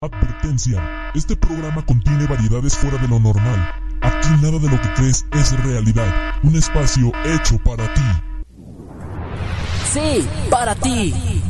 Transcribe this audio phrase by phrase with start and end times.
[0.00, 3.74] Advertencia, este programa contiene variedades fuera de lo normal.
[4.00, 6.36] Aquí nada de lo que crees es realidad.
[6.44, 8.00] Un espacio hecho para ti.
[9.92, 11.42] Sí, para ti.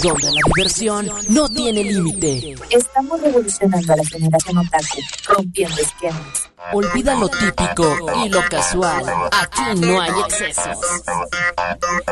[0.00, 2.54] Donde la diversión no tiene límite.
[2.70, 6.48] Estamos revolucionando a la generación otaku, rompiendo esquemas.
[6.72, 9.04] Olvida lo típico y lo casual.
[9.32, 10.78] Aquí no hay excesos.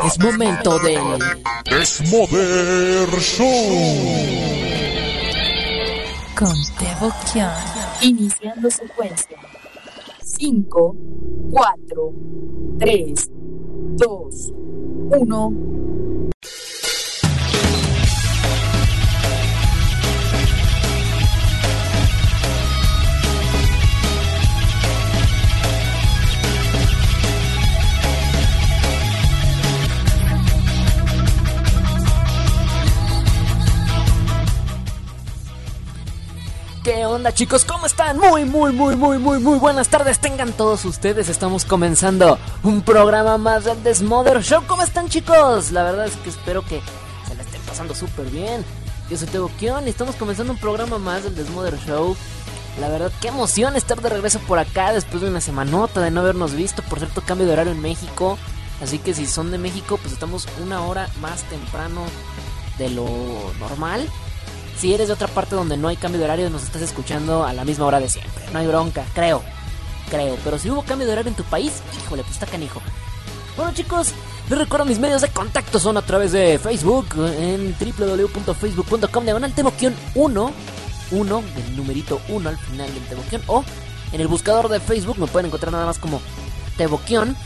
[0.05, 0.98] Es momento de...
[1.71, 4.55] Desmoder Show.
[6.45, 7.50] Con devoción.
[8.03, 9.39] Iniciando secuencia.
[10.22, 10.96] 5,
[11.50, 12.12] 4,
[12.79, 13.30] 3,
[13.96, 14.52] 2,
[15.21, 15.52] 1.
[36.84, 37.64] ¿Qué onda chicos?
[37.64, 38.19] ¿Cómo están?
[38.19, 40.18] Muy, muy, muy, muy, muy, muy buenas tardes.
[40.18, 41.30] Tengan todos ustedes.
[41.30, 44.64] Estamos comenzando un programa más del Desmother Show.
[44.66, 45.72] ¿Cómo están chicos?
[45.72, 46.82] La verdad es que espero que
[47.26, 48.66] se la estén pasando súper bien.
[49.08, 52.18] Yo soy Teo Kion y estamos comenzando un programa más del Desmother Show.
[52.78, 56.20] La verdad, qué emoción estar de regreso por acá después de una semanota de no
[56.20, 56.82] habernos visto.
[56.82, 58.36] Por cierto, cambio de horario en México.
[58.82, 62.02] Así que si son de México, pues estamos una hora más temprano
[62.76, 63.06] de lo
[63.58, 64.06] normal.
[64.78, 67.53] Si eres de otra parte donde no hay cambio de horario, nos estás escuchando a
[67.53, 68.44] la misma hora de siempre.
[68.53, 69.42] No hay bronca, creo.
[70.11, 70.36] Creo.
[70.42, 71.72] Pero si hubo cambio de horario en tu país,
[72.05, 72.83] híjole, pues está canijo.
[73.56, 74.08] Bueno chicos,
[74.48, 77.06] les recuerdo mis medios de contacto son a través de Facebook
[77.39, 79.55] en www.facebook.com diagonal
[80.14, 80.53] 1
[81.12, 83.64] 1 del numerito 1 al final del Teboquión o
[84.12, 86.20] en el buscador de Facebook me pueden encontrar nada más como
[86.77, 87.36] Teboquión.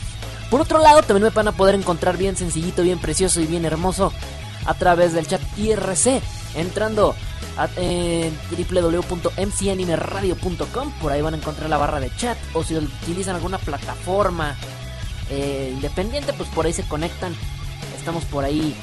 [0.49, 3.65] Por otro lado, también me van a poder encontrar bien sencillito, bien precioso y bien
[3.65, 4.11] hermoso
[4.65, 6.21] a través del chat IRC
[6.55, 7.15] entrando
[7.57, 8.31] a eh,
[8.71, 14.55] www.mcanimeradio.com por ahí van a encontrar la barra de chat o si utilizan alguna plataforma
[15.29, 17.33] eh, independiente pues por ahí se conectan.
[17.97, 18.75] Estamos por ahí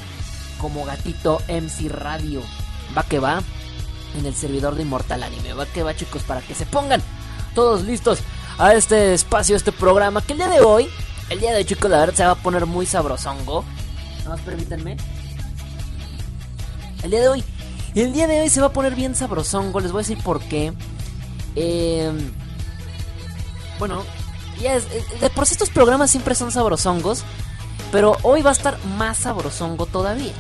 [0.58, 2.42] como gatito MC Radio.
[2.96, 3.42] Va que va
[4.16, 5.54] en el servidor de Inmortal Anime.
[5.54, 7.02] Va que va chicos para que se pongan
[7.54, 8.20] todos listos
[8.58, 10.88] a este espacio este programa que el día de hoy
[11.28, 13.64] el día de hoy chicos la verdad se va a poner muy sabrosongo.
[14.18, 14.96] Nada más permítanme.
[17.02, 17.44] El día de hoy
[18.02, 19.80] el día de hoy se va a poner bien sabrosongo.
[19.80, 20.72] Les voy a decir por qué.
[21.54, 22.12] Eh,
[23.78, 24.02] bueno,
[24.60, 24.84] ya es,
[25.20, 27.24] de por sí estos programas siempre son sabrosongos.
[27.92, 30.32] Pero hoy va a estar más sabrosongo todavía.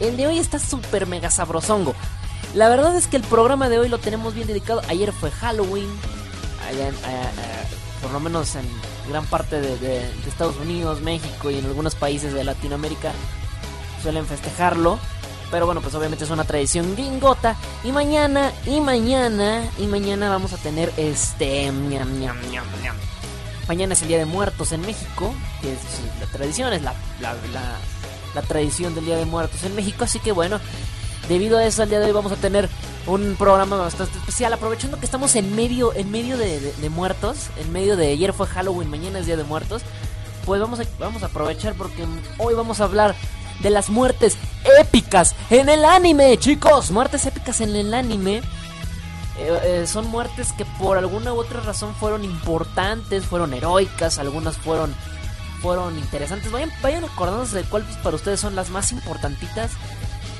[0.00, 1.94] El de hoy está súper mega sabrosongo.
[2.54, 4.82] La verdad es que el programa de hoy lo tenemos bien dedicado.
[4.88, 5.88] Ayer fue Halloween.
[6.68, 6.94] Allá en,
[8.02, 8.64] por lo menos en
[9.08, 13.12] gran parte de, de Estados Unidos, México y en algunos países de Latinoamérica
[14.02, 14.98] suelen festejarlo.
[15.50, 17.56] Pero bueno, pues obviamente es una tradición gringota.
[17.82, 21.72] Y mañana, y mañana, y mañana vamos a tener este.
[23.66, 25.34] Mañana es el Día de Muertos en México.
[25.60, 25.78] Que es
[26.20, 30.04] la tradición, es la, la, tradición del Día de Muertos en México.
[30.04, 30.60] Así que bueno,
[31.28, 32.68] debido a eso, el día de hoy vamos a tener
[33.06, 34.52] un programa bastante especial.
[34.52, 37.48] Aprovechando que estamos en medio, en medio de muertos.
[37.56, 39.82] En medio de ayer fue Halloween, mañana es Día de Muertos.
[40.46, 42.04] Pues vamos a, vamos a aprovechar porque
[42.38, 43.14] hoy vamos a hablar
[43.62, 44.36] de las muertes
[44.78, 46.90] épicas en el anime, chicos.
[46.90, 48.42] Muertes épicas en el anime.
[49.38, 54.58] Eh, eh, son muertes que por alguna u otra razón fueron importantes, fueron heroicas, algunas
[54.58, 54.94] fueron
[55.60, 56.50] fueron interesantes.
[56.50, 59.72] Vayan, vayan acordándose de cuáles para ustedes son las más importantitas.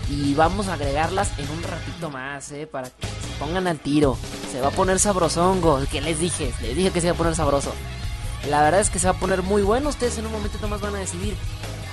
[0.09, 4.19] Y vamos a agregarlas en un ratito más, eh, para que se pongan al tiro.
[4.51, 5.81] Se va a poner sabrosongo.
[5.91, 7.73] Que les dije, les dije que se iba a poner sabroso.
[8.49, 9.89] La verdad es que se va a poner muy bueno.
[9.91, 11.37] Ustedes en un momento más van a decidir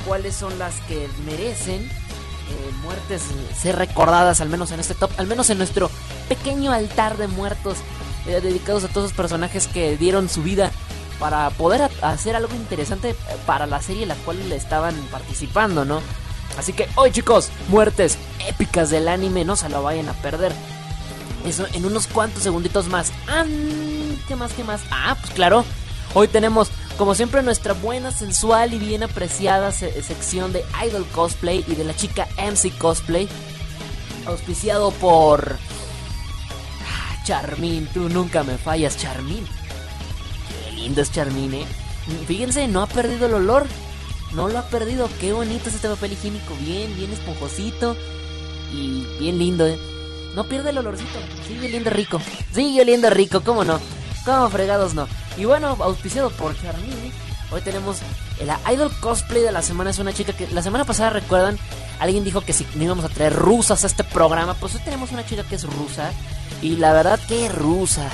[0.07, 3.23] cuáles son las que merecen eh, muertes
[3.56, 5.91] ser recordadas, al menos en este top, al menos en nuestro
[6.29, 7.78] pequeño altar de muertos
[8.25, 10.72] eh, dedicados a todos los personajes que dieron su vida
[11.19, 13.16] para poder hacer algo interesante
[13.46, 16.01] para la serie en la cual le estaban participando, ¿no?
[16.57, 18.17] Así que hoy chicos, muertes
[18.47, 20.53] épicas del anime, no se lo vayan a perder.
[21.46, 23.11] Eso en unos cuantos segunditos más.
[23.28, 23.43] Ah,
[24.28, 24.53] ¿Qué más?
[24.53, 24.82] ¿Qué más?
[24.90, 25.66] Ah, pues claro.
[26.14, 31.64] Hoy tenemos como siempre, nuestra buena, sensual y bien apreciada se sección de Idol Cosplay
[31.67, 33.29] y de la chica MC Cosplay.
[34.26, 35.58] Auspiciado por.
[36.84, 39.46] Ah, Charmin, tú nunca me fallas, Charmin.
[40.66, 41.66] Qué lindo es Charmin, eh.
[42.26, 43.67] Fíjense, no ha perdido el olor.
[44.34, 45.09] No lo ha perdido.
[45.20, 46.55] Qué bonito es este papel higiénico.
[46.61, 47.96] Bien, bien esponjosito.
[48.73, 49.79] Y bien lindo, eh.
[50.35, 51.20] No pierde el olorcito.
[51.47, 52.20] Sigue oliendo rico.
[52.52, 53.79] Sigue oliendo rico, ¿cómo no?
[54.26, 55.08] ¿Cómo fregados no?
[55.37, 57.11] Y bueno, auspiciado por Charmini,
[57.51, 57.99] hoy tenemos
[58.39, 59.91] el Idol Cosplay de la semana.
[59.91, 61.57] Es una chica que la semana pasada, recuerdan,
[61.99, 65.11] Alguien dijo que si no íbamos a traer rusas a este programa, pues hoy tenemos
[65.11, 66.11] una chica que es rusa.
[66.61, 68.09] Y la verdad, qué rusa.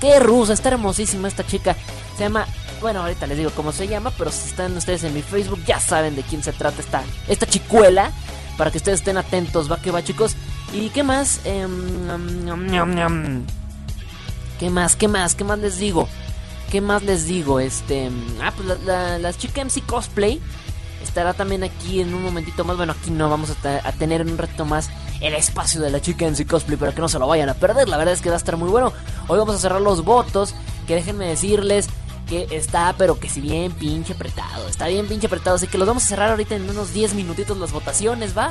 [0.00, 1.76] Qué rusa, está hermosísima esta chica.
[2.16, 2.46] Se llama,
[2.80, 5.80] bueno, ahorita les digo cómo se llama, pero si están ustedes en mi Facebook ya
[5.80, 8.12] saben de quién se trata esta, esta chicuela.
[8.56, 10.36] Para que ustedes estén atentos, va que va chicos.
[10.72, 11.40] ¿Y qué más?
[11.44, 11.66] Eh,
[14.60, 14.94] ¿Qué más?
[14.94, 15.34] ¿Qué más?
[15.34, 16.08] ¿Qué más les digo?
[16.74, 17.60] ¿Qué más les digo?
[17.60, 18.10] Este.
[18.42, 20.40] Ah, pues la, la, chica MC Cosplay
[21.04, 22.76] estará también aquí en un momentito más.
[22.76, 24.90] Bueno, aquí no vamos a, tener en un reto más
[25.20, 27.88] el espacio de la chica MC Cosplay para que no se lo vayan a perder.
[27.88, 28.92] La verdad es que va a estar muy bueno.
[29.28, 30.56] Hoy vamos a cerrar los votos.
[30.88, 31.86] Que déjenme decirles
[32.28, 34.66] que está, pero que si bien pinche apretado.
[34.66, 35.54] Está bien pinche apretado.
[35.54, 38.50] Así que los vamos a cerrar ahorita en unos 10 minutitos las votaciones, ¿va?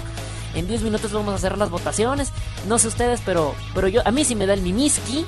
[0.56, 2.30] En 10 minutos vamos a cerrar las votaciones.
[2.70, 5.26] No sé ustedes, pero, pero yo, a mí sí me da el mimiski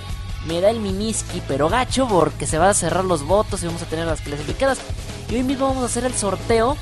[0.47, 3.81] me da el miniski, pero gacho, porque se van a cerrar los votos y vamos
[3.81, 4.79] a tener las clasificadas.
[5.29, 6.77] Y hoy mismo vamos a hacer el sorteo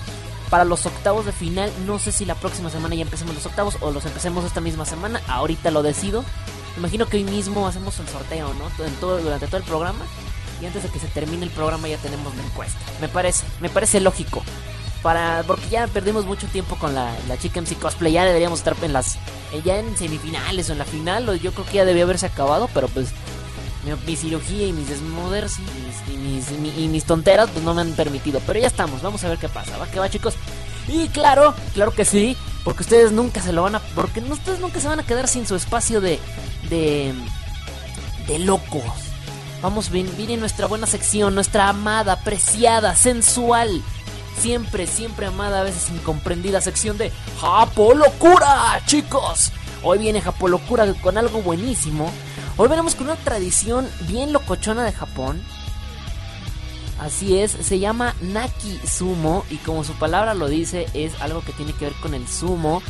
[0.49, 1.71] para los octavos de final.
[1.85, 4.85] No sé si la próxima semana ya empecemos los octavos o los empecemos esta misma
[4.85, 5.21] semana.
[5.27, 6.23] Ahorita lo decido.
[6.77, 8.69] Imagino que hoy mismo hacemos el sorteo, ¿no?
[8.77, 10.05] Durante todo el programa.
[10.61, 12.79] Y antes de que se termine el programa ya tenemos la encuesta.
[13.01, 14.43] Me parece, me parece lógico.
[15.01, 18.13] Para, porque ya perdimos mucho tiempo con la, la chica MC Cosplay.
[18.13, 19.17] Ya deberíamos estar en las.
[19.63, 21.39] Ya en semifinales o en la final.
[21.39, 22.69] Yo creo que ya debió haberse acabado.
[22.73, 23.09] Pero pues
[24.05, 28.41] mi, cirugía y mis desmoders y mis, y mis, tonteras pues no me han permitido.
[28.45, 29.77] Pero ya estamos, vamos a ver qué pasa.
[29.77, 30.35] ¿Va que va, chicos?
[30.87, 33.79] Y claro, claro que sí, porque ustedes nunca se lo van a...
[33.79, 36.19] Porque ustedes nunca se van a quedar sin su espacio de...
[36.69, 37.13] De...
[38.27, 38.83] De locos.
[39.61, 43.81] Vamos, viene nuestra buena sección, nuestra amada, apreciada, sensual.
[44.37, 49.51] Siempre, siempre amada, a veces incomprendida sección de Japo Locura, chicos.
[49.81, 52.11] Hoy viene Japo Locura con algo buenísimo.
[52.55, 55.41] Hoy veremos con una tradición bien locochona de Japón.
[56.99, 61.51] Así es, se llama Naki Sumo y como su palabra lo dice, es algo que
[61.51, 62.83] tiene que ver con el sumo,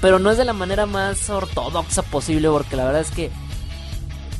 [0.00, 3.32] pero no es de la manera más ortodoxa posible porque la verdad es que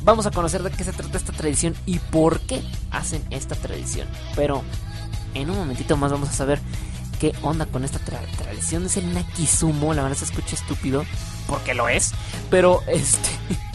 [0.03, 4.07] vamos a conocer de qué se trata esta tradición y por qué hacen esta tradición.
[4.33, 4.63] Pero
[5.33, 6.61] en un momentito más vamos a saber
[7.19, 8.85] qué onda con esta tra tradición.
[8.85, 11.03] Es el Naki Sumo, la verdad se escucha estúpido
[11.47, 12.13] porque lo es,
[12.49, 13.29] pero este...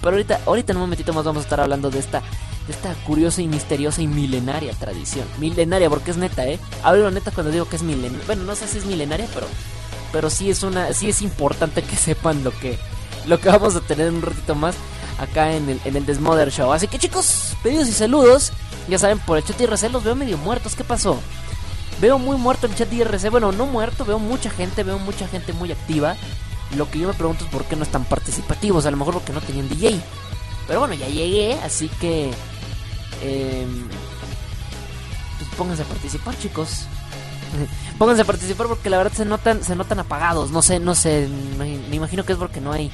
[0.00, 2.22] Pero ahorita, ahorita en un momentito más vamos a estar hablando de esta,
[2.68, 5.26] esta curiosa y misteriosa y milenaria tradición.
[5.38, 6.58] Milenaria, porque es neta, ¿eh?
[6.82, 8.24] Hablo neta cuando digo que es milenaria.
[8.26, 9.46] Bueno, no sé si es milenaria, pero,
[10.12, 12.78] pero sí es una, sí es importante que sepan lo que,
[13.26, 14.74] lo que vamos a tener un ratito más
[15.18, 16.72] acá en el, en el Desmother Show.
[16.72, 18.52] Así que chicos, pedidos y saludos.
[18.88, 20.74] Ya saben, por el chat IRC los veo medio muertos.
[20.74, 21.20] ¿Qué pasó?
[22.00, 23.30] Veo muy muerto el chat IRC.
[23.30, 26.16] Bueno, no muerto, veo mucha gente, veo mucha gente muy activa.
[26.76, 28.86] Lo que yo me pregunto es por qué no están participativos.
[28.86, 30.00] A lo mejor porque no tenían DJ.
[30.66, 32.30] Pero bueno, ya llegué, así que.
[33.22, 33.66] Eh,
[35.38, 36.86] pues pónganse a participar, chicos.
[37.98, 40.50] pónganse a participar porque la verdad se notan, se notan apagados.
[40.50, 41.28] No sé, no sé.
[41.58, 42.90] Me imagino que es porque no hay.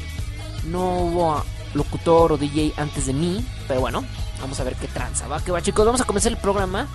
[0.66, 1.44] No hubo
[1.74, 3.44] locutor o DJ antes de mí.
[3.66, 4.04] Pero bueno,
[4.40, 5.26] vamos a ver qué tranza.
[5.26, 5.84] Va, que va, chicos.
[5.84, 6.86] Vamos a comenzar el programa.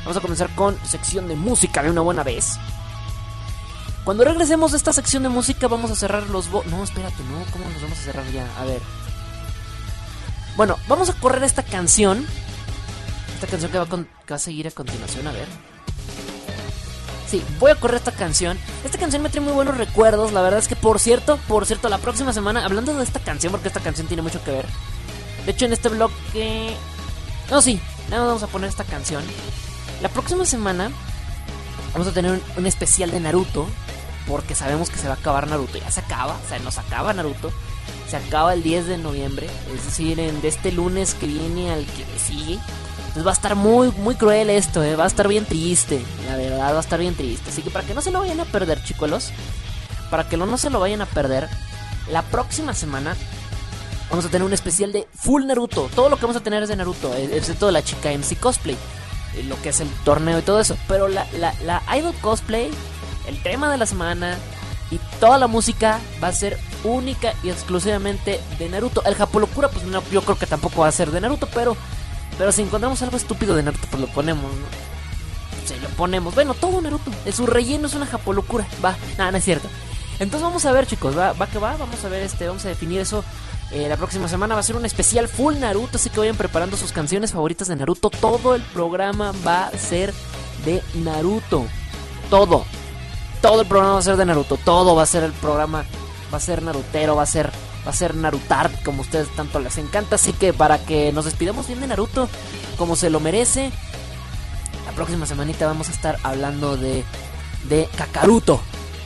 [0.00, 2.58] Vamos a comenzar con sección de música de una buena vez.
[4.04, 6.50] Cuando regresemos de esta sección de música vamos a cerrar los...
[6.50, 8.46] No, espérate, no, ¿cómo nos vamos a cerrar ya?
[8.60, 8.82] A ver.
[10.56, 12.26] Bueno, vamos a correr esta canción.
[13.34, 14.06] Esta canción que va, con...
[14.28, 15.48] a seguir a continuación, a ver.
[17.30, 18.58] Sí, voy a correr esta canción.
[18.84, 20.32] Esta canción me trae muy buenos recuerdos.
[20.32, 23.52] La verdad es que, por cierto, por cierto, la próxima semana, hablando de esta canción,
[23.52, 24.66] porque esta canción tiene mucho que ver.
[25.46, 26.76] De hecho, en este bloque...
[27.50, 27.80] No, sí,
[28.10, 29.24] nada vamos a poner esta canción.
[30.02, 30.90] La próxima semana
[31.94, 33.66] vamos a tener un especial de Naruto
[34.26, 35.78] porque sabemos que se va a acabar Naruto.
[35.78, 37.52] Ya se acaba, o sea, nos acaba Naruto.
[38.08, 41.84] Se acaba el 10 de noviembre, es decir, en, de este lunes que viene al
[41.84, 42.58] que sigue.
[42.98, 44.96] Entonces va a estar muy, muy cruel esto, ¿eh?
[44.96, 47.50] va a estar bien triste, la verdad va a estar bien triste.
[47.50, 49.30] Así que para que no se lo vayan a perder, chicuelos,
[50.10, 51.48] para que no, no se lo vayan a perder,
[52.10, 53.16] la próxima semana
[54.10, 55.88] vamos a tener un especial de full Naruto.
[55.94, 58.76] Todo lo que vamos a tener es de Naruto, excepto la chica MC Cosplay,
[59.48, 60.76] lo que es el torneo y todo eso.
[60.88, 62.70] Pero la, la, la Idol Cosplay
[63.26, 64.38] el tema de la semana
[64.90, 69.02] y toda la música va a ser única y exclusivamente de Naruto.
[69.04, 71.76] El Japolocura, pues no, yo creo que tampoco va a ser de Naruto, pero,
[72.38, 74.66] pero si encontramos algo estúpido de Naruto, pues lo ponemos, ¿no?
[75.66, 76.34] Sí, lo ponemos.
[76.34, 77.10] Bueno, todo Naruto.
[77.32, 78.66] Su relleno es una Japolocura.
[78.84, 79.68] Va, nada, no es cierto.
[80.18, 82.68] Entonces vamos a ver, chicos, va, va que va, vamos a ver este, vamos a
[82.68, 83.24] definir eso.
[83.72, 86.76] Eh, la próxima semana va a ser un especial full Naruto, así que vayan preparando
[86.76, 88.10] sus canciones favoritas de Naruto.
[88.10, 90.12] Todo el programa va a ser
[90.64, 91.66] de Naruto.
[92.30, 92.64] Todo
[93.44, 95.84] todo el programa va a ser de Naruto, todo va a ser el programa,
[96.32, 97.50] va a ser narutero, va a ser,
[97.86, 100.14] va a ser Narutart, como a ustedes tanto les encanta.
[100.14, 102.26] Así que para que nos despidamos bien de Naruto,
[102.78, 103.70] como se lo merece,
[104.86, 107.04] la próxima semanita vamos a estar hablando de,
[107.68, 108.62] de Kakaruto.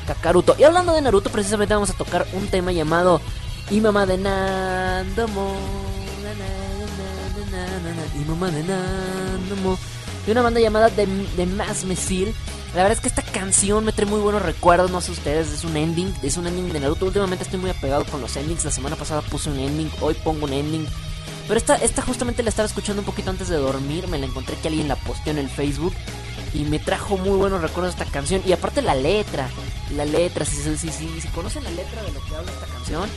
[0.06, 0.54] Kakaruto.
[0.56, 3.20] Y hablando de Naruto, precisamente vamos a tocar un tema llamado
[3.70, 5.56] Y mamá de Nandomo.
[8.14, 9.76] Y mamá de Nandomo.
[10.28, 12.32] Y una banda llamada The, The Mass Missile.
[12.74, 15.64] La verdad es que esta canción me trae muy buenos recuerdos, no sé ustedes, es
[15.64, 17.06] un ending, es un ending de Naruto.
[17.06, 20.44] Últimamente estoy muy apegado con los endings, la semana pasada puse un ending, hoy pongo
[20.44, 20.86] un ending.
[21.48, 24.54] Pero esta, esta justamente la estaba escuchando un poquito antes de dormir, me la encontré
[24.56, 25.94] que alguien la posteó en el Facebook
[26.52, 28.42] y me trajo muy buenos recuerdos esta canción.
[28.44, 29.48] Y aparte la letra,
[29.96, 33.08] la letra, si, si, si, si, conocen la letra de lo que habla esta canción,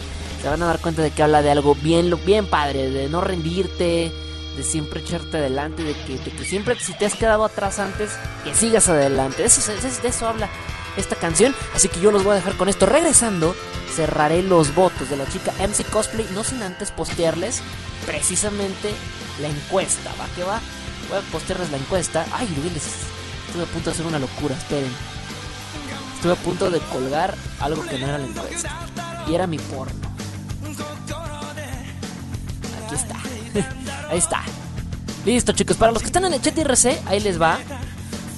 [0.41, 3.19] se van a dar cuenta de que habla de algo bien, bien padre, de no
[3.19, 4.13] rendirte,
[4.55, 8.11] de siempre echarte adelante, de que, de que siempre si te has quedado atrás antes,
[8.43, 9.45] que sigas adelante.
[9.45, 10.49] Eso, de eso habla
[10.97, 11.55] esta canción.
[11.73, 12.85] Así que yo los voy a dejar con esto.
[12.85, 13.55] Regresando,
[13.95, 17.61] cerraré los votos de la chica MC Cosplay, no sin antes postearles
[18.05, 18.93] precisamente
[19.41, 20.11] la encuesta.
[20.19, 20.59] ¿Va que va?
[21.09, 22.25] Voy a postearles la encuesta.
[22.33, 22.85] Ay, les
[23.47, 24.91] estuve a punto de hacer una locura, esperen.
[26.15, 28.87] Estuve a punto de colgar algo que no era la encuesta.
[29.27, 30.11] Y era mi porno.
[32.85, 33.30] Aquí está.
[34.09, 34.43] ahí está.
[35.25, 35.77] Listo, chicos.
[35.77, 37.59] Para los que están en el chat IRC, ahí les va.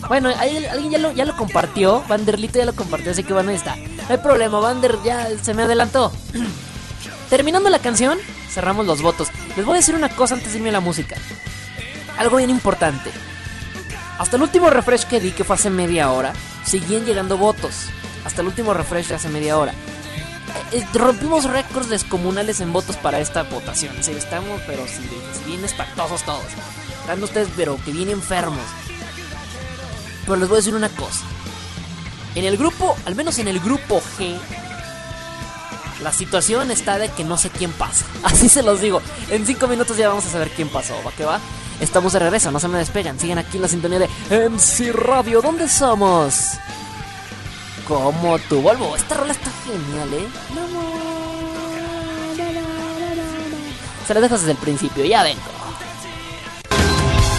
[0.08, 2.04] Bueno, ahí, alguien ya lo, ya lo compartió.
[2.08, 3.76] Vanderlito ya lo compartió, así que bueno, ahí está.
[3.76, 6.12] No hay problema, Vander ya se me adelantó.
[7.30, 9.30] Terminando la canción, cerramos los votos.
[9.56, 11.16] Les voy a decir una cosa antes de irme a la música.
[12.18, 13.12] Algo bien importante.
[14.20, 17.88] Hasta el último refresh que di, que fue hace media hora, seguían llegando votos.
[18.26, 19.74] Hasta el último refresh de hace media hora.
[20.72, 23.96] Eh, rompimos récords descomunales en votos para esta votación.
[24.02, 25.02] Sí, estamos, pero si,
[25.46, 26.46] bien espantosos todos.
[27.02, 28.64] Están ustedes, pero que bien enfermos.
[30.22, 31.26] Pero les voy a decir una cosa.
[32.36, 34.38] En el grupo, al menos en el grupo G,
[36.02, 38.06] la situación está de que no sé quién pasa.
[38.24, 39.02] Así se los digo.
[39.30, 40.96] En 5 minutos ya vamos a saber quién pasó.
[41.06, 41.40] ¿Va que va?
[41.80, 43.20] Estamos de regreso, no se me despegan.
[43.20, 45.42] Sigan aquí en la sintonía de MC Radio.
[45.42, 46.58] ¿Dónde somos?
[47.88, 48.96] Como tu Volvo.
[48.96, 50.28] Esta rola está genial, ¿eh?
[54.08, 55.42] Se la dejas desde el principio, ya vengo.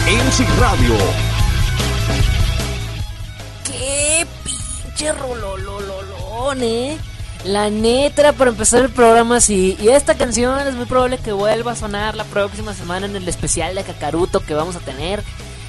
[0.06, 0.96] MC Radio.
[3.64, 6.98] ¡Qué pinche rololololón, eh!
[7.44, 9.76] La neta, para empezar el programa, sí.
[9.78, 13.28] Y esta canción es muy probable que vuelva a sonar la próxima semana en el
[13.28, 15.22] especial de Kakaruto que vamos a tener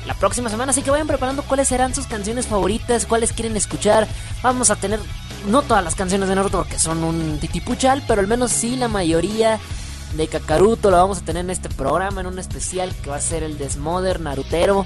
[0.06, 0.72] la próxima semana.
[0.72, 4.08] Así que vayan preparando cuáles serán sus canciones favoritas, cuáles quieren escuchar.
[4.42, 5.00] Vamos a tener,
[5.48, 8.88] no todas las canciones de Naruto porque son un titipuchal, pero al menos sí la
[8.88, 9.60] mayoría
[10.16, 13.22] de Kakaruto lo vamos a tener en este programa, en un especial que va a
[13.22, 14.86] ser el Desmother Narutero.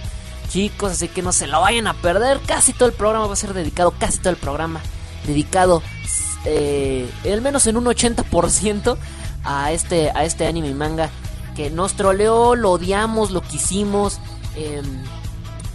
[0.49, 2.39] Chicos, así que no se lo vayan a perder.
[2.45, 4.81] Casi todo el programa va a ser dedicado, casi todo el programa
[5.27, 5.83] dedicado,
[6.45, 8.97] eh, al menos en un 80%
[9.43, 11.09] a este, a este anime y manga
[11.55, 14.19] que nos troleó, lo odiamos, lo quisimos
[14.59, 15.03] Em,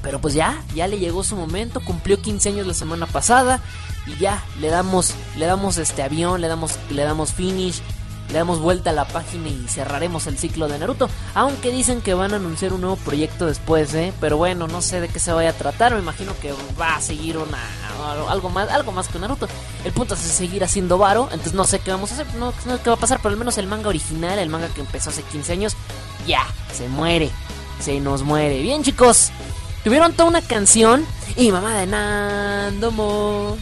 [0.02, 3.60] pero pues ya, ya le llegó su momento, cumplió 15 años la semana pasada
[4.06, 7.80] y ya le damos le damos este avión, le damos le damos finish,
[8.28, 12.12] le damos vuelta a la página y cerraremos el ciclo de Naruto, aunque dicen que
[12.12, 14.12] van a anunciar un nuevo proyecto después, ¿eh?
[14.20, 17.00] Pero bueno, no sé de qué se vaya a tratar, me imagino que va a
[17.00, 17.58] seguir una
[18.28, 19.48] algo más algo más que Naruto.
[19.86, 22.76] El punto es seguir haciendo varo, entonces no sé qué vamos a hacer, no, no
[22.76, 25.08] sé qué va a pasar, pero al menos el manga original, el manga que empezó
[25.08, 25.76] hace 15 años,
[26.26, 27.30] ya se muere
[27.84, 28.62] se nos muere.
[28.62, 29.30] Bien, chicos.
[29.84, 31.04] Tuvieron toda una canción.
[31.36, 33.56] Y mamá de Nandomo.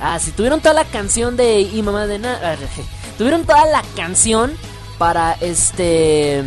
[0.00, 1.60] Ah, sí, tuvieron toda la canción de.
[1.60, 2.66] Y mamá de Nandomo.
[3.16, 4.52] Tuvieron toda la canción
[4.98, 6.44] para este.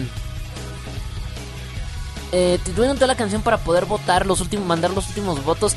[2.34, 5.74] Eh, tuvieron toda la canción para poder votar los últimos, mandar los últimos votos.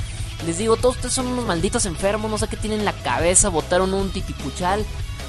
[0.47, 3.49] Les digo, todos ustedes son unos malditos enfermos, no sé qué tienen en la cabeza,
[3.49, 4.85] votaron un titipuchal.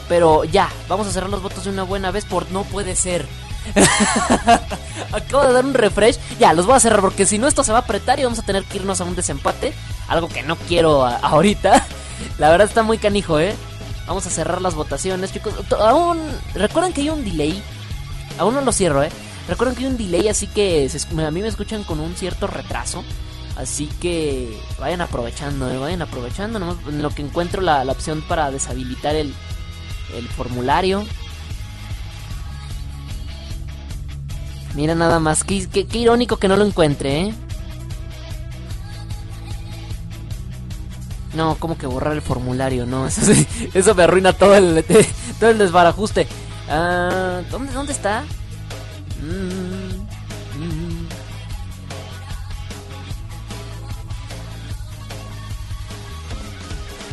[0.10, 3.25] Pero ya, vamos a cerrar los votos de una buena vez por no puede ser.
[5.12, 6.18] Acabo de dar un refresh.
[6.40, 8.40] Ya, los voy a cerrar porque si no esto se va a apretar y vamos
[8.40, 9.74] a tener que irnos a un desempate.
[10.08, 11.86] Algo que no quiero ahorita.
[12.38, 13.56] La verdad está muy canijo, ¿eh?
[14.08, 15.54] Vamos a cerrar las votaciones, chicos.
[15.80, 16.20] Aún...
[16.54, 17.62] Recuerden que hay un delay.
[18.38, 19.10] Aún no lo cierro, ¿eh?
[19.48, 23.04] Recuerden que hay un delay, así que a mí me escuchan con un cierto retraso.
[23.56, 25.78] Así que vayan aprovechando, ¿eh?
[25.78, 26.78] vayan aprovechando.
[26.88, 29.34] en lo que encuentro la, opción para deshabilitar el
[30.36, 31.06] formulario.
[34.75, 37.34] Mira nada más, qué, irónico que no lo encuentre, ¿eh?
[41.34, 43.32] No, como que borrar el formulario, no, eso,
[43.74, 44.84] eso me arruina todo el,
[45.39, 46.27] todo el desbarajuste.
[46.70, 48.25] Ah, ¿dónde, ¿Dónde está?
[49.22, 50.01] Mm,
[50.60, 51.08] mm.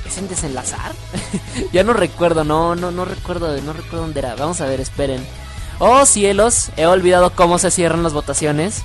[0.06, 0.92] ¿Es en desenlazar?
[1.72, 4.34] ya no recuerdo, no, no, no recuerdo, no recuerdo dónde era.
[4.34, 5.24] Vamos a ver, esperen.
[5.78, 8.82] Oh cielos, he olvidado cómo se cierran las votaciones.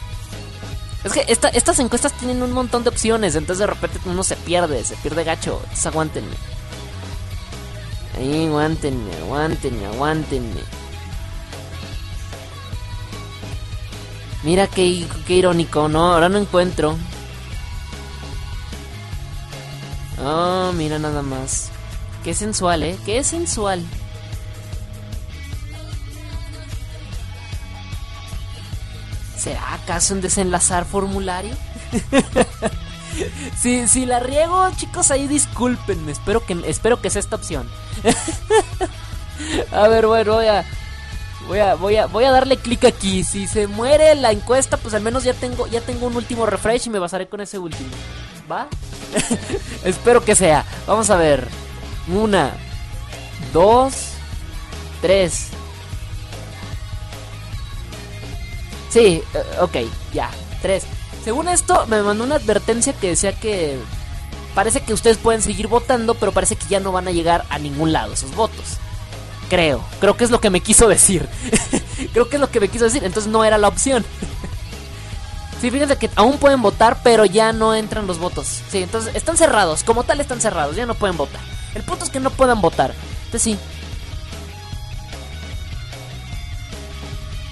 [1.03, 4.35] Es que esta- estas encuestas tienen un montón de opciones, entonces de repente uno se
[4.35, 5.59] pierde, se pierde gacho.
[5.63, 6.35] Entonces aguántenme.
[8.17, 10.61] Ahí, aguántenme, aguántenme, aguántenme.
[14.43, 16.13] Mira qué, qué irónico, ¿no?
[16.13, 16.97] Ahora no encuentro.
[20.23, 21.69] Oh, mira nada más.
[22.23, 22.97] Qué sensual, ¿eh?
[23.05, 23.83] Qué sensual.
[29.47, 31.55] ¿Será acaso un desenlazar formulario?
[33.57, 36.11] si, si la riego, chicos, ahí discúlpenme.
[36.11, 37.69] Espero que, espero que sea esta opción.
[39.71, 40.65] a ver, bueno, voy a,
[41.47, 43.23] voy a, voy a, voy a darle clic aquí.
[43.23, 46.87] Si se muere la encuesta, pues al menos ya tengo, ya tengo un último refresh
[46.87, 47.91] y me basaré con ese último.
[48.51, 48.67] ¿Va?
[49.85, 50.65] espero que sea.
[50.85, 51.47] Vamos a ver.
[52.09, 52.51] Una,
[53.53, 53.93] dos,
[55.01, 55.51] tres.
[58.97, 59.75] Sí, eh, ok,
[60.11, 60.85] ya, tres.
[61.23, 63.77] Según esto, me mandó una advertencia que decía que
[64.55, 67.59] parece que ustedes pueden seguir votando, pero parece que ya no van a llegar a
[67.59, 68.77] ningún lado esos votos.
[69.51, 71.29] Creo, creo que es lo que me quiso decir.
[72.11, 74.03] creo que es lo que me quiso decir, entonces no era la opción.
[75.61, 78.63] sí, fíjense que aún pueden votar, pero ya no entran los votos.
[78.71, 81.41] Sí, entonces están cerrados, como tal están cerrados, ya no pueden votar.
[81.75, 82.95] El punto es que no puedan votar.
[83.25, 83.59] Entonces sí.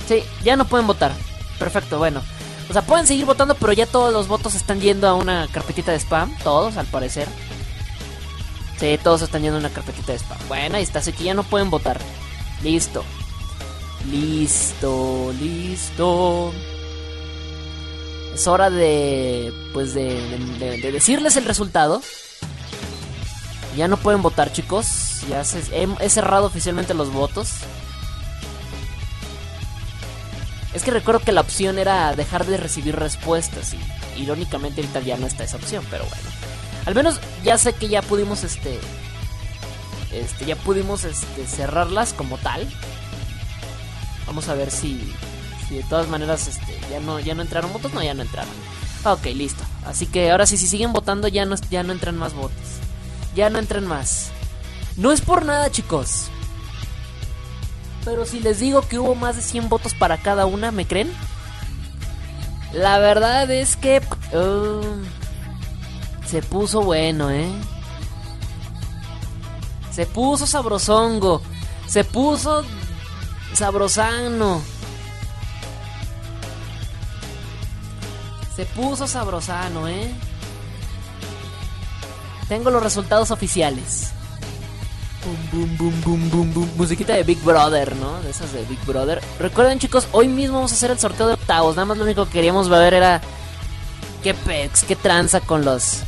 [0.07, 1.11] Sí, ya no pueden votar.
[1.59, 2.21] Perfecto, bueno.
[2.69, 5.91] O sea, pueden seguir votando, pero ya todos los votos están yendo a una carpetita
[5.91, 6.35] de spam.
[6.43, 7.27] Todos, al parecer.
[8.79, 10.37] Sí, todos están yendo a una carpetita de spam.
[10.47, 11.99] Bueno, ahí está, así que ya no pueden votar.
[12.63, 13.03] Listo.
[14.11, 16.53] Listo, listo.
[18.33, 19.53] Es hora de.
[19.73, 20.15] Pues de,
[20.59, 22.01] de- de decirles el resultado.
[23.77, 25.21] Ya no pueden votar, chicos.
[25.29, 25.61] Ya se,
[25.99, 27.49] he cerrado oficialmente los votos.
[30.75, 35.15] Es que recuerdo que la opción era dejar de recibir respuestas y irónicamente ahorita ya
[35.15, 36.29] no está esa opción, pero bueno.
[36.85, 38.79] Al menos ya sé que ya pudimos este
[40.11, 42.67] este ya pudimos este cerrarlas como tal.
[44.27, 45.13] Vamos a ver si
[45.69, 48.53] si de todas maneras este ya no ya no entraron votos, no ya no entraron.
[49.05, 49.63] Ok, listo.
[49.85, 52.81] Así que ahora sí si siguen votando ya no ya no entran más votos.
[53.33, 54.31] Ya no entran más.
[54.97, 56.29] No es por nada, chicos.
[58.05, 61.11] Pero si les digo que hubo más de 100 votos para cada una, ¿me creen?
[62.71, 64.01] La verdad es que...
[64.33, 65.03] uh,
[66.27, 67.49] se puso bueno, ¿eh?
[69.91, 71.41] Se puso sabrosongo.
[71.87, 72.63] Se puso
[73.53, 74.61] sabrosano.
[78.55, 80.13] Se puso sabrosano, ¿eh?
[82.47, 84.11] Tengo los resultados oficiales.
[85.25, 86.69] Boom, boom, boom, boom, boom.
[86.77, 88.21] Musiquita de Big Brother, ¿no?
[88.21, 89.23] De esas de Big Brother.
[89.39, 91.75] Recuerden, chicos, hoy mismo vamos a hacer el sorteo de octavos.
[91.75, 93.21] Nada más lo único que queríamos ver era.
[94.21, 94.83] ¿Qué pex?
[94.83, 96.03] ¿Qué tranza con los.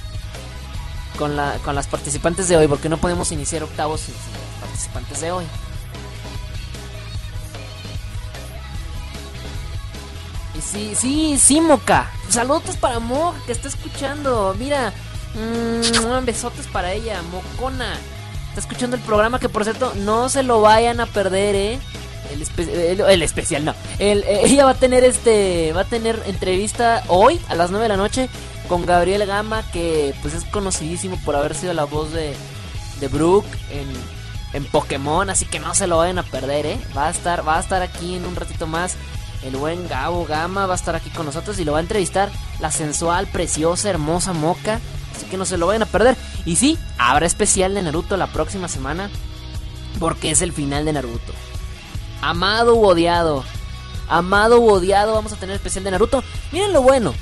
[1.17, 2.67] Con, la, con las participantes de hoy?
[2.67, 5.45] Porque no podemos iniciar octavos sin, las participantes de hoy.
[10.55, 12.11] Y sí, sí, sí, Moca.
[12.29, 14.55] Saludos para Moca que está escuchando.
[14.59, 14.93] Mira,
[15.33, 17.97] mm, besotes para ella, Mocona.
[18.57, 21.79] Está escuchando el programa que, por cierto, no se lo vayan a perder, ¿eh?
[22.33, 23.75] El, espe- el- el especial, no.
[23.99, 27.89] Eh, ella va a tener este, va a tener entrevista hoy a las 9 de
[27.89, 28.29] la noche
[28.67, 32.33] con Gabriel Gama, que pues es conocidísimo por haber sido la voz de,
[32.99, 33.87] de Brooke en,
[34.53, 36.79] en Pokémon, así que no se lo vayan a perder, ¿eh?
[36.97, 38.95] Va a estar, va a estar aquí en un ratito más.
[39.43, 42.31] El buen Gabo Gama va a estar aquí con nosotros y lo va a entrevistar
[42.59, 44.79] la sensual, preciosa, hermosa Moca.
[45.15, 46.15] Así que no se lo vayan a perder.
[46.47, 49.09] Y sí, habrá especial de Naruto la próxima semana.
[49.99, 51.33] Porque es el final de Naruto.
[52.21, 53.43] Amado u odiado.
[54.07, 56.23] Amado u odiado, vamos a tener especial de Naruto.
[56.53, 57.13] Miren lo bueno.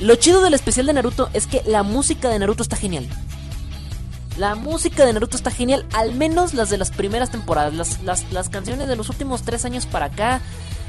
[0.00, 3.08] Lo chido del especial de Naruto es que la música de Naruto está genial.
[4.36, 7.72] La música de Naruto está genial, al menos las de las primeras temporadas.
[7.72, 10.42] Las, las, las canciones de los últimos tres años para acá,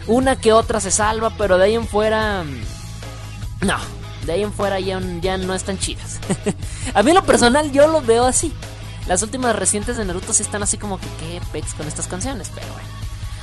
[0.07, 2.43] una que otra se salva, pero de ahí en fuera...
[2.43, 3.77] mm, No,
[4.25, 6.19] de ahí en fuera ya, ya no están chidas.
[6.93, 8.53] A mí lo personal yo lo veo así.
[9.07, 12.51] Las últimas recientes de Naruto sí están así como que qué pex con estas canciones,
[12.53, 12.87] pero bueno.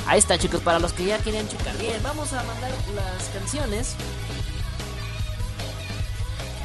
[0.06, 3.94] Ahí está chicos, para los que ya querían checar bien, vamos a mandar las canciones.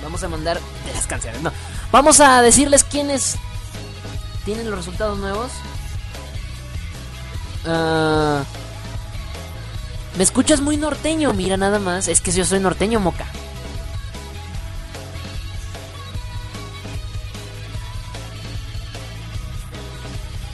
[0.01, 0.59] Vamos a mandar
[0.93, 1.51] las canciones, no.
[1.91, 3.35] Vamos a decirles quiénes
[4.45, 5.51] tienen los resultados nuevos.
[7.65, 8.43] Ah,
[10.17, 12.07] Me escuchas muy norteño, mira nada más.
[12.07, 13.27] Es que yo soy norteño, moca.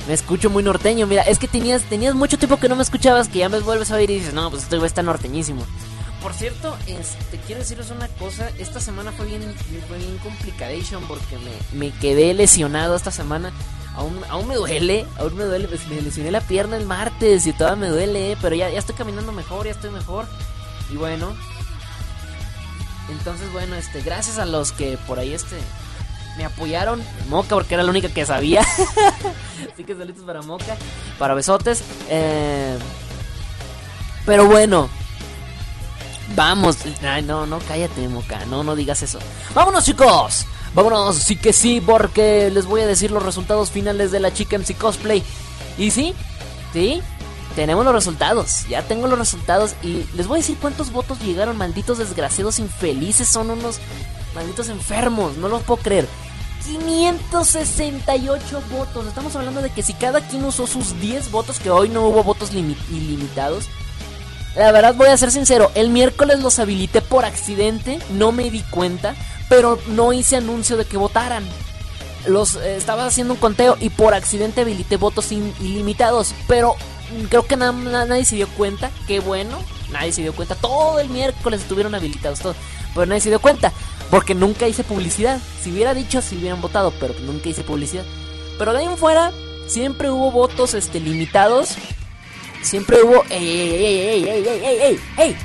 [0.07, 3.29] Me escucho muy norteño, mira, es que tenías, tenías mucho tiempo que no me escuchabas,
[3.29, 5.65] que ya me vuelves a oír y dices, no, pues este güey está norteñísimo.
[6.21, 8.49] por cierto, este, quiero decirles una cosa.
[8.57, 9.41] Esta semana fue bien,
[9.87, 13.53] fue bien complicadation porque me, me quedé lesionado esta semana.
[13.95, 15.67] Aún, aún me duele, aún me duele.
[15.67, 18.95] Pues me lesioné la pierna el martes y todavía me duele, pero ya, ya estoy
[18.95, 20.25] caminando mejor, ya estoy mejor.
[20.91, 21.33] Y bueno,
[23.09, 25.57] entonces bueno, este, gracias a los que por ahí este
[26.37, 27.03] me apoyaron.
[27.29, 28.61] Moca, porque era la única que sabía.
[29.73, 30.75] Así que saludos para Moca,
[31.17, 31.83] para besotes.
[32.09, 32.77] Eh,
[34.25, 34.89] pero bueno,
[36.35, 36.77] vamos.
[37.01, 38.45] Ay, no, no, cállate, Moca.
[38.45, 39.19] No, no digas eso.
[39.53, 40.45] Vámonos, chicos.
[40.73, 44.57] Vámonos, sí que sí, porque les voy a decir los resultados finales de la Chica
[44.57, 45.23] MC Cosplay.
[45.77, 46.15] Y sí,
[46.73, 47.01] sí,
[47.55, 48.67] tenemos los resultados.
[48.67, 49.75] Ya tengo los resultados.
[49.81, 53.27] Y les voy a decir cuántos votos llegaron, malditos desgraciados infelices.
[53.27, 53.79] Son unos
[54.35, 56.07] malditos enfermos, no los puedo creer.
[56.65, 59.07] 568 votos.
[59.07, 62.23] Estamos hablando de que si cada quien usó sus 10 votos, que hoy no hubo
[62.23, 63.65] votos ilimitados.
[64.55, 68.61] La verdad voy a ser sincero, el miércoles los habilité por accidente, no me di
[68.61, 69.15] cuenta,
[69.49, 71.43] pero no hice anuncio de que votaran.
[72.27, 76.75] Los eh, estaba haciendo un conteo y por accidente habilité votos ilimitados, pero
[77.30, 79.58] creo que nadie se dio cuenta, qué bueno,
[79.91, 82.56] nadie se dio cuenta, todo el miércoles estuvieron habilitados todos,
[82.93, 83.71] pero nadie se dio cuenta.
[84.10, 85.39] Porque nunca hice publicidad.
[85.63, 88.06] Si hubiera dicho, si hubieran votado, pero nunca hice publicidad.
[88.60, 89.32] Pero de ahí en fuera,
[89.65, 91.76] siempre hubo votos este, limitados.
[92.62, 93.23] Siempre hubo.
[93.32, 95.38] ¡Ey, ey, ey, ey, ey, ey, ey, ey!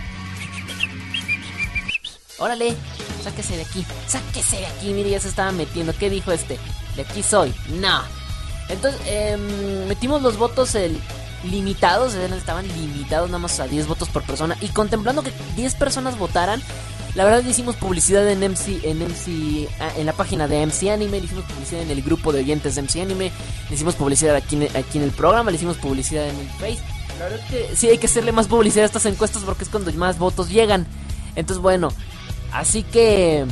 [2.38, 2.76] Órale,
[3.24, 4.92] sáquese de aquí, sáquese de aquí.
[4.92, 5.94] Mire, ya se estaba metiendo.
[5.96, 6.58] ¿Qué dijo este?
[6.94, 7.54] De aquí soy.
[7.80, 8.02] No.
[8.68, 9.38] Entonces, eh,
[9.88, 11.00] metimos los votos el,
[11.44, 14.56] limitados, estaban limitados nada más a 10 votos por persona.
[14.60, 16.62] Y contemplando que 10 personas votaran,
[17.14, 20.90] la verdad le hicimos publicidad en MC, en MC, ah, en la página de MC
[20.90, 23.32] Anime, le hicimos publicidad en el grupo de oyentes de MC Anime,
[23.68, 26.78] le hicimos publicidad aquí aquí en el programa, le hicimos publicidad en el Face.
[27.18, 29.70] La verdad es que sí hay que hacerle más publicidad a estas encuestas porque es
[29.70, 30.86] cuando más votos llegan.
[31.34, 31.88] Entonces bueno,
[32.52, 33.46] así que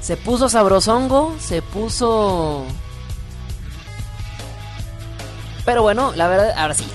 [0.00, 2.64] se puso sabrosongo, se puso...
[5.68, 6.86] Pero bueno, la verdad, ahora sí.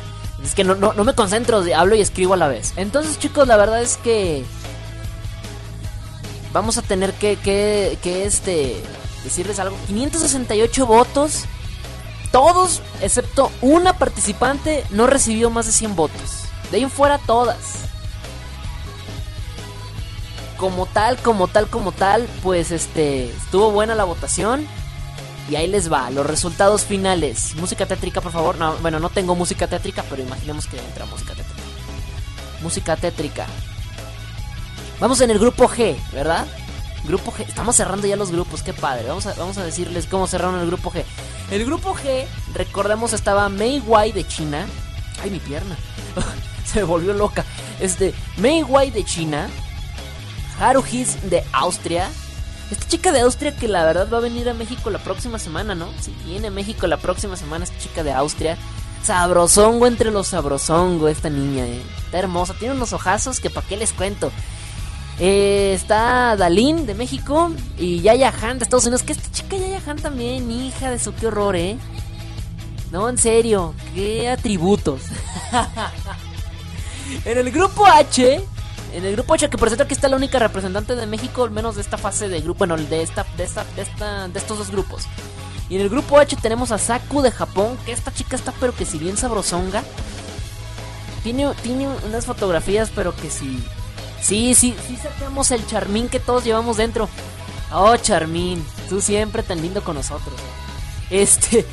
[0.44, 2.74] Es que no, no, no me concentro, hablo y escribo a la vez.
[2.76, 4.44] Entonces chicos, la verdad es que
[6.54, 8.82] vamos a tener que, que, que este,
[9.24, 9.78] decirles algo.
[9.86, 11.44] 568 votos.
[12.32, 16.46] Todos, excepto una participante, no recibió más de 100 votos.
[16.72, 17.60] De ahí en fuera todas.
[20.58, 24.68] Como tal, como tal, como tal, pues este, estuvo buena la votación.
[25.50, 27.56] Y ahí les va, los resultados finales.
[27.56, 28.58] Música tétrica, por favor.
[28.58, 31.62] No, bueno, no tengo música tétrica, pero imaginemos que entra música tétrica.
[32.62, 33.46] Música tétrica.
[35.00, 36.48] Vamos en el grupo G, ¿verdad?
[37.04, 37.46] Grupo G.
[37.48, 39.10] Estamos cerrando ya los grupos, qué padre.
[39.10, 41.04] Vamos a, vamos a decirles cómo cerraron el grupo G.
[41.52, 44.66] El grupo G, recordemos, estaba Mei Wai de China.
[45.22, 45.76] Ay, mi pierna.
[46.66, 47.44] Se volvió loca.
[47.82, 49.50] Este, Mei Wai de China.
[50.60, 52.10] Haru His de Austria.
[52.74, 55.76] Esta chica de Austria que la verdad va a venir a México la próxima semana,
[55.76, 55.90] ¿no?
[56.02, 58.58] Si viene a México la próxima semana esta chica de Austria.
[59.04, 61.84] Sabrosongo entre los sabrosongo esta niña, eh.
[62.06, 64.32] Está hermosa, tiene unos ojazos que para qué les cuento.
[65.20, 69.04] Eh, está Dalín de México y Yaya Han de Estados Unidos.
[69.04, 71.78] Que esta chica Yaya Han también, hija de su, qué horror, ¿eh?
[72.92, 75.02] No, en serio, qué atributos.
[77.26, 78.44] en el grupo H,
[78.94, 81.52] en el grupo H, que por cierto aquí está la única representante de México, al
[81.52, 84.58] menos de esta fase de grupo, bueno, de esta, de esta, de esta, de estos
[84.58, 85.04] dos grupos.
[85.70, 88.76] Y en el grupo H tenemos a Saku de Japón, que esta chica está, pero
[88.76, 89.84] que si bien sabrosonga.
[91.24, 93.64] Tiene, tiene unas fotografías, pero que si
[94.24, 97.10] Sí, sí, sí sacamos el charmín que todos llevamos dentro.
[97.74, 100.34] Oh, charmín, tú siempre tan lindo con nosotros.
[101.10, 101.66] Este,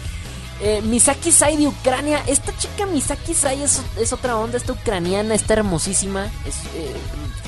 [0.62, 2.22] eh, Misaki Sai de Ucrania.
[2.26, 6.26] Esta chica Misaki Sai es, otra onda, esta ucraniana, está hermosísima.
[6.46, 6.94] Es eh,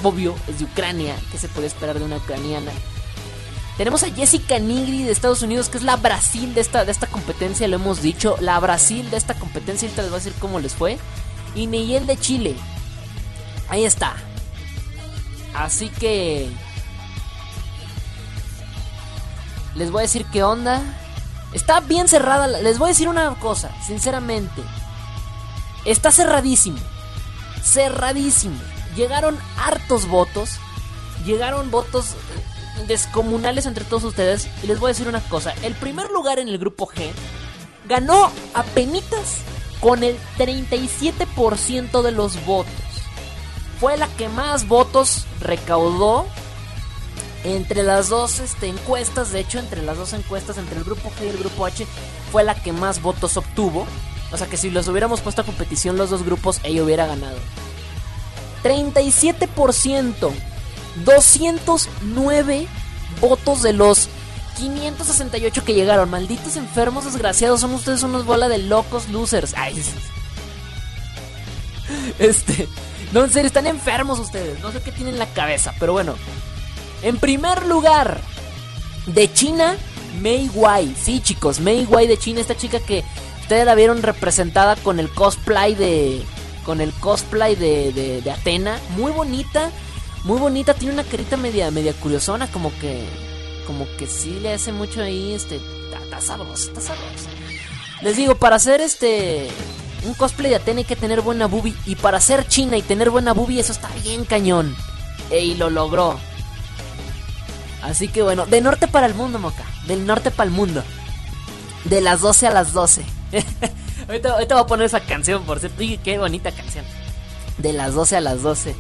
[0.03, 1.15] obvio, es de Ucrania.
[1.31, 2.73] ¿Qué se puede esperar de una ucraniana?
[3.77, 7.07] Tenemos a Jessica Nigri de Estados Unidos, que es la Brasil de esta, de esta
[7.07, 8.37] competencia, lo hemos dicho.
[8.41, 10.99] La Brasil de esta competencia, ahorita les voy a decir cómo les fue.
[11.55, 12.55] Y Neyel de Chile.
[13.69, 14.15] Ahí está.
[15.55, 16.49] Así que...
[19.75, 20.83] Les voy a decir qué onda.
[21.53, 22.47] Está bien cerrada.
[22.47, 24.63] Les voy a decir una cosa, sinceramente.
[25.85, 26.79] Está cerradísimo.
[27.63, 28.59] Cerradísimo.
[28.97, 30.59] Llegaron hartos votos.
[31.25, 32.15] Llegaron votos
[32.89, 34.49] descomunales entre todos ustedes.
[34.63, 35.55] Y les voy a decir una cosa.
[35.63, 37.11] El primer lugar en el grupo G
[37.89, 39.39] ganó a penitas
[39.81, 42.73] con el 37% de los votos
[43.83, 46.29] fue la que más votos recaudó
[47.45, 49.33] entre las dos este, encuestas.
[49.33, 51.87] De hecho, entre las dos encuestas, entre el grupo G y el grupo H,
[52.31, 53.87] fue la que más votos obtuvo.
[54.31, 57.37] O sea que si los hubiéramos puesto a competición los dos grupos, ella hubiera ganado.
[58.63, 60.31] 37%.
[61.05, 62.69] 209
[63.21, 64.09] votos de los
[64.57, 66.11] 568 que llegaron.
[66.11, 67.61] Malditos enfermos desgraciados.
[67.61, 69.55] Son ustedes unos bola de locos losers.
[69.57, 69.83] Ay.
[72.19, 72.69] Este.
[73.13, 74.61] No, en serio, están enfermos ustedes.
[74.61, 75.75] No sé qué tienen en la cabeza.
[75.79, 76.15] Pero bueno.
[77.03, 78.21] En primer lugar.
[79.07, 79.77] De China.
[80.21, 80.95] Mei Wai.
[81.01, 81.61] Sí, chicos.
[81.61, 82.41] Mei Wai de China.
[82.41, 83.05] Esta chica que
[83.41, 86.23] ustedes la vieron representada con el cosplay de.
[86.65, 88.79] Con el cosplay de, de, Atena.
[88.97, 89.71] Muy bonita.
[90.25, 90.75] Muy bonita.
[90.75, 92.47] Tiene una carita media, media curiosona.
[92.51, 93.05] Como que
[93.67, 95.61] como que sí le hace mucho ahí, este,
[96.13, 97.29] está sabroso, está sabroso.
[98.03, 99.49] Les digo, para hacer este
[100.05, 103.11] un cosplay de Atena hay que tener buena boobie y para ser china y tener
[103.11, 104.75] buena boobie eso está bien cañón.
[105.31, 106.19] Y lo logró.
[107.83, 109.65] Así que bueno, de norte para el mundo, Moca.
[109.87, 110.83] Del norte para el mundo.
[111.85, 113.05] De las 12 a las 12.
[114.09, 115.83] ahorita, voy a poner esa canción, por cierto.
[115.83, 116.85] Y qué bonita canción.
[117.59, 118.77] De las 12 a las 12.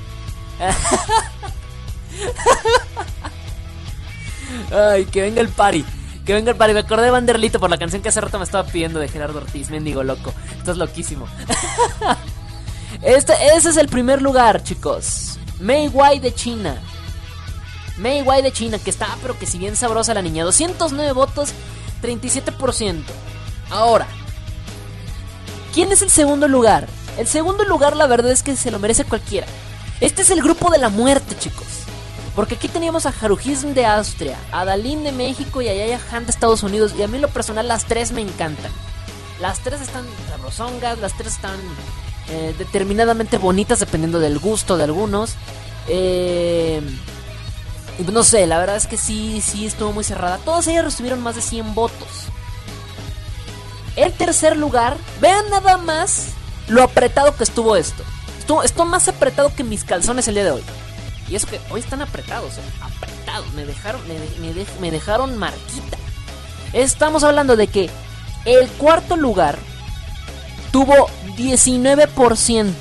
[4.73, 5.85] Ay, que venga el party.
[6.25, 6.75] Que venga el party.
[6.75, 9.39] Me acordé de Vanderlito por la canción que hace rato me estaba pidiendo de Gerardo
[9.39, 9.71] Ortiz.
[9.71, 10.33] Mendigo loco.
[10.57, 11.27] Esto es loquísimo.
[13.03, 15.41] este, ese es el primer lugar, chicos.
[15.59, 16.81] Mei Wai de China.
[18.03, 20.43] Mei Wai de China, que está, pero que si bien sabrosa la niña.
[20.45, 21.51] 209 votos,
[22.03, 23.05] 37%.
[23.71, 24.09] Ahora,
[25.73, 26.89] ¿quién es el segundo lugar?
[27.17, 29.47] El segundo lugar, la verdad es que se lo merece cualquiera.
[30.01, 31.67] Este es el grupo de la muerte, chicos.
[32.35, 36.25] Porque aquí teníamos a Haruhism de Austria, a Dalin de México y a Yaya Han
[36.25, 36.95] de Estados Unidos.
[36.99, 38.73] Y a mí lo personal las tres me encantan.
[39.41, 41.61] Las tres están sabrosongas, las tres están
[42.31, 45.35] eh, determinadamente bonitas dependiendo del gusto de algunos.
[45.89, 46.81] Eh,
[47.99, 50.39] y no sé, la verdad es que sí, sí estuvo muy cerrada.
[50.39, 52.09] Todas ellas recibieron más de 100 votos.
[53.97, 56.29] El tercer lugar, vean nada más
[56.69, 58.03] lo apretado que estuvo esto.
[58.65, 60.63] Estuvo, más apretado que mis calzones el día de hoy.
[61.29, 63.53] Y eso que hoy están apretados, eh, apretados.
[63.53, 65.99] Me dejaron, me, me dejaron marquita.
[66.73, 67.91] Estamos hablando de que
[68.45, 69.59] el cuarto lugar
[70.73, 72.73] tuvo 19%.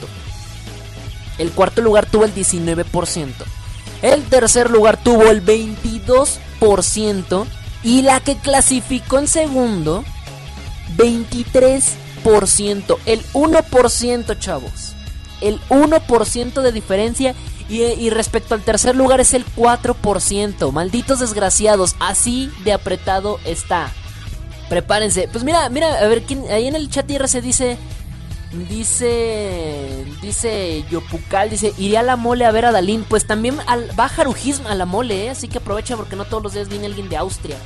[1.37, 3.33] El cuarto lugar tuvo el 19%.
[4.01, 7.45] El tercer lugar tuvo el 22%.
[7.83, 10.03] Y la que clasificó en segundo,
[10.97, 12.97] 23%.
[13.05, 14.93] El 1%, chavos.
[15.41, 17.35] El 1% de diferencia.
[17.69, 20.71] Y, respecto al tercer lugar es el 4%.
[20.71, 21.95] Malditos desgraciados.
[21.99, 23.91] Así de apretado está.
[24.67, 25.29] Prepárense.
[25.31, 27.77] Pues mira, mira, a ver, ¿quién, ahí en el chat IRC dice...
[28.51, 30.05] Dice.
[30.21, 33.05] Dice Yopucal, dice, iré a la mole a ver a Dalín.
[33.07, 35.29] Pues también al, va Harujism a la mole, ¿eh?
[35.29, 37.57] así que aprovecha porque no todos los días viene alguien de Austria.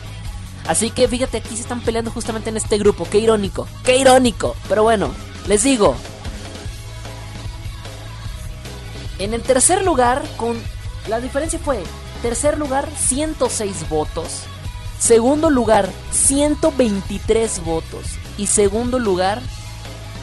[0.68, 3.08] Así que fíjate, aquí se están peleando justamente en este grupo.
[3.10, 4.56] Qué irónico, qué irónico.
[4.70, 5.12] Pero bueno,
[5.48, 5.96] les digo.
[9.20, 10.58] En el tercer lugar, con.
[11.08, 11.82] La diferencia fue:
[12.22, 14.44] tercer lugar, 106 votos.
[15.00, 18.06] Segundo lugar, 123 votos.
[18.38, 19.42] Y segundo lugar,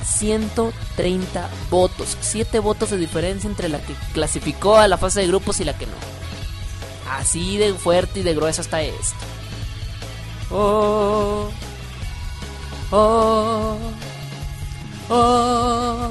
[0.05, 2.17] 130 votos.
[2.21, 5.77] 7 votos de diferencia entre la que clasificó a la fase de grupos y la
[5.77, 5.93] que no.
[7.11, 9.17] Así de fuerte y de gruesa está esto.
[10.51, 11.51] Oh.
[12.91, 13.77] Oh.
[15.09, 16.11] Oh.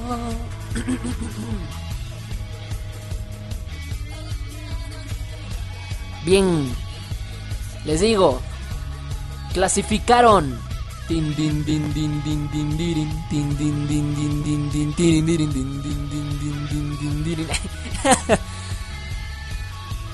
[6.25, 6.75] Bien.
[7.85, 8.41] Les digo.
[9.53, 10.59] Clasificaron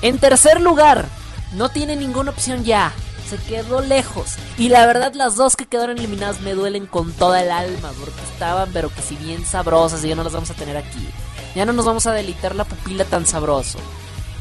[0.02, 1.08] en tercer lugar,
[1.52, 2.92] no tiene ninguna opción ya.
[3.28, 4.36] Se quedó lejos.
[4.56, 7.90] Y la verdad, las dos que quedaron eliminadas me duelen con toda el alma.
[8.00, 11.06] Porque estaban, pero que si bien sabrosas, y ya no las vamos a tener aquí.
[11.54, 13.78] Ya no nos vamos a delitar la pupila tan sabroso.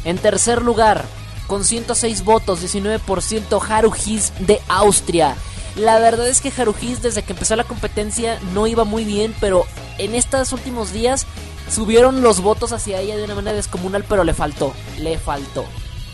[0.05, 1.03] En tercer lugar,
[1.47, 5.35] con 106 votos, 19% Haruhis de Austria.
[5.77, 9.65] La verdad es que Harujis desde que empezó la competencia no iba muy bien, pero
[9.99, 11.27] en estos últimos días
[11.69, 15.65] subieron los votos hacia ella de una manera descomunal, pero le faltó, le faltó.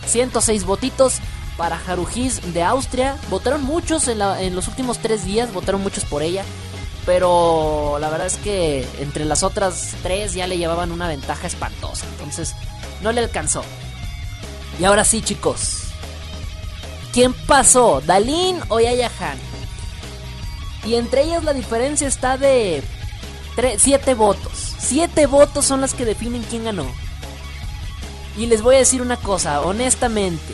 [0.06, 1.20] 106 votitos
[1.56, 3.16] para Harujis de Austria.
[3.30, 6.44] Votaron muchos en, en los últimos tres días, votaron muchos por ella.
[7.06, 12.06] Pero la verdad es que entre las otras tres ya le llevaban una ventaja espantosa.
[12.12, 12.54] Entonces
[13.02, 13.64] no le alcanzó.
[14.78, 15.84] Y ahora sí, chicos.
[17.14, 18.02] ¿Quién pasó?
[18.06, 19.53] ¿Dalín o Yaya Han?
[20.86, 22.84] Y entre ellas la diferencia está de
[23.78, 24.76] 7 votos.
[24.80, 26.88] 7 votos son las que definen quién ganó.
[28.38, 30.54] Y les voy a decir una cosa, honestamente,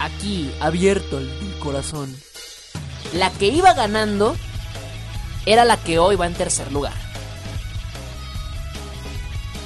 [0.00, 2.14] aquí, abierto el corazón.
[3.14, 4.36] La que iba ganando
[5.46, 6.94] era la que hoy va en tercer lugar.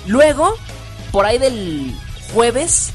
[0.07, 0.55] Luego,
[1.13, 1.95] por ahí del
[2.33, 2.93] jueves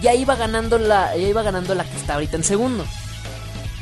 [0.00, 2.84] ya iba ganando la ya iba ganando la que está ahorita en segundo.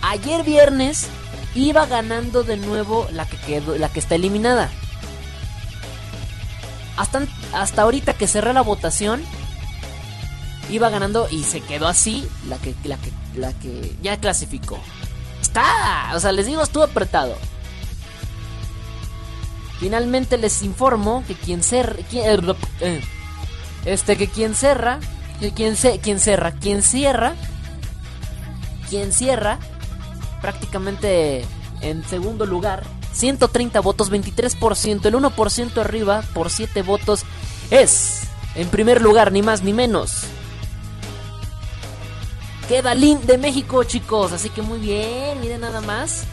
[0.02, 1.08] Ayer viernes
[1.54, 4.70] iba ganando de nuevo la que quedó, la que está eliminada.
[6.96, 9.22] Hasta, hasta ahorita que cerré la votación
[10.70, 14.78] iba ganando y se quedó así la que la que la que ya clasificó.
[15.40, 17.36] Está, o sea, les digo, estuvo apretado.
[19.80, 23.00] Finalmente les informo que quien cerra, eh, eh,
[23.86, 25.00] este que quien cerra,
[25.40, 27.34] que quien se, quien cerra, quien cierra,
[28.90, 29.58] quien cierra
[30.40, 31.44] prácticamente
[31.80, 37.24] en segundo lugar, 130 votos, 23%, el 1% arriba por 7 votos
[37.70, 38.22] es
[38.54, 40.24] en primer lugar, ni más ni menos.
[42.68, 46.24] Queda Lin de México, chicos, así que muy bien, miren nada más.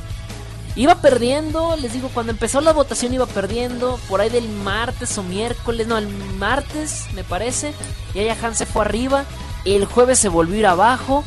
[0.76, 5.24] Iba perdiendo, les digo, cuando empezó la votación iba perdiendo, por ahí del martes o
[5.24, 7.74] miércoles, no, el martes me parece,
[8.14, 9.26] y allá Han se fue arriba,
[9.66, 11.24] el jueves se volvió abajo,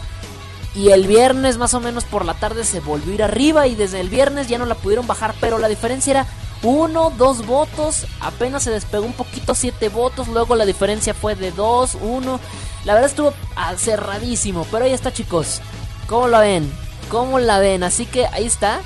[0.74, 3.74] y el viernes más o menos por la tarde se volvió a ir arriba, y
[3.74, 6.26] desde el viernes ya no la pudieron bajar, pero la diferencia era
[6.62, 11.52] uno, dos votos, apenas se despegó un poquito, siete votos, luego la diferencia fue de
[11.52, 12.38] dos, uno,
[12.84, 13.32] la verdad estuvo
[13.76, 15.60] cerradísimo, pero ahí está chicos,
[16.06, 16.70] ¿cómo la ven?
[17.10, 17.82] ¿Cómo la ven?
[17.82, 18.80] Así que ahí está.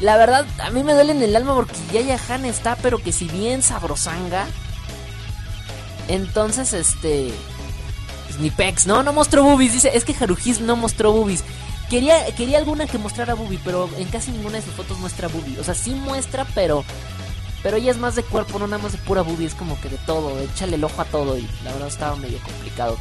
[0.00, 3.12] La verdad, a mí me duele en el alma porque Yaya Han está, pero que
[3.12, 4.46] si bien sabrosanga.
[6.08, 7.32] Entonces, este.
[8.38, 9.72] Ni pex, no, no mostró boobies.
[9.72, 11.44] Dice, es que Haruhis no mostró boobies.
[11.88, 15.58] Quería, quería alguna que mostrara boobie, pero en casi ninguna de sus fotos muestra boobie.
[15.60, 16.84] O sea, sí muestra, pero.
[17.62, 19.46] Pero ella es más de cuerpo, no nada más de pura boobie.
[19.46, 21.38] Es como que de todo, échale el ojo a todo.
[21.38, 22.96] Y la verdad estaba medio complicado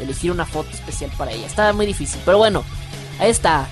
[0.00, 1.46] elegir una foto especial para ella.
[1.46, 2.64] Estaba muy difícil, pero bueno,
[3.18, 3.68] ahí está.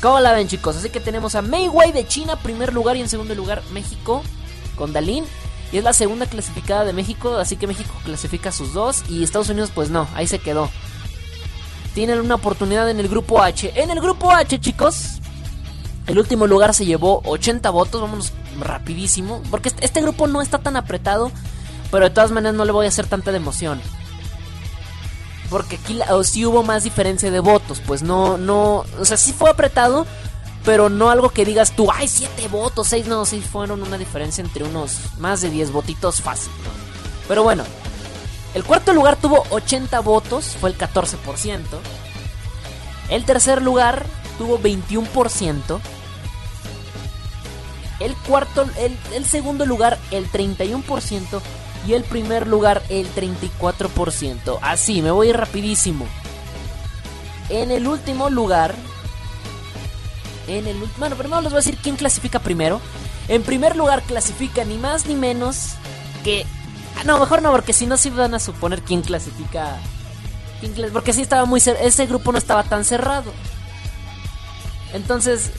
[0.00, 0.76] ¿Cómo la ven, chicos?
[0.76, 4.22] Así que tenemos a Mei Wei de China, primer lugar, y en segundo lugar México
[4.74, 5.24] con Dalín.
[5.72, 9.02] Y es la segunda clasificada de México, así que México clasifica sus dos.
[9.08, 10.70] Y Estados Unidos, pues no, ahí se quedó.
[11.94, 13.72] Tienen una oportunidad en el grupo H.
[13.74, 15.20] En el grupo H, chicos,
[16.06, 18.02] el último lugar se llevó 80 votos.
[18.02, 19.42] Vámonos rapidísimo.
[19.50, 21.32] Porque este, este grupo no está tan apretado.
[21.90, 23.80] Pero de todas maneras no le voy a hacer tanta de emoción.
[25.48, 27.80] Porque aquí o sí hubo más diferencia de votos.
[27.86, 28.84] Pues no, no.
[28.98, 30.06] O sea, sí fue apretado.
[30.64, 33.06] Pero no algo que digas tú, ay, 7 votos, 6.
[33.06, 36.52] No, sí fueron una diferencia entre unos más de 10 votitos fácil.
[37.28, 37.64] Pero bueno.
[38.54, 40.56] El cuarto lugar tuvo 80 votos.
[40.60, 41.60] Fue el 14%.
[43.08, 44.04] El tercer lugar
[44.38, 45.80] tuvo 21%.
[47.98, 51.40] El cuarto, el, el segundo lugar, el 31%
[51.86, 54.58] y el primer lugar el 34%.
[54.60, 56.06] Así, me voy rapidísimo.
[57.48, 58.74] En el último lugar,
[60.46, 62.80] en el bueno, primero les voy a decir quién clasifica primero.
[63.28, 65.74] En primer lugar clasifica ni más ni menos
[66.24, 66.46] que
[66.98, 69.78] ah, no, mejor no, porque si no sí van a suponer quién clasifica.
[70.92, 73.32] porque sí estaba muy ese grupo no estaba tan cerrado.
[74.92, 75.50] Entonces,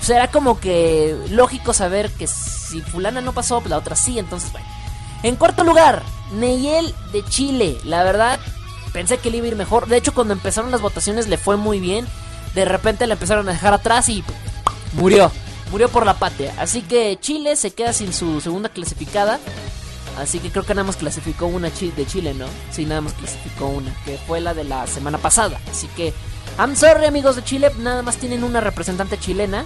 [0.00, 4.66] será como que lógico saber que si fulana no pasó, la otra sí, entonces bueno.
[5.22, 7.78] En cuarto lugar, Neyel de Chile.
[7.84, 8.38] La verdad,
[8.92, 9.86] pensé que le iba a ir mejor.
[9.86, 12.06] De hecho, cuando empezaron las votaciones le fue muy bien.
[12.54, 14.24] De repente le empezaron a dejar atrás y
[14.94, 15.30] murió.
[15.70, 16.54] Murió por la patria.
[16.58, 19.40] Así que Chile se queda sin su segunda clasificada.
[20.18, 22.46] Así que creo que nada más clasificó una de Chile, ¿no?
[22.70, 25.60] Sí, nada más clasificó una, que fue la de la semana pasada.
[25.70, 26.12] Así que,
[26.58, 29.64] I'm sorry amigos de Chile, nada más tienen una representante chilena.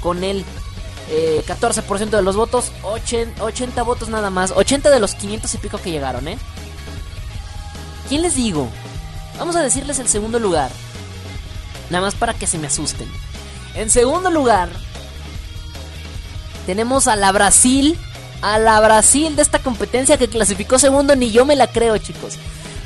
[0.00, 0.44] Con el
[1.10, 4.52] 14% eh, de los votos, 80, votos nada más.
[4.52, 6.38] 80 de los 500 y pico que llegaron, ¿eh?
[8.08, 8.68] ¿Quién les digo?
[9.38, 10.70] Vamos a decirles el segundo lugar.
[11.90, 13.08] Nada más para que se me asusten.
[13.74, 14.68] En segundo lugar,
[16.66, 17.98] tenemos a la Brasil.
[18.42, 22.34] A la Brasil de esta competencia que clasificó segundo, ni yo me la creo, chicos.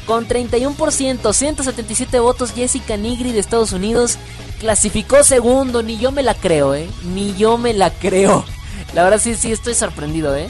[0.06, 4.18] Con 31%, 177 votos, Jessica Nigri de Estados Unidos
[4.60, 6.88] clasificó segundo, ni yo me la creo, ¿eh?
[7.02, 8.44] Ni yo me la creo.
[8.94, 10.46] La verdad sí, sí estoy sorprendido, ¿eh?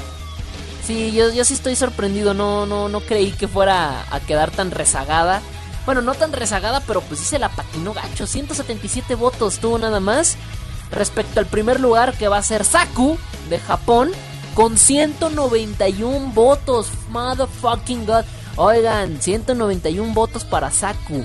[0.86, 4.70] Sí, yo, yo sí estoy sorprendido, no, no, no creí que fuera a quedar tan
[4.70, 5.42] rezagada.
[5.88, 8.26] Bueno, no tan rezagada, pero pues sí se la patinó gacho.
[8.26, 10.36] 177 votos tuvo nada más.
[10.90, 13.16] Respecto al primer lugar que va a ser Saku
[13.48, 14.10] de Japón.
[14.54, 16.90] Con 191 votos.
[17.08, 18.26] Motherfucking god.
[18.56, 21.24] Oigan, 191 votos para Saku.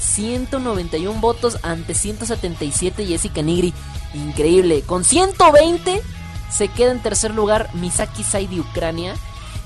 [0.00, 3.72] 191 votos ante 177 Jessica Nigri.
[4.14, 4.82] Increíble.
[4.82, 6.02] Con 120
[6.50, 9.14] se queda en tercer lugar Misaki Sai de Ucrania.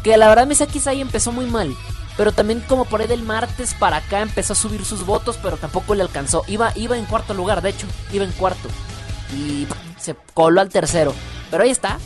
[0.03, 1.75] Que la verdad Misaki Sai empezó muy mal.
[2.17, 5.57] Pero también como por ahí del martes para acá empezó a subir sus votos, pero
[5.57, 6.45] tampoco le alcanzó.
[6.47, 8.69] Iba, iba en cuarto lugar, de hecho, iba en cuarto.
[9.37, 9.67] Y
[9.99, 11.13] se coló al tercero.
[11.51, 11.99] Pero ahí está.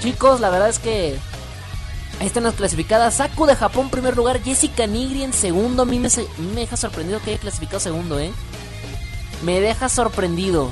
[0.00, 1.18] Chicos, la verdad es que
[2.20, 3.14] Ahí están las clasificadas.
[3.14, 4.42] Saku de Japón, primer lugar.
[4.42, 5.82] Jessica Nigri en segundo.
[5.82, 6.08] A mí me,
[6.54, 8.32] me deja sorprendido que haya clasificado segundo, ¿eh?
[9.42, 10.70] Me deja sorprendido.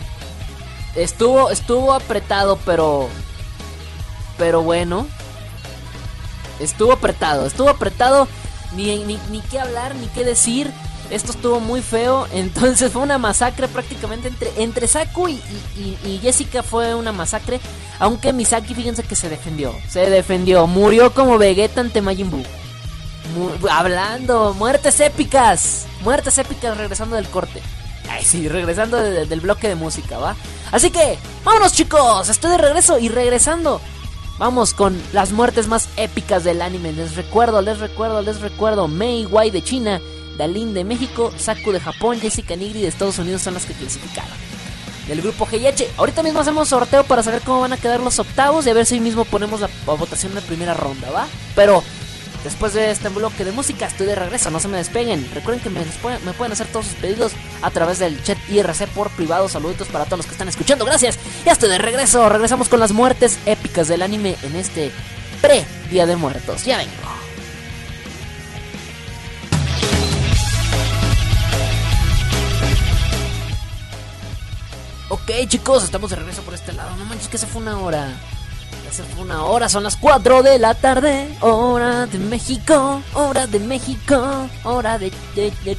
[0.96, 3.08] Estuvo, estuvo apretado, pero...
[4.38, 5.06] Pero bueno.
[6.58, 8.26] Estuvo apretado, estuvo apretado.
[8.74, 10.70] Ni, ni, ni qué hablar, ni qué decir.
[11.10, 12.26] Esto estuvo muy feo.
[12.32, 15.40] Entonces fue una masacre prácticamente entre, entre Saku y,
[15.76, 17.60] y, y, Jessica fue una masacre.
[17.98, 19.74] Aunque Misaki, fíjense que se defendió.
[19.88, 20.66] Se defendió.
[20.66, 22.44] Murió como Vegeta ante Majin Buu.
[23.70, 24.54] Hablando.
[24.54, 25.86] Muertes épicas.
[26.02, 27.62] Muertes épicas regresando del corte.
[28.08, 30.36] Ay, sí, regresando de, de, del bloque de música, ¿va?
[30.70, 32.28] Así que, vámonos chicos.
[32.28, 33.80] Estoy de regreso y regresando.
[34.38, 36.92] Vamos con las muertes más épicas del anime.
[36.92, 38.86] Les recuerdo, les recuerdo, les recuerdo.
[38.86, 40.00] Mei Wai de China.
[40.36, 44.36] Dalin de México, Saku de Japón, Jessica Nigri de Estados Unidos son las que clasificaron.
[45.08, 48.66] Del grupo GH, ahorita mismo hacemos sorteo para saber cómo van a quedar los octavos
[48.66, 51.26] y a ver si hoy mismo ponemos la, la votación de primera ronda, ¿va?
[51.54, 51.82] Pero
[52.46, 55.28] después de este bloque de música estoy de regreso, no se me despeguen.
[55.34, 55.82] Recuerden que me,
[56.32, 59.48] pueden hacer todos sus pedidos a través del chat IRC por privado.
[59.48, 61.18] Saluditos para todos los que están escuchando, gracias.
[61.44, 64.92] Ya estoy de regreso, regresamos con las muertes épicas del anime en este
[65.42, 66.64] pre-Día de Muertos.
[66.64, 66.92] Ya vengo.
[75.08, 76.94] Ok chicos, estamos de regreso por este lado.
[76.96, 78.16] No manches que se fue una hora.
[79.02, 81.28] Fue una hora, son las 4 de la tarde.
[81.40, 85.12] Hora de México, hora de México, hora de,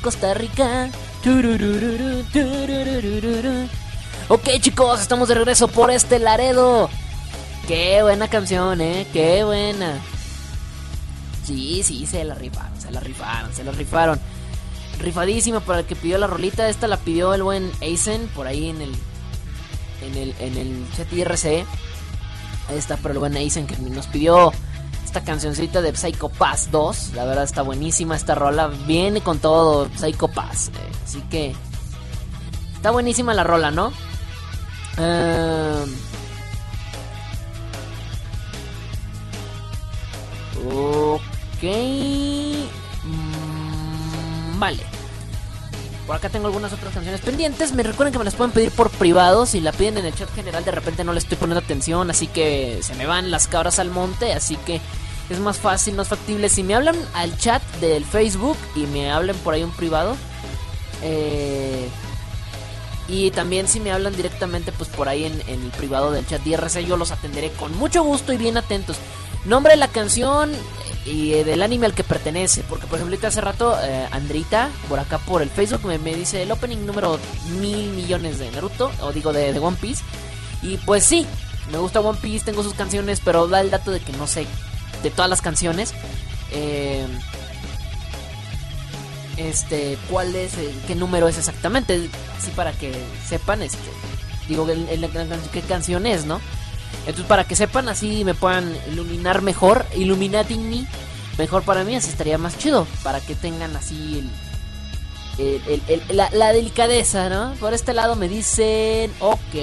[0.02, 0.90] Costa Rica.
[1.24, 2.24] Tururururu.
[4.30, 6.90] Ok chicos, estamos de regreso por este Laredo.
[7.68, 10.00] Qué buena canción, eh, qué buena.
[11.46, 14.20] Sí, sí, se la rifaron, se la rifaron, se la rifaron.
[15.00, 16.70] Rifadísima para el que pidió la rolita.
[16.70, 18.92] Esta la pidió el buen Aizen por ahí en el
[20.02, 20.86] en el, en el.
[22.70, 24.52] El buen Aizen que nos pidió
[25.06, 27.14] esta cancioncita de Psycho Pass 2.
[27.16, 28.68] La verdad está buenísima esta rola.
[28.68, 30.68] Viene con todo Psycho Pass.
[30.70, 31.56] Eh, así que
[32.76, 33.88] está buenísima la rola, ¿no?
[34.98, 35.86] Uh,
[40.66, 41.64] ok.
[43.04, 44.97] Mm, vale.
[46.08, 47.74] Por acá tengo algunas otras canciones pendientes.
[47.74, 49.46] Me recuerden que me las pueden pedir por privado.
[49.46, 52.10] Si la piden en el chat general, de repente no le estoy poniendo atención.
[52.10, 54.32] Así que se me van las cabras al monte.
[54.32, 54.80] Así que
[55.30, 56.48] es más fácil, más factible.
[56.48, 60.16] Si me hablan al chat del Facebook y me hablan por ahí un privado.
[61.04, 61.90] Eh,
[63.10, 66.52] y también si me hablan directamente, pues por ahí en, el privado del chat de
[66.52, 68.98] IRC, yo los atenderé con mucho gusto y bien atentos.
[69.46, 70.52] Nombre de la canción,
[71.08, 72.64] y eh, del anime al que pertenece.
[72.68, 76.44] Porque, por ejemplo, hace rato, eh, Andrita, por acá por el Facebook, me, me, dice
[76.44, 77.20] el opening número
[77.60, 80.04] mil millones de Naruto, o digo de, One Piece.
[80.62, 81.26] Y pues sí,
[81.72, 84.46] me gusta One Piece, tengo sus canciones, pero da el dato de que no sé
[85.04, 85.94] de todas las canciones.
[86.52, 87.08] Eh,
[89.38, 92.92] este, cuál es, el, qué número es exactamente, así para que
[93.28, 93.78] sepan, este,
[94.48, 95.08] digo, el, el,
[95.52, 96.42] qué canción es, ¿no?
[97.02, 100.88] Entonces, para que sepan, así me puedan iluminar mejor, Illuminating
[101.38, 102.88] mejor para mí, así estaría más chido.
[103.04, 104.30] Para que tengan así
[105.38, 107.54] el, la, delicadeza, ¿no?
[107.60, 109.56] Por este lado me dicen, ok.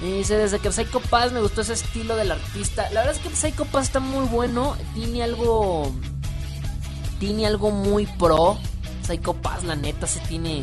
[0.00, 2.88] Me dice, desde que Psycho Pass me gustó ese estilo del artista.
[2.90, 4.76] La verdad es que Psycho Pass está muy bueno.
[4.94, 5.92] Tiene algo.
[7.18, 8.58] Tiene algo muy pro.
[9.04, 10.62] Psycho Pass, la neta, se tiene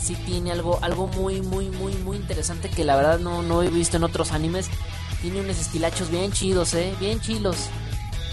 [0.00, 3.68] sí tiene algo, algo muy, muy, muy, muy interesante que la verdad no, no he
[3.68, 4.68] visto en otros animes.
[5.22, 7.56] Tiene unos estilachos bien chidos, eh, bien chilos.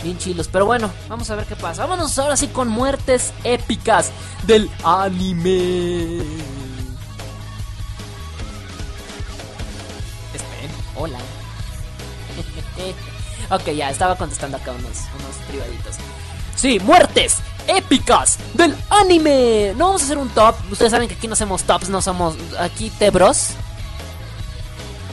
[0.03, 1.83] Bien chilos, pero bueno, vamos a ver qué pasa.
[1.83, 4.11] Vámonos ahora sí con muertes épicas
[4.45, 6.17] del anime.
[10.33, 11.19] Esperen, hola.
[13.49, 15.95] ok, ya estaba contestando acá unos, unos privaditos.
[16.55, 17.37] Sí, muertes
[17.67, 19.73] épicas del anime.
[19.75, 20.55] No vamos a hacer un top.
[20.71, 23.49] Ustedes saben que aquí no hacemos tops, no somos aquí tebros.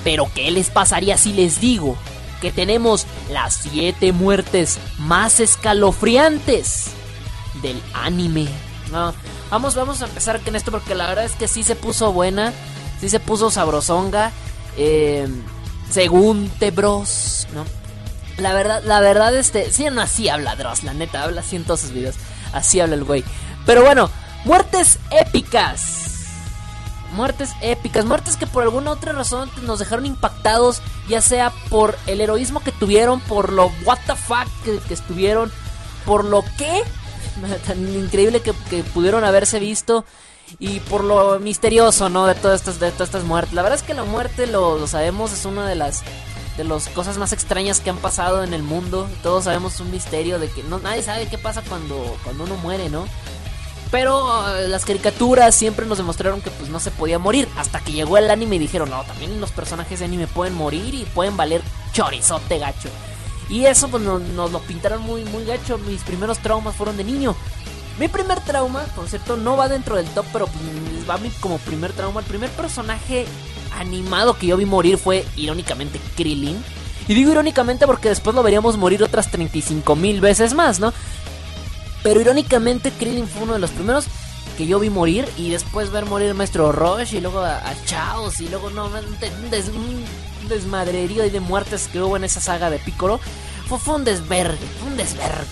[0.05, 1.97] Pero ¿qué les pasaría si les digo
[2.41, 6.87] que tenemos las 7 muertes más escalofriantes
[7.63, 8.49] del anime?
[8.91, 9.13] No,
[9.51, 12.53] vamos, vamos a empezar con esto porque la verdad es que sí se puso buena,
[13.01, 14.33] sí se puso sabrosonga.
[14.77, 15.29] Eh,
[15.91, 17.65] según Tebros, ¿no?
[18.39, 21.65] La verdad, la verdad, este, sí, no así habla Dross, la neta, habla así en
[21.65, 22.15] todos sus videos.
[22.53, 23.25] Así habla el güey.
[23.67, 24.11] Pero bueno,
[24.45, 25.97] muertes épicas.
[27.13, 32.21] Muertes épicas, muertes que por alguna otra razón nos dejaron impactados, ya sea por el
[32.21, 35.51] heroísmo que tuvieron, por lo what the fuck que, estuvieron,
[36.07, 36.85] por lo que
[37.67, 40.05] tan increíble que, que, pudieron haberse visto
[40.59, 42.27] y por lo misterioso, ¿no?
[42.27, 43.55] De todas estas, de todas estas muertes.
[43.55, 46.03] La verdad es que la muerte, lo, lo sabemos, es una de las
[46.57, 49.09] de las cosas más extrañas que han pasado en el mundo.
[49.23, 52.91] Todos sabemos un misterio de que no nadie sabe qué pasa cuando cuando uno muere,
[52.91, 53.07] ¿no?
[53.91, 57.49] Pero eh, las caricaturas siempre nos demostraron que pues no se podía morir.
[57.57, 60.95] Hasta que llegó el anime y dijeron, no, también los personajes de anime pueden morir
[60.95, 62.89] y pueden valer chorizote gacho.
[63.49, 65.77] Y eso pues nos, nos lo pintaron muy, muy gacho.
[65.79, 67.35] Mis primeros traumas fueron de niño.
[67.99, 71.59] Mi primer trauma, por cierto, no va dentro del top, pero pues, va mí como
[71.59, 72.21] primer trauma.
[72.21, 73.27] El primer personaje
[73.73, 76.63] animado que yo vi morir fue irónicamente Krillin.
[77.09, 80.93] Y digo irónicamente porque después lo veríamos morir otras 35 mil veces más, ¿no?
[82.03, 84.07] Pero irónicamente Krillin fue uno de los primeros
[84.57, 87.85] que yo vi morir y después ver morir al maestro Roche y luego a, a
[87.85, 90.05] Chaos y luego no, un, des, un
[90.49, 93.21] desmadrerío y de muertes que hubo en esa saga de Piccolo.
[93.67, 95.47] Fue, un desvergue, fue un desvergue.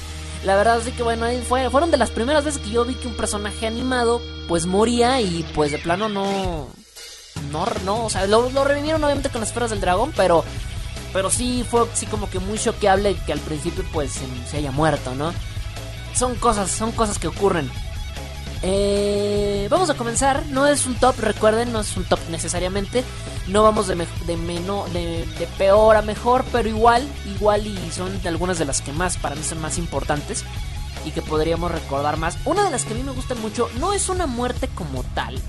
[0.45, 2.95] La verdad es que bueno, ahí fue, fueron de las primeras veces que yo vi
[2.95, 6.69] que un personaje animado pues moría y pues de plano no...
[7.53, 10.45] No, o sea, lo, revivieron obviamente con las esferas del dragón, pero...
[11.11, 15.14] Pero sí fue así como que muy choqueable que al principio pues se, haya muerto,
[15.14, 15.32] ¿no?
[16.14, 17.70] Son cosas, son cosas que ocurren.
[18.62, 20.45] Eh, vamos a comenzar.
[20.51, 23.05] No es un top, recuerden, no es un top necesariamente.
[23.47, 28.59] No vamos de, de, de, de, peor a mejor, pero igual, igual y son algunas
[28.59, 30.45] de las que más para mí son más importantes
[31.07, 32.36] y que podríamos recordar más.
[32.45, 35.41] Una de las que a mí me gustan mucho no es una muerte como tal,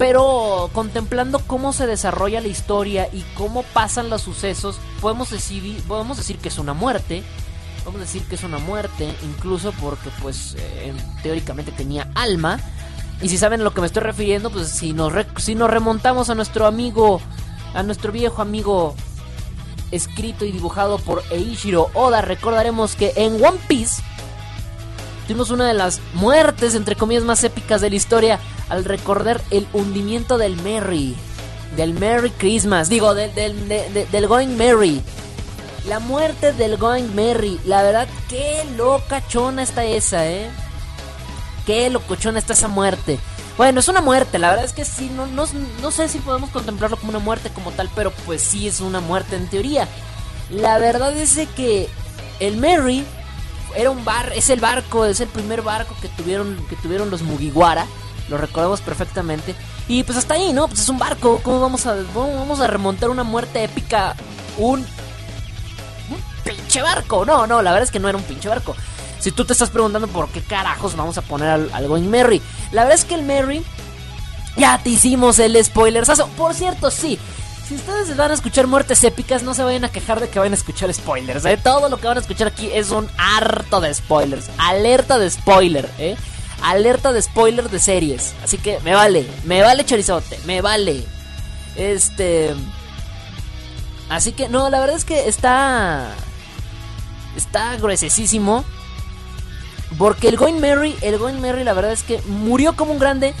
[0.00, 6.16] pero contemplando cómo se desarrolla la historia y cómo pasan los sucesos, podemos decir, podemos
[6.16, 7.22] decir que es una muerte
[7.94, 10.92] a decir que es una muerte, incluso porque pues eh,
[11.22, 12.60] teóricamente tenía alma.
[13.20, 16.30] Y si saben a lo que me estoy refiriendo, pues si nos, si nos remontamos
[16.30, 17.20] a nuestro amigo,
[17.74, 18.94] a nuestro viejo amigo
[19.90, 24.02] escrito y dibujado por Eiichiro Oda, recordaremos que en One Piece
[25.30, 29.64] tuvimos una de las muertes, entre comillas, más épicas de la historia al recordar el
[29.72, 31.14] hundimiento del Merry.
[31.76, 35.00] Del Merry Christmas, digo, del, del, del, del Going Merry.
[35.86, 37.60] La muerte del Going Merry.
[37.64, 40.50] La verdad, qué locachona está esa, ¿eh?
[41.64, 43.20] Qué locochona está esa muerte.
[43.56, 45.44] Bueno, es una muerte, la verdad es que sí, no, no,
[45.80, 48.98] no, sé si podemos contemplarlo como una muerte como tal, pero pues sí es una
[48.98, 49.86] muerte en teoría.
[50.50, 51.88] La verdad es que
[52.40, 53.04] el Merry
[53.76, 57.22] era un bar, es el barco, es el primer barco que tuvieron, que tuvieron los
[57.22, 57.86] Mugiwara,
[58.28, 59.54] lo recordamos perfectamente.
[59.88, 60.68] Y pues hasta ahí, ¿no?
[60.68, 64.14] Pues es un barco, ¿cómo vamos a, vamos a remontar una muerte épica?
[64.58, 64.86] Un
[66.44, 67.24] pinche barco.
[67.24, 68.76] No, no, la verdad es que no era un pinche barco.
[69.18, 72.40] Si tú te estás preguntando por qué carajos vamos a poner algo en Merry,
[72.72, 73.62] la verdad es que el Merry
[74.56, 76.04] ya te hicimos el spoiler.
[76.36, 77.18] Por cierto, sí.
[77.70, 80.54] Si ustedes van a escuchar muertes épicas, no se vayan a quejar de que vayan
[80.54, 81.44] a escuchar spoilers.
[81.44, 81.56] ¿eh?
[81.56, 84.50] Todo lo que van a escuchar aquí es un harto de spoilers.
[84.58, 86.16] Alerta de spoiler, ¿eh?
[86.64, 88.34] Alerta de spoiler de series.
[88.42, 91.04] Así que me vale, me vale chorizote, me vale.
[91.76, 92.56] Este.
[94.08, 96.12] Así que no, la verdad es que está
[97.36, 98.64] está gruesísimo.
[99.96, 103.32] Porque el Going Merry, el Going Merry, la verdad es que murió como un grande.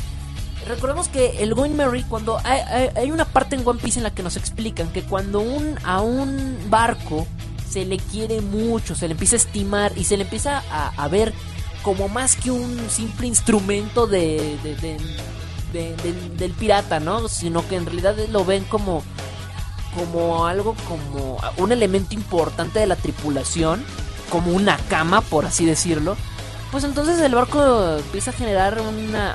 [0.70, 4.22] Recordemos que el Going Merry, cuando hay, una parte en One Piece en la que
[4.22, 7.26] nos explican que cuando un, a un barco
[7.68, 11.32] se le quiere mucho, se le empieza a estimar y se le empieza a, ver
[11.82, 14.98] como más que un simple instrumento de, de,
[15.72, 15.96] de,
[16.36, 17.28] del pirata, ¿no?
[17.28, 19.02] Sino que en realidad lo ven como
[19.94, 23.84] como algo como un elemento importante de la tripulación,
[24.30, 26.16] como una cama, por así decirlo,
[26.70, 28.80] pues entonces el barco empieza a generar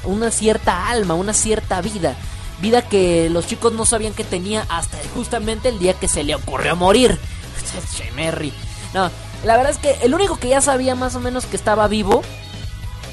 [0.06, 2.16] una, cierta alma, una cierta vida.
[2.62, 6.36] Vida que los chicos no sabían que tenía hasta justamente el día que se le
[6.36, 7.20] ocurrió morir.
[7.96, 8.54] Chemerry.
[8.94, 9.12] No,
[9.44, 12.22] la verdad es que el único que ya sabía más o menos que estaba vivo,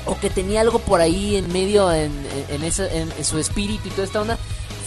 [0.04, 2.12] o que tenía algo por ahí en medio en,
[2.48, 4.38] en, en, su espíritu y toda esta onda,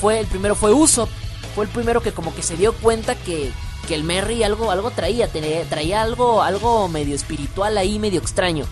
[0.01, 1.09] fue el primero fue Usopp
[1.55, 3.49] fue el primero que como que se dio cuenta que,
[3.87, 8.65] que el Merry algo, algo traía, traía algo, algo medio espiritual ahí, medio extraño.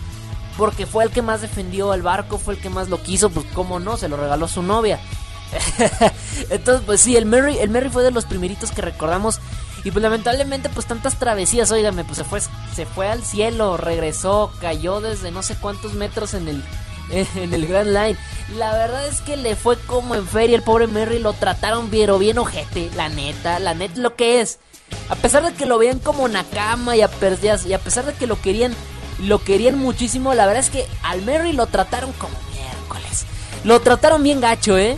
[0.56, 3.46] Porque fue el que más defendió al barco, fue el que más lo quiso, pues
[3.54, 5.00] cómo no, se lo regaló su novia.
[6.50, 9.40] Entonces, pues sí, el Merry, el Merry fue de los primeritos que recordamos.
[9.84, 12.40] Y pues lamentablemente, pues tantas travesías, óigame, pues se fue,
[12.74, 16.64] se fue al cielo, regresó, cayó desde no sé cuántos metros en el,
[17.36, 18.16] en el Grand Line.
[18.56, 22.18] La verdad es que le fue como en feria el pobre Merry, lo trataron bien,
[22.18, 24.58] bien ojete, la neta, la neta lo que es.
[25.08, 27.10] A pesar de que lo veían como Nakama y a,
[27.66, 28.74] y a pesar de que lo querían,
[29.26, 33.26] lo querían muchísimo, la verdad es que al Merry lo trataron como miércoles.
[33.64, 34.96] Lo trataron bien gacho, ¿eh?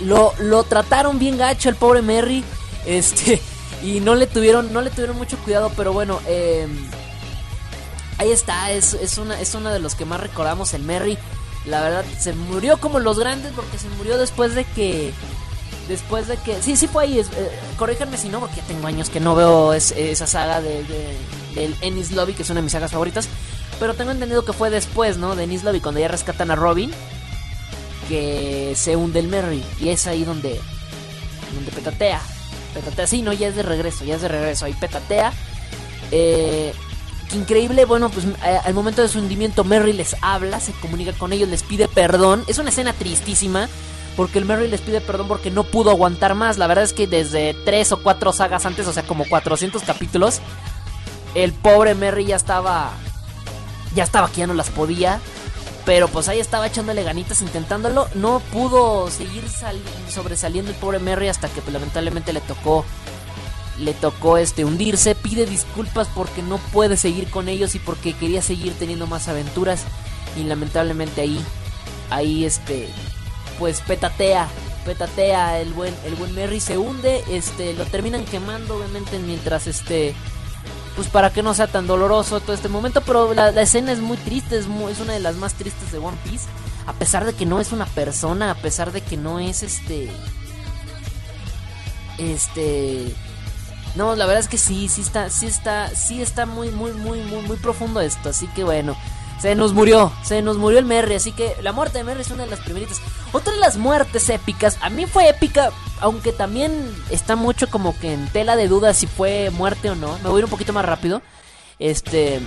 [0.00, 2.44] Lo, lo trataron bien gacho el pobre Merry.
[2.86, 3.40] Este,
[3.82, 6.66] y no le tuvieron, no le tuvieron mucho cuidado, pero bueno, eh,
[8.18, 11.18] Ahí está, es, es, una, es uno de los que más recordamos, el Merry.
[11.66, 15.12] La verdad, se murió como los grandes porque se murió después de que
[15.88, 16.60] después de que...
[16.62, 19.72] Sí, sí fue ahí, es, eh, si no, porque ya tengo años que no veo
[19.72, 21.16] esa saga de, de,
[21.54, 23.28] del Ennis Lobby, que es una de mis sagas favoritas.
[23.78, 25.34] Pero tengo entendido que fue después, ¿no?
[25.36, 26.90] De Ennis Lobby, cuando ya rescatan a Robin,
[28.08, 29.62] que se hunde el Merry.
[29.80, 30.60] Y es ahí donde,
[31.54, 32.20] donde petatea.
[32.72, 34.64] Petatea, sí, no, ya es de regreso, ya es de regreso.
[34.64, 35.32] Ahí petatea.
[36.10, 36.72] Eh,
[37.34, 41.32] increíble, bueno, pues eh, al momento de su hundimiento Merry les habla, se comunica con
[41.32, 42.44] ellos, les pide perdón.
[42.46, 43.68] Es una escena tristísima
[44.16, 46.58] porque el Merry les pide perdón porque no pudo aguantar más.
[46.58, 50.40] La verdad es que desde tres o cuatro sagas antes, o sea, como 400 capítulos,
[51.34, 52.92] el pobre Merry ya estaba,
[53.94, 55.20] ya estaba que ya no las podía.
[55.84, 58.08] Pero pues ahí estaba echándole ganitas intentándolo.
[58.14, 59.44] No pudo seguir
[60.08, 62.84] sobresaliendo el pobre Merry hasta que pues, lamentablemente le tocó
[63.78, 68.40] le tocó este hundirse, pide disculpas porque no puede seguir con ellos y porque quería
[68.40, 69.82] seguir teniendo más aventuras
[70.36, 71.44] y lamentablemente ahí
[72.10, 72.88] ahí este
[73.58, 74.48] pues petatea,
[74.84, 80.14] petatea el buen el buen Merry se hunde, este lo terminan quemando obviamente mientras este
[80.96, 84.16] pues para que no sea tan doloroso todo este momento, pero la, escena es muy
[84.16, 86.46] triste, es, es una de las más tristes de One Piece,
[86.86, 90.08] a pesar de que no es una persona, a pesar de que no es este
[92.18, 93.12] este
[93.94, 97.20] no, la verdad es que sí, sí está, sí está, sí está muy, muy, muy,
[97.20, 98.30] muy, muy profundo esto.
[98.30, 98.96] Así que bueno,
[99.40, 101.14] se nos murió, se nos murió el Merry.
[101.14, 103.00] Así que la muerte de Merry es una de las primeritas.
[103.32, 105.70] Otra de las muertes épicas, a mí fue épica,
[106.00, 110.18] aunque también está mucho como que en tela de duda si fue muerte o no.
[110.18, 111.22] Me voy a ir un poquito más rápido.
[111.78, 112.40] Este.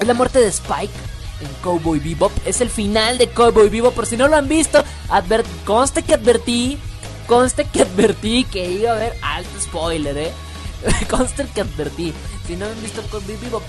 [0.00, 0.92] Es la muerte de Spike
[1.40, 2.32] en Cowboy Bebop.
[2.44, 3.94] Es el final de Cowboy Bebop.
[3.94, 6.78] Por si no lo han visto, advert conste que advertí
[7.26, 10.32] Conste que advertí que iba a haber alto spoiler, ¿eh?
[11.10, 12.12] Conste que advertí.
[12.46, 13.62] Si no han visto con Vivo.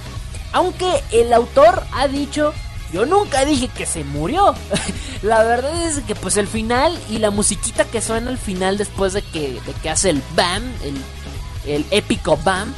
[0.54, 2.54] Aunque el autor ha dicho.
[2.94, 4.54] Yo nunca dije que se murió.
[5.24, 9.14] la verdad es que pues el final y la musiquita que suena al final después
[9.14, 10.96] de que, de que hace el BAM, el,
[11.66, 12.72] el épico BAM,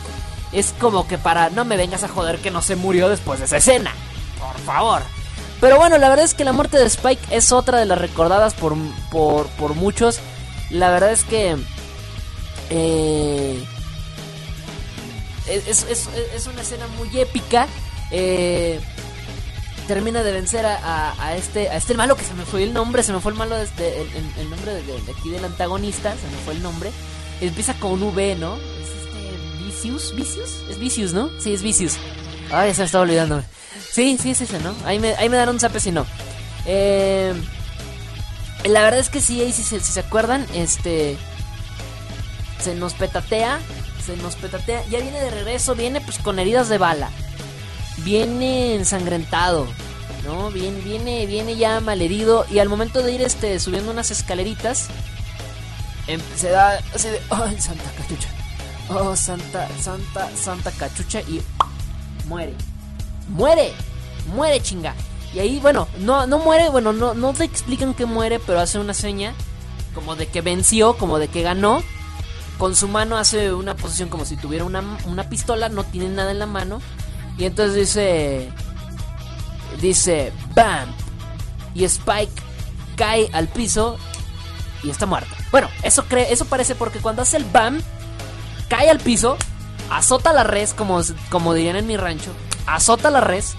[0.53, 3.45] es como que para no me vengas a joder que no se murió después de
[3.45, 3.91] esa escena.
[4.39, 5.01] Por favor.
[5.59, 8.53] Pero bueno, la verdad es que la muerte de Spike es otra de las recordadas
[8.53, 8.75] por,
[9.11, 10.19] por, por muchos.
[10.69, 11.57] La verdad es que...
[12.69, 13.63] Eh,
[15.47, 17.67] es, una escena muy épica.
[18.11, 18.79] Eh,
[19.87, 23.13] termina de vencer a, este a este malo que se me fue el nombre, se
[23.13, 24.81] me fue el malo este, el, nombre de,
[25.11, 26.91] aquí del antagonista, se me fue el nombre.
[27.41, 28.55] Empieza con V, ¿no?
[28.55, 31.29] Es este Vicious, Vicious, es Vicious, ¿no?
[31.39, 31.97] Sí, es Vicious.
[32.51, 33.43] Ay, se me estaba olvidando.
[33.91, 34.73] Sí, sí es ese, ¿no?
[34.85, 36.05] Ahí me, ahí me dan un zape si no.
[36.65, 37.33] Eh,
[38.65, 41.17] la verdad es que sí, ahí si, se acuerdan, este.
[42.59, 43.59] Se nos petatea.
[44.05, 44.83] Se nos petatea.
[44.89, 47.09] Ya viene de regreso, viene pues con heridas de bala.
[47.99, 49.67] Viene ensangrentado.
[50.25, 50.49] ¿No?
[50.51, 52.45] Viene, viene, viene ya malherido.
[52.49, 54.87] Y al momento de ir este, subiendo unas escaleritas.
[56.07, 56.73] Em, se da.
[56.73, 58.29] De, ¡Ay, Santa Cachucha!
[58.89, 61.21] Oh, Santa, Santa, Santa Cachucha.
[61.21, 61.41] Y.
[62.27, 62.53] Muere.
[63.29, 63.73] ¡Muere!
[64.27, 64.93] ¡Muere, chinga!
[65.33, 68.79] Y ahí, bueno, no, no muere, bueno, no, no te explican que muere, pero hace
[68.79, 69.33] una seña
[69.93, 71.83] como de que venció, como de que ganó.
[72.57, 76.31] Con su mano hace una posición como si tuviera una, una pistola, no tiene nada
[76.31, 76.81] en la mano.
[77.37, 78.49] Y entonces dice,
[79.81, 80.89] dice, ¡Bam!
[81.73, 82.31] Y Spike
[82.95, 83.97] cae al piso
[84.83, 85.29] y está muerto.
[85.51, 87.81] Bueno, eso, cree, eso parece porque cuando hace el BAM,
[88.69, 89.37] cae al piso,
[89.89, 92.31] azota la res, como, como dirían en mi rancho,
[92.65, 93.55] azota la res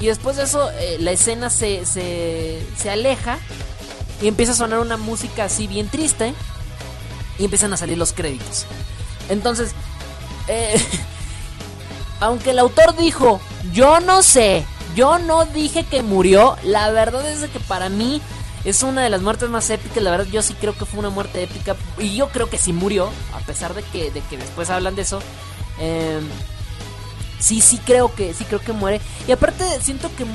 [0.00, 3.38] y después de eso, eh, la escena se, se, aleja
[4.20, 6.34] y empieza a sonar una música así bien triste.
[7.38, 8.66] Y empiezan a salir los créditos.
[9.28, 9.72] Entonces,
[10.48, 10.80] eh,
[12.20, 13.40] aunque el autor dijo,
[13.72, 14.64] yo no sé,
[14.94, 18.22] yo no dije que murió, la verdad es que para mí
[18.66, 20.02] es una de las muertes más épicas.
[20.02, 21.76] La verdad, yo sí creo que fue una muerte épica.
[21.98, 25.02] Y yo creo que sí murió, a pesar de que, de que después hablan de
[25.02, 25.20] eso.
[25.78, 26.20] Eh,
[27.38, 29.00] sí, sí creo que, sí creo que muere.
[29.28, 30.26] Y aparte siento que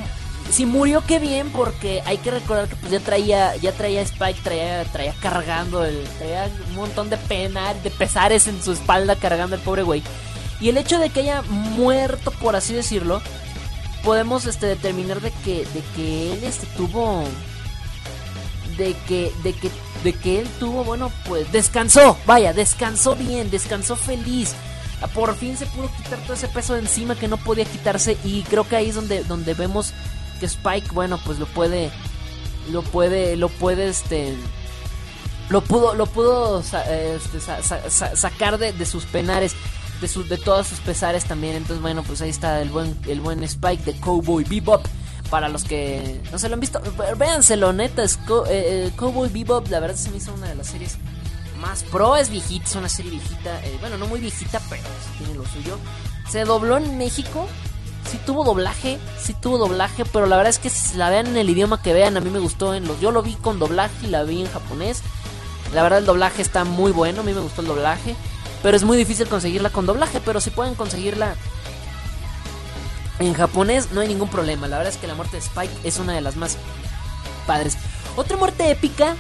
[0.51, 4.41] si murió qué bien porque hay que recordar que pues ya traía, ya traía Spike,
[4.43, 9.55] traía, traía cargando, el, traía un montón de pena, de pesares en su espalda cargando
[9.55, 10.03] el pobre güey.
[10.59, 13.21] Y el hecho de que haya muerto, por así decirlo,
[14.03, 17.23] podemos este, determinar de que, de que él este, tuvo,
[18.77, 19.71] de que, de que,
[20.03, 24.55] de que él tuvo, bueno, pues descansó, vaya, descansó bien, descansó feliz
[25.07, 28.43] por fin se pudo quitar todo ese peso de encima que no podía quitarse y
[28.43, 29.93] creo que ahí es donde, donde vemos
[30.41, 31.91] que Spike, bueno, pues lo puede,
[32.71, 34.35] lo puede, lo puede, este,
[35.49, 37.39] lo pudo, lo pudo este,
[38.15, 39.53] sacar de, sus penares,
[40.01, 41.55] de, sus de todos sus pesares también.
[41.55, 44.85] Entonces, bueno, pues ahí está el buen, el buen Spike de Cowboy Bebop.
[45.29, 46.81] Para los que no se lo han visto,
[47.17, 48.03] véanselo, neta.
[48.03, 50.97] Es Co- eh, eh, Cowboy Bebop, la verdad se me hizo una de las series
[51.61, 52.17] más pro.
[52.17, 53.63] Es viejita, es una serie viejita.
[53.63, 54.83] eh, bueno, no muy viejita, pero
[55.17, 55.77] tiene lo suyo.
[56.29, 57.47] Se dobló en México.
[58.09, 61.37] Sí tuvo doblaje, sí tuvo doblaje, pero la verdad es que si la vean en
[61.37, 62.99] el idioma que vean, a mí me gustó en los...
[62.99, 65.01] Yo lo vi con doblaje y la vi en japonés.
[65.73, 68.15] La verdad el doblaje está muy bueno, a mí me gustó el doblaje.
[68.63, 71.35] Pero es muy difícil conseguirla con doblaje, pero si pueden conseguirla
[73.19, 74.67] en japonés no hay ningún problema.
[74.67, 76.57] La verdad es que la muerte de Spike es una de las más
[77.47, 77.77] padres.
[78.15, 79.15] Otra muerte épica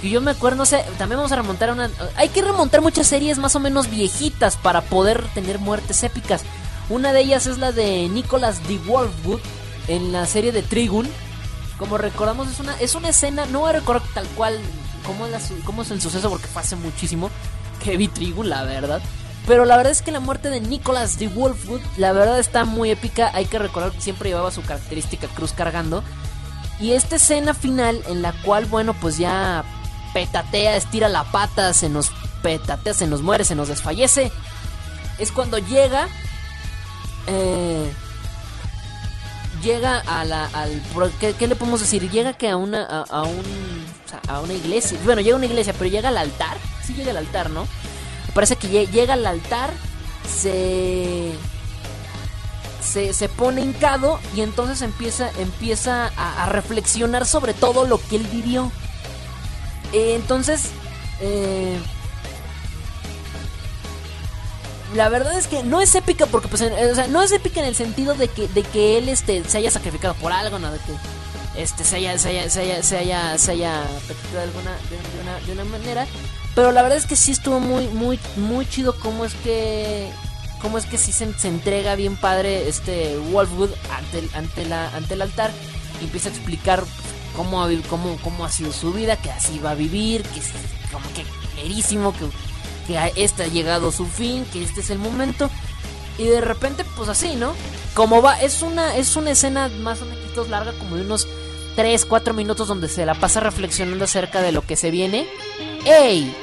[0.00, 1.90] que yo me acuerdo, no sé, también vamos a remontar a una...
[2.16, 6.42] Hay que remontar muchas series más o menos viejitas para poder tener muertes épicas.
[6.90, 8.78] Una de ellas es la de Nicholas D.
[8.78, 9.38] Wolfwood
[9.86, 11.08] en la serie de Trigun.
[11.78, 14.58] Como recordamos, es una, es una escena, no recordar tal cual
[15.06, 17.30] cómo es, cómo es el suceso porque fue muchísimo
[17.82, 19.00] que Trigun, la verdad.
[19.46, 21.28] Pero la verdad es que la muerte de Nicholas D.
[21.28, 23.30] Wolfwood, la verdad está muy épica.
[23.34, 26.02] Hay que recordar que siempre llevaba su característica cruz cargando.
[26.80, 29.64] Y esta escena final en la cual, bueno, pues ya
[30.12, 32.10] petatea, estira la pata, se nos
[32.42, 34.32] petatea, se nos muere, se nos desfallece.
[35.20, 36.08] Es cuando llega...
[37.26, 37.92] Eh,
[39.62, 40.82] llega a la al
[41.20, 43.84] ¿qué, le podemos decir llega que a una a, a un
[44.28, 44.98] a una iglesia.
[45.04, 46.56] Bueno llega a una iglesia pero llega al altar.
[46.84, 47.66] Sí llega al altar no
[48.34, 49.70] parece que lle- llega al altar
[50.28, 51.32] se
[52.80, 58.16] se, se pone hincado y entonces empieza empieza a, a reflexionar sobre todo lo que
[58.16, 58.70] él vivió.
[59.92, 60.70] Eh, entonces
[61.20, 61.78] eh,
[64.94, 67.74] la verdad es que no es épica porque pues sea, no es épica en el
[67.74, 71.62] sentido de que de que él este se haya sacrificado por algo no de que
[71.62, 73.82] este se haya se haya se haya se haya, se haya
[74.32, 76.06] de alguna de, una de una manera.
[76.54, 80.10] Pero la verdad es que sí estuvo muy muy muy chido cómo es que
[80.60, 85.14] cómo es que sí se, se entrega bien padre este Wolfwood ante ante la ante
[85.14, 85.50] el altar
[86.00, 86.84] y empieza a explicar
[87.36, 90.50] cómo cómo cómo ha sido su vida que así va a vivir que es
[90.92, 91.24] como que
[91.62, 92.26] verísimo que
[92.90, 95.48] que este ha llegado su fin, que este es el momento.
[96.18, 97.54] Y de repente, pues así, ¿no?
[97.94, 101.28] Como va, es una, es una escena más o menos larga, como de unos
[101.76, 105.28] 3, 4 minutos donde se la pasa reflexionando acerca de lo que se viene.
[105.84, 106.34] ¡Ey!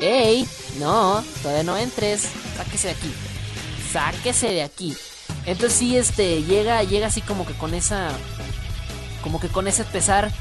[0.00, 0.46] ¡Ey!
[0.78, 2.28] No, todavía no entres.
[2.56, 3.12] Sáquese de aquí.
[3.92, 4.96] Sáquese de aquí.
[5.46, 8.10] Entonces sí, este, llega, llega así como que con esa.
[9.22, 10.32] Como que con ese pesar.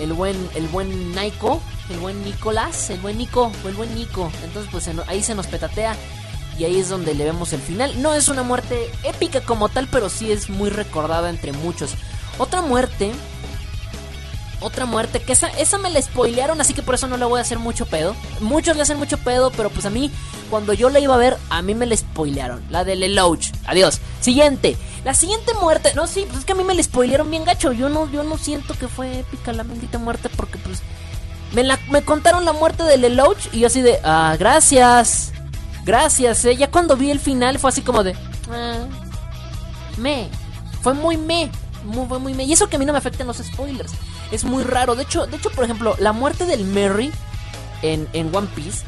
[0.00, 4.30] El buen, el buen Naiko, el buen Nicolás, el buen Nico, el buen Nico.
[4.44, 5.96] Entonces, pues ahí se nos petatea.
[6.58, 8.00] Y ahí es donde le vemos el final.
[8.00, 11.94] No es una muerte épica como tal, pero sí es muy recordada entre muchos.
[12.38, 13.12] Otra muerte.
[14.60, 17.38] Otra muerte que esa, esa me la spoilearon, así que por eso no le voy
[17.38, 18.16] a hacer mucho pedo.
[18.40, 20.10] Muchos le hacen mucho pedo, pero pues a mí,
[20.48, 22.64] cuando yo la iba a ver, a mí me la spoilearon.
[22.70, 23.52] La de Lelouch.
[23.66, 24.00] Adiós.
[24.22, 24.78] Siguiente.
[25.04, 25.92] La siguiente muerte.
[25.94, 27.72] No, sí, pues es que a mí me la spoilearon bien gacho.
[27.72, 30.82] Yo no, yo no siento que fue épica la bendita muerte porque pues.
[31.52, 33.98] Me, la, me contaron la muerte de Lelouch y yo así de.
[34.04, 35.32] Ah, gracias.
[35.84, 36.56] Gracias, eh.
[36.56, 38.14] Ya cuando vi el final fue así como de.
[38.50, 38.86] Ah,
[39.96, 40.28] me.
[40.82, 41.50] Fue muy me.
[41.84, 42.44] Muy, muy me.
[42.44, 43.92] Y eso que a mí no me afectan los spoilers.
[44.32, 44.94] Es muy raro.
[44.96, 47.12] De hecho, de hecho, por ejemplo, la muerte del Merry
[47.82, 48.84] en, en One Piece.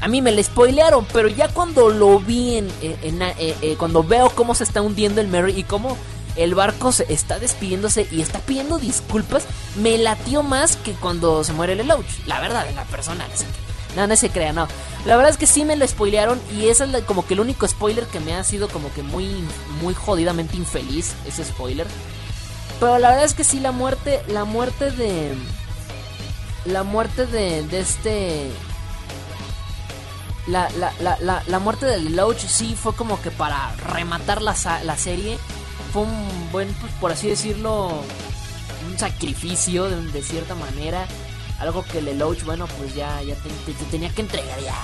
[0.00, 3.76] A mí me la spoilearon, pero ya cuando lo vi en, en- en- eh, eh,
[3.78, 5.96] cuando veo cómo se está hundiendo el Merry y cómo
[6.36, 9.44] el barco se está despidiéndose y está pidiendo disculpas,
[9.76, 12.06] me latió más que cuando se muere el Lelouch.
[12.26, 13.26] La verdad, la persona.
[13.32, 14.68] así que- No, no se crea, no.
[15.04, 17.68] La verdad es que sí me lo spoilearon y ese es como que el único
[17.68, 19.26] spoiler que me ha sido como que muy,
[19.82, 21.86] muy jodidamente infeliz, ese spoiler.
[22.80, 25.34] Pero la verdad es que sí, la muerte, la muerte de...
[26.64, 28.50] La muerte de, de este...
[30.46, 34.96] La, la, la, la, muerte de Lelouch sí fue como que para rematar la, la
[34.96, 35.38] serie.
[35.92, 37.90] Fue un buen, pues, por así decirlo,
[38.90, 41.06] un sacrificio de, de cierta manera.
[41.60, 44.74] Algo que Lelouch, bueno, pues ya, ya te- te- te tenía que entregar ya.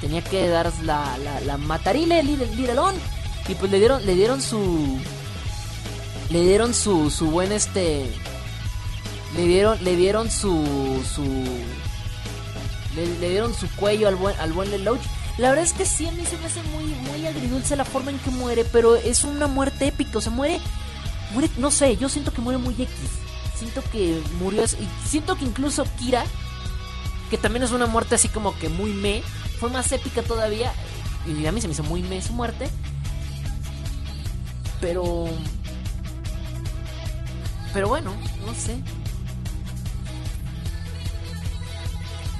[0.00, 2.94] tenía que dar la, la, la matarile, el Lirelón.
[3.48, 4.98] Y pues le dieron, le dieron su...
[6.30, 8.06] Le dieron su, su buen este...
[9.34, 11.02] Le dieron, le dieron su...
[11.14, 11.24] su
[12.94, 14.70] le, dieron su cuello al buen, al buen.
[15.38, 18.10] La verdad es que sí, a mí se me hace muy, muy agridulce la forma
[18.10, 20.60] en que muere, pero es una muerte épica, o sea, muere,
[21.32, 22.88] muere, no sé, yo siento que muere muy X.
[23.56, 26.24] Siento que murió, y siento que incluso Kira,
[27.30, 29.22] que también es una muerte así como que muy me,
[29.60, 30.72] fue más épica todavía,
[31.24, 32.68] y a mí se me hizo muy me su muerte.
[34.80, 35.28] Pero...
[37.72, 38.12] Pero bueno,
[38.44, 38.76] no sé.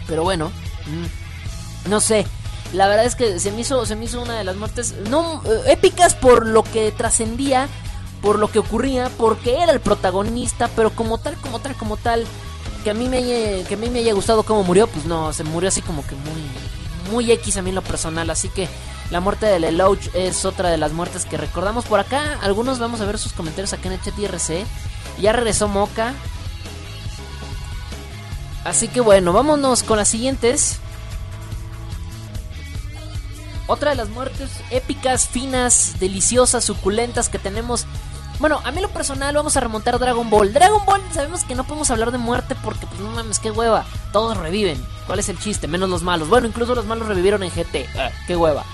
[0.08, 0.50] Pero bueno,
[0.86, 2.26] mm, no sé.
[2.72, 5.42] La verdad es que se me hizo, se me hizo una de las muertes no
[5.44, 7.68] eh, épicas por lo que trascendía,
[8.20, 12.26] por lo que ocurría, porque era el protagonista, pero como tal, como tal, como tal,
[12.84, 13.22] que a mí me
[13.64, 16.14] que a mí me haya gustado cómo murió, pues no, se murió así como que
[16.14, 18.68] muy, muy X a mí en lo personal, así que
[19.10, 22.38] la muerte de Lelouch es otra de las muertes que recordamos por acá.
[22.42, 24.14] Algunos vamos a ver sus comentarios acá en el chat.
[25.18, 26.12] Ya regresó Moca.
[28.64, 30.80] Así que bueno, vámonos con las siguientes.
[33.68, 37.86] Otra de las muertes épicas, finas, deliciosas, suculentas que tenemos.
[38.40, 40.52] Bueno, a mí lo personal vamos a remontar Dragon Ball.
[40.54, 43.84] Dragon Ball sabemos que no podemos hablar de muerte porque pues no mames, qué hueva.
[44.10, 44.82] Todos reviven.
[45.06, 45.68] ¿Cuál es el chiste?
[45.68, 46.28] Menos los malos.
[46.30, 47.86] Bueno, incluso los malos revivieron en GT.
[47.96, 48.64] Ah, qué hueva.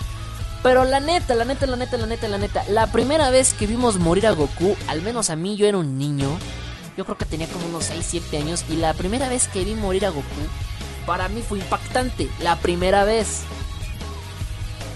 [0.62, 3.66] Pero la neta, la neta, la neta, la neta, la neta, la primera vez que
[3.66, 6.28] vimos morir a Goku, al menos a mí, yo era un niño.
[6.97, 8.64] Yo creo que tenía como unos 6, 7 años.
[8.68, 10.22] Y la primera vez que vi morir a Goku,
[11.05, 12.30] para mí fue impactante.
[12.40, 13.42] La primera vez.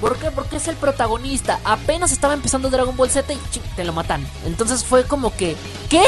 [0.01, 0.31] ¿Por qué?
[0.31, 1.59] Porque es el protagonista.
[1.65, 4.27] Apenas estaba empezando Dragon Ball Z y ching, te lo matan.
[4.45, 5.57] Entonces fue como que.
[5.89, 6.03] ¿Qué?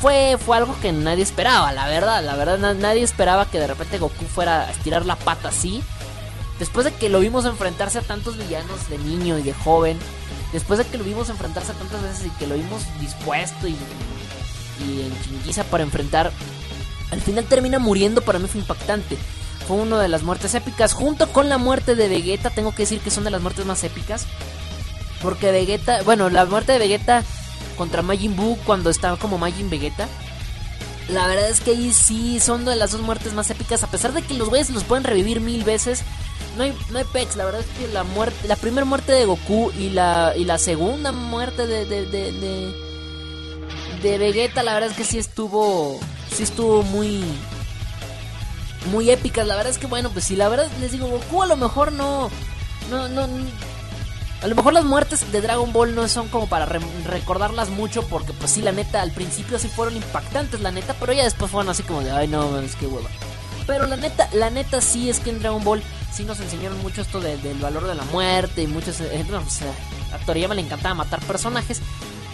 [0.00, 2.22] Fue, fue algo que nadie esperaba, la verdad.
[2.22, 5.82] La verdad, nadie esperaba que de repente Goku fuera a estirar la pata así.
[6.58, 9.98] Después de que lo vimos enfrentarse a tantos villanos de niño y de joven.
[10.52, 13.76] Después de que lo vimos enfrentarse a tantas veces y que lo vimos dispuesto y,
[14.86, 16.30] y en chinguiza para enfrentar.
[17.10, 19.18] Al final termina muriendo, para mí fue impactante.
[19.66, 20.92] Fue una de las muertes épicas.
[20.92, 23.82] Junto con la muerte de Vegeta, tengo que decir que son de las muertes más
[23.84, 24.26] épicas.
[25.22, 27.22] Porque Vegeta, bueno, la muerte de Vegeta
[27.76, 30.06] contra Majin Buu cuando estaba como Majin Vegeta.
[31.08, 33.82] La verdad es que ahí sí son de las dos muertes más épicas.
[33.82, 36.02] A pesar de que los güeyes los pueden revivir mil veces.
[36.56, 39.24] No hay, no hay pex, la verdad es que la muerte, la primera muerte de
[39.24, 42.72] Goku y la, y la segunda muerte de, de, de, de,
[44.02, 45.98] de Vegeta, la verdad es que sí estuvo,
[46.32, 47.24] sí estuvo muy,
[48.86, 49.46] muy épicas.
[49.46, 51.92] La verdad es que bueno, pues si la verdad les digo, Goku a lo mejor
[51.92, 52.30] no,
[52.90, 53.26] no, no,
[54.42, 58.06] a lo mejor las muertes de Dragon Ball no son como para re recordarlas mucho
[58.08, 61.50] porque pues sí, la neta, al principio sí fueron impactantes, la neta, pero ya después
[61.50, 63.08] fueron así como de, ay no, es que hueva.
[63.66, 65.82] Pero la neta, la neta sí es que en Dragon Ball
[66.12, 69.00] sí nos enseñaron mucho esto de, del valor de la muerte y muchos...
[69.00, 71.80] Eh, no, o le encantaba matar personajes.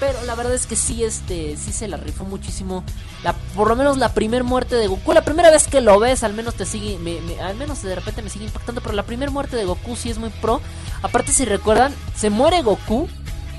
[0.01, 2.83] Pero la verdad es que sí, este, sí se la rifó muchísimo.
[3.23, 5.13] La, por lo menos la primera muerte de Goku.
[5.13, 6.99] La primera vez que lo ves, al menos te sigue,
[7.43, 8.81] al menos de repente me sigue impactando.
[8.81, 10.63] Pero la primera muerte de Goku sí es muy pro.
[11.03, 13.09] Aparte, si recuerdan, se muere Goku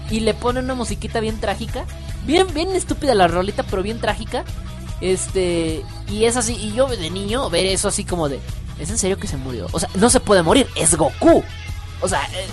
[0.10, 1.86] y le ponen una musiquita bien trágica.
[2.26, 4.44] Bien, bien estúpida la rolita, pero bien trágica.
[5.00, 6.56] Este, y es así.
[6.56, 8.40] Y yo de niño ver eso así como de,
[8.80, 9.68] ¿es en serio que se murió?
[9.74, 11.44] O sea, no se puede morir, es Goku.
[12.02, 12.48] O sea, eh,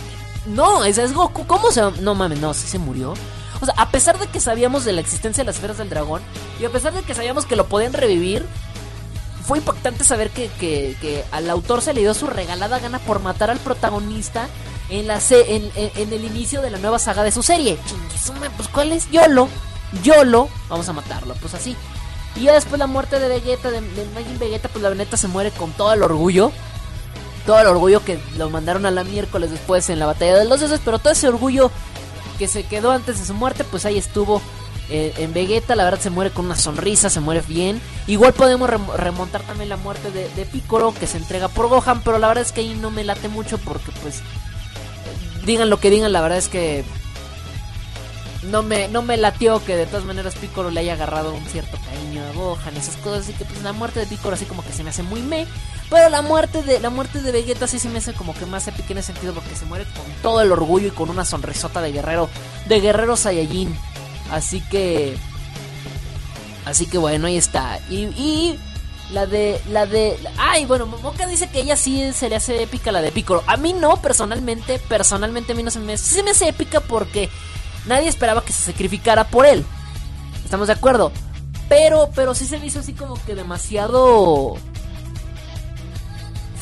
[0.44, 1.46] no, ese es Goku.
[1.46, 1.80] ¿Cómo se.?
[2.02, 3.14] No mames, no, sí se murió.
[3.76, 6.22] A pesar de que sabíamos de la existencia de las esferas del dragón,
[6.60, 8.46] y a pesar de que sabíamos que lo podían revivir,
[9.48, 13.20] fue impactante saber que, que, que al autor se le dio su regalada gana por
[13.20, 14.46] matar al protagonista
[14.90, 17.78] en, la en, en, el inicio de la nueva saga de su serie.
[18.56, 19.10] Pues ¿cuál es?
[19.10, 19.48] YOLO.
[20.02, 20.48] YOLO.
[20.68, 21.76] Vamos a matarlo, pues así.
[22.36, 25.28] Y ya después la muerte de Vegeta, de, de Majin Vegeta, pues la neta se
[25.28, 26.52] muere con todo el orgullo.
[27.46, 30.60] Todo el orgullo que lo mandaron a la miércoles después en la batalla de los
[30.60, 31.70] dioses, pero todo ese orgullo
[32.38, 34.40] que se quedó antes de su muerte, pues ahí estuvo
[34.90, 35.76] eh, en Vegeta.
[35.76, 37.80] La verdad se muere con una sonrisa, se muere bien.
[38.06, 42.02] Igual podemos rem remontar también la muerte de, de Piccolo, que se entrega por Gohan,
[42.02, 44.22] pero la verdad es que ahí no me late mucho porque pues
[45.44, 46.84] digan lo que digan, la verdad es que
[48.50, 51.78] no me, no me latió que de todas maneras Piccolo le haya agarrado un cierto
[51.84, 54.72] cariño a Gohan, esas cosas, así que pues la muerte de Piccolo así como que
[54.72, 55.46] se me hace muy me,
[55.90, 58.66] pero la muerte de la muerte de Vegeta sí se me hace como que más
[58.68, 61.80] épica en ese sentido porque se muere con todo el orgullo y con una sonrisota
[61.80, 62.28] de guerrero,
[62.66, 63.76] de guerrero Saiyajin.
[64.30, 65.16] Así que
[66.64, 67.80] así que bueno, ahí está.
[67.88, 68.58] Y, y
[69.12, 72.92] la de la de ay, bueno, Moca dice que ella sí se le hace épica
[72.92, 73.42] la de Piccolo.
[73.46, 76.80] A mí no, personalmente, personalmente a mí no se me sí se me hace épica
[76.80, 77.30] porque
[77.88, 79.64] nadie esperaba que se sacrificara por él.
[80.44, 81.12] ¿Estamos de acuerdo?
[81.68, 84.56] Pero, pero sí se me hizo así como que demasiado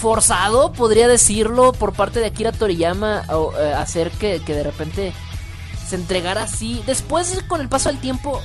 [0.01, 5.12] forzado, podría decirlo, por parte de Akira Toriyama, o, eh, hacer que, que, de repente
[5.89, 6.83] se entregara así.
[6.87, 8.41] Después, con el paso del tiempo,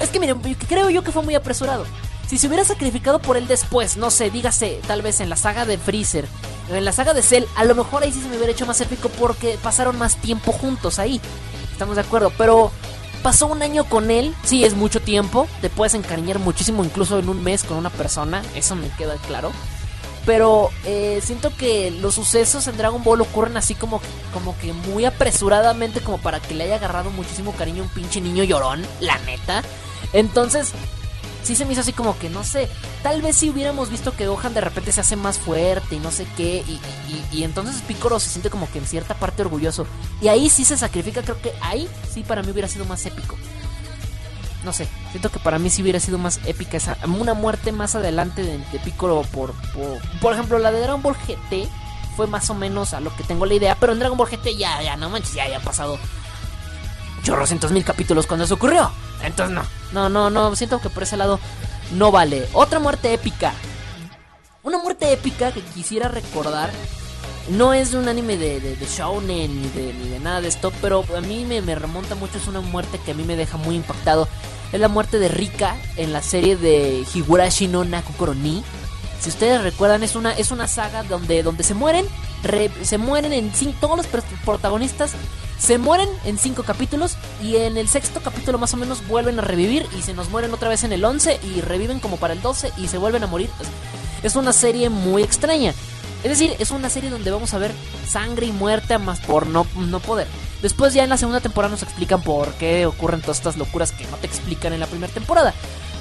[0.00, 1.84] es que miren, creo yo que fue muy apresurado.
[2.26, 5.64] Si se hubiera sacrificado por él después, no sé, dígase, tal vez en la saga
[5.64, 6.26] de Freezer,
[6.70, 8.80] en la saga de Cell, a lo mejor ahí sí se me hubiera hecho más
[8.80, 11.20] épico porque pasaron más tiempo juntos ahí.
[11.76, 12.72] Estamos de acuerdo, pero
[13.22, 17.28] pasó un año con él, sí es mucho tiempo, te puedes encariñar muchísimo incluso en
[17.28, 19.52] un mes con una persona, eso me queda claro.
[20.24, 24.00] Pero eh, siento que los sucesos en Dragon Ball ocurren así como,
[24.32, 28.22] como que muy apresuradamente como para que le haya agarrado muchísimo cariño a un pinche
[28.22, 29.62] niño llorón, la neta.
[30.14, 30.72] Entonces,
[31.46, 32.68] sí se me hizo así como que, no sé,
[33.02, 36.10] tal vez si hubiéramos visto que Gohan de repente se hace más fuerte y no
[36.10, 36.80] sé qué, y,
[37.32, 39.86] y, entonces Piccolo se siente como que en cierta parte orgulloso.
[40.20, 43.36] Y ahí sí se sacrifica, creo que ahí sí para mí hubiera sido más épico.
[44.64, 47.94] No sé, siento que para mí sí hubiera sido más épica esa, una muerte más
[47.94, 51.68] adelante de, de Piccolo por, por, por ejemplo, la de Dragon Ball GT
[52.16, 54.56] fue más o menos a lo que tengo la idea, pero en Dragon Ball GT
[54.56, 55.98] ya, ya, no manches, ya había pasado
[57.22, 58.90] chorrocientos mil capítulos cuando eso ocurrió.
[59.22, 61.38] Entonces no, no, no, no, siento que por ese lado
[61.92, 62.48] no vale.
[62.52, 63.52] Otra muerte épica.
[64.62, 66.70] Una muerte épica que quisiera recordar.
[67.48, 70.72] No es un anime de, de, de shounen ni de, ni de, nada de esto,
[70.82, 72.38] pero a mí me, me, remonta mucho.
[72.38, 74.26] Es una muerte que a mí me deja muy impactado.
[74.72, 78.64] Es la muerte de Rika en la serie de Higurashi no Nakukoro ni.
[79.20, 82.06] Si ustedes recuerdan, es una, es una saga donde, donde se mueren.
[82.42, 84.06] Re, se mueren en cinco, todos los
[84.44, 85.14] protagonistas
[85.58, 89.42] se mueren en cinco capítulos y en el sexto capítulo más o menos vuelven a
[89.42, 92.42] revivir y se nos mueren otra vez en el 11 y reviven como para el
[92.42, 93.50] 12 y se vuelven a morir.
[94.22, 95.72] Es una serie muy extraña.
[96.22, 97.72] Es decir, es una serie donde vamos a ver
[98.06, 100.26] sangre y muerte más por no, no poder.
[100.62, 104.06] Después ya en la segunda temporada nos explican por qué ocurren todas estas locuras que
[104.06, 105.54] no te explican en la primera temporada.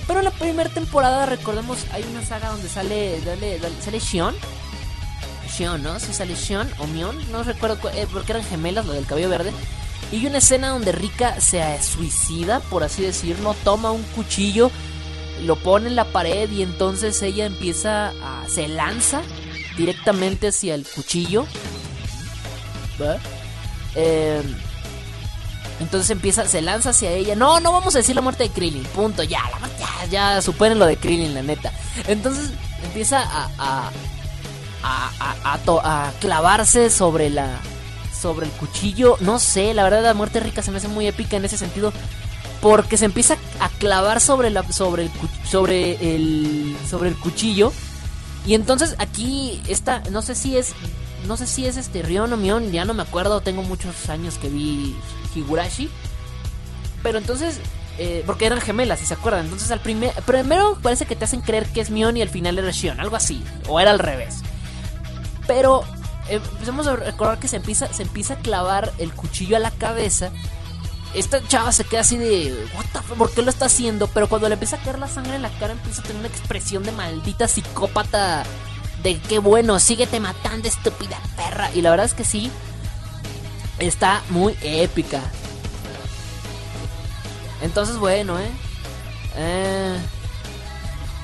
[0.08, 4.36] Pero en la primera temporada, recordemos, hay una saga donde sale, dale, sale Shion.
[5.50, 6.00] Shion, ¿no?
[6.00, 9.52] Si sale Shion o Mion, no recuerdo eh, porque eran gemelas, lo del cabello verde.
[10.12, 14.70] Y una escena donde Rika se suicida, por así decirlo, toma un cuchillo,
[15.44, 18.48] lo pone en la pared y entonces ella empieza a...
[18.48, 19.22] se lanza
[19.78, 21.48] directamente hacia el cuchillo.
[23.96, 24.42] Eh,
[25.80, 27.36] entonces empieza, se lanza hacia ella.
[27.36, 28.84] No, no vamos a decir la muerte de Krillin.
[28.84, 31.72] Punto, ya, la, ya, ya superen lo de Krillin, la neta.
[32.08, 32.52] Entonces
[32.84, 33.92] empieza a, a,
[34.84, 37.60] a, a, clavarse sobre la,
[38.18, 39.18] sobre el cuchillo.
[39.20, 41.92] No sé, la verdad la muerte rica se me hace muy épica en ese sentido.
[42.62, 45.12] Porque se empieza a clavar sobre la, sobre el,
[45.48, 47.74] sobre el, sobre el cuchillo.
[48.48, 50.74] Y entonces aquí está, no sé si es,
[51.28, 53.42] no sé si es este Rion o Mion, ya no me acuerdo.
[53.42, 54.96] Tengo muchos años que vi
[57.04, 57.60] Pero entonces,
[57.98, 59.46] eh, porque eran gemelas, si se acuerdan.
[59.46, 62.58] Entonces al primer, primero parece que te hacen creer que es Mion y al final
[62.58, 63.44] era Shion, algo así.
[63.68, 64.42] O era al revés.
[65.48, 65.84] Pero
[66.30, 70.32] empezamos a recordar que se empieza, se empieza a clavar el cuchillo a la cabeza.
[71.14, 72.68] Esta chava se queda así de,
[73.18, 74.08] ¿por qué lo está haciendo?
[74.08, 76.28] Pero cuando le empieza a caer la sangre en la cara, empieza a tener una
[76.28, 78.44] expresión de maldita psicópata.
[79.02, 81.70] De qué bueno, síguete matando, estúpida perra.
[81.74, 82.52] Y la verdad es que sí,
[83.80, 85.22] está muy épica.
[87.62, 88.50] Entonces, bueno, ¿eh?
[89.38, 89.98] eh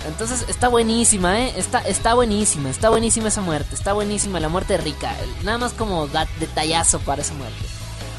[0.07, 1.53] entonces está buenísima, ¿eh?
[1.57, 3.75] Está, está buenísima, está buenísima esa muerte.
[3.75, 5.15] Está buenísima la muerte de Rika.
[5.43, 7.65] Nada más como da, detallazo para esa muerte.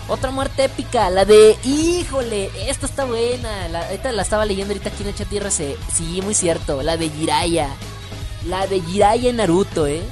[0.09, 1.57] Otra muerte épica, la de...
[1.65, 3.69] Híjole, esta está buena.
[3.69, 5.77] La, esta la estaba leyendo ahorita aquí en el chat IRC.
[5.93, 6.83] Sí, muy cierto.
[6.83, 7.69] La de Jiraya.
[8.47, 10.03] La de Jiraya en Naruto, ¿eh?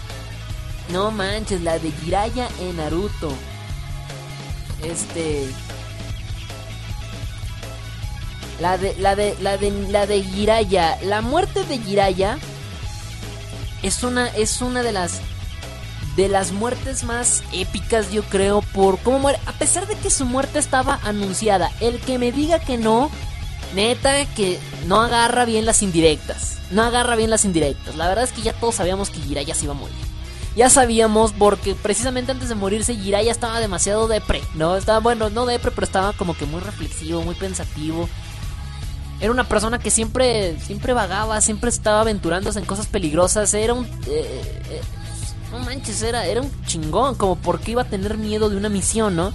[0.90, 3.32] No manches, la de Jiraya en Naruto.
[4.84, 5.48] Este.
[8.60, 8.94] La de.
[8.98, 9.36] La de.
[9.40, 9.70] La de.
[9.88, 10.98] La de Jiraya.
[11.02, 12.38] La muerte de Jiraya.
[13.82, 14.28] Es una.
[14.28, 15.20] Es una de las.
[16.16, 19.38] De las muertes más épicas, yo creo, por cómo muere.
[19.46, 21.70] A pesar de que su muerte estaba anunciada.
[21.80, 23.10] El que me diga que no.
[23.74, 26.56] Neta, que no agarra bien las indirectas.
[26.72, 27.94] No agarra bien las indirectas.
[27.94, 30.09] La verdad es que ya todos sabíamos que Jiraya se iba a morir
[30.60, 34.76] ya sabíamos porque precisamente antes de morirse Jiraiya estaba demasiado depre, ¿no?
[34.76, 38.10] Estaba, bueno, no depre, pero estaba como que muy reflexivo, muy pensativo.
[39.22, 43.54] Era una persona que siempre, siempre vagaba, siempre estaba aventurándose en cosas peligrosas.
[43.54, 43.86] Era un...
[43.86, 44.82] Eh, eh,
[45.50, 49.16] no manches, era, era un chingón, como porque iba a tener miedo de una misión,
[49.16, 49.32] ¿no?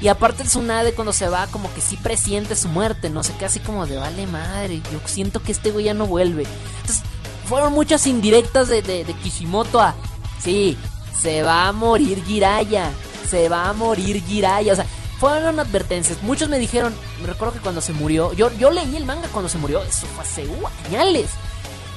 [0.00, 3.32] Y aparte el Tsunade cuando se va como que sí presiente su muerte, no sé
[3.36, 6.44] qué, así como de vale madre, yo siento que este güey ya no vuelve.
[6.82, 7.02] Entonces,
[7.46, 9.96] fueron muchas indirectas de, de, de Kishimoto a
[10.42, 10.76] Sí,
[11.20, 12.90] se va a morir Jiraya.
[13.28, 14.72] Se va a morir Jiraya.
[14.72, 14.86] O sea,
[15.20, 16.20] fueron advertencias.
[16.22, 19.48] Muchos me dijeron, me recuerdo que cuando se murió, yo, yo leí el manga cuando
[19.48, 20.68] se murió, eso fue hace uh.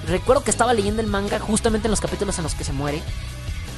[0.08, 3.02] Recuerdo que estaba leyendo el manga justamente en los capítulos en los que se muere.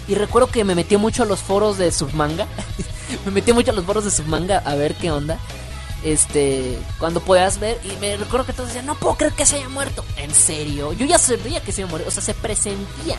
[0.09, 2.45] Y recuerdo que me metí mucho a los foros de submanga.
[3.25, 5.39] me metí mucho a los foros de submanga a ver qué onda.
[6.03, 7.79] Este, cuando puedas ver.
[7.85, 10.03] Y me recuerdo que todos decían, no puedo creer que se haya muerto.
[10.17, 12.07] En serio, yo ya sabía que se iba a morir.
[12.07, 13.17] O sea, se presentía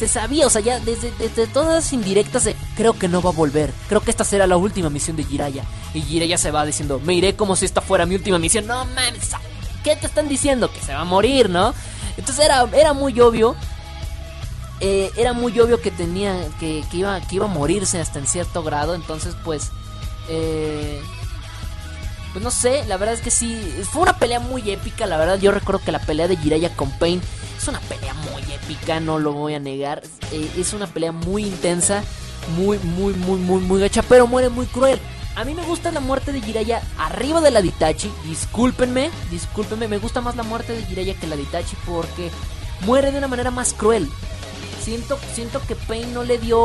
[0.00, 3.28] se sabía, o sea, ya desde, desde todas las indirectas de creo que no va
[3.28, 3.70] a volver.
[3.86, 5.62] Creo que esta será la última misión de Jiraya.
[5.92, 8.66] Y Jiraya se va diciendo, me iré como si esta fuera mi última misión.
[8.66, 9.32] No mames,
[9.84, 10.72] ¿qué te están diciendo?
[10.72, 11.74] Que se va a morir, ¿no?
[12.16, 13.54] Entonces era, era muy obvio.
[14.80, 16.48] Eh, era muy obvio que tenía.
[16.58, 18.94] Que, que, iba, que iba a morirse hasta en cierto grado.
[18.94, 19.68] Entonces, pues.
[20.30, 21.02] Eh,
[22.32, 25.40] pues no sé, la verdad es que sí, fue una pelea muy épica, la verdad
[25.40, 27.20] yo recuerdo que la pelea de Jiraiya con Pain
[27.60, 30.02] es una pelea muy épica, no lo voy a negar,
[30.32, 32.02] eh, es una pelea muy intensa,
[32.56, 34.98] muy, muy, muy, muy, muy gacha, pero muere muy cruel.
[35.36, 38.10] A mí me gusta la muerte de Jiraiya arriba de la de Itachi.
[38.24, 39.88] Discúlpenme, discúlpenme.
[39.88, 42.30] Me gusta más la muerte de Jiraiya que la de Itachi porque
[42.84, 44.08] muere de una manera más cruel.
[44.82, 46.58] Siento, siento que Pain no le dio.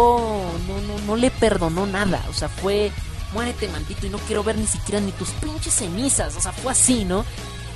[0.68, 2.26] No, no, no le perdonó nada.
[2.30, 2.92] O sea, fue.
[3.34, 6.36] Muérete, maldito, y no quiero ver ni siquiera ni tus pinches cenizas.
[6.38, 7.26] O sea, fue así, ¿no?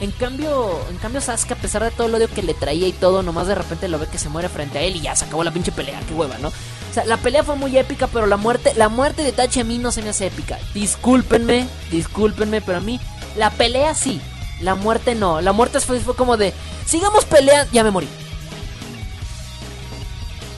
[0.01, 2.93] En cambio, en cambio Sasuke, a pesar de todo el odio que le traía y
[2.93, 5.25] todo, nomás de repente lo ve que se muere frente a él y ya se
[5.25, 6.47] acabó la pinche pelea, qué hueva, ¿no?
[6.47, 9.63] O sea, la pelea fue muy épica, pero la muerte, la muerte de Tachi a
[9.65, 10.57] mí no se me hace épica.
[10.73, 12.99] Discúlpenme, discúlpenme, pero a mí
[13.35, 14.21] la pelea sí,
[14.61, 15.41] la muerte no.
[15.41, 16.53] La muerte fue, fue como de,
[16.85, 18.07] sigamos peleando, ya me morí.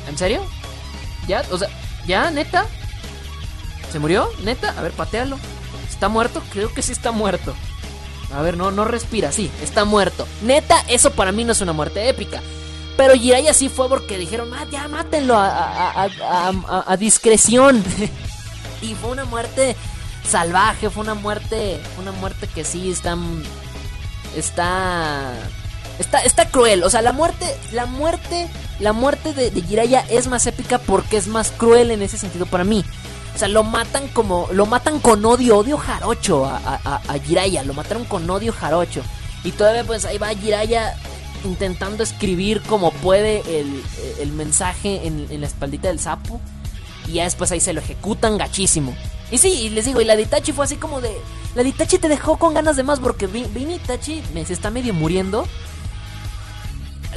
[0.08, 0.46] ¿En serio?
[1.28, 1.44] ¿Ya?
[1.52, 1.70] O sea,
[2.06, 2.30] ¿ya?
[2.30, 2.68] ¿Neta?
[3.92, 4.30] ¿Se murió?
[4.44, 4.76] ¿Neta?
[4.78, 5.38] A ver, patealo.
[5.90, 6.44] ¿Está muerto?
[6.52, 7.56] Creo que sí está muerto.
[8.36, 10.28] A ver, no, no respira, sí, está muerto.
[10.42, 12.42] Neta, eso para mí no es una muerte épica.
[12.98, 17.84] Pero Jiraiya sí fue porque dijeron, ah, ya mátenlo a, discreción.
[18.82, 19.76] y fue una muerte
[20.28, 23.18] salvaje, fue una muerte, una muerte que sí está,
[24.36, 25.34] está,
[26.00, 26.84] está, está cruel.
[26.84, 28.48] O sea, la muerte, la muerte,
[28.80, 32.46] la muerte de, de Jiraiya es más épica porque es más cruel en ese sentido
[32.46, 32.86] para mí.
[33.36, 34.48] O sea, lo matan como.
[34.52, 37.64] Lo matan con odio, odio jarocho a, a, a, Jiraiya.
[37.64, 39.02] Lo mataron con odio jarocho.
[39.44, 40.96] Y todavía, pues ahí va Jiraiya
[41.44, 43.84] intentando escribir como puede el,
[44.20, 46.40] el mensaje en, en, la espaldita del sapo.
[47.08, 48.96] Y ya después ahí se lo ejecutan gachísimo.
[49.32, 51.16] Y sí, y les digo, y la de Itachi fue así como de.
[51.56, 54.70] La de Itachi te dejó con ganas de más porque Vini Itachi me, se está
[54.70, 55.48] medio muriendo.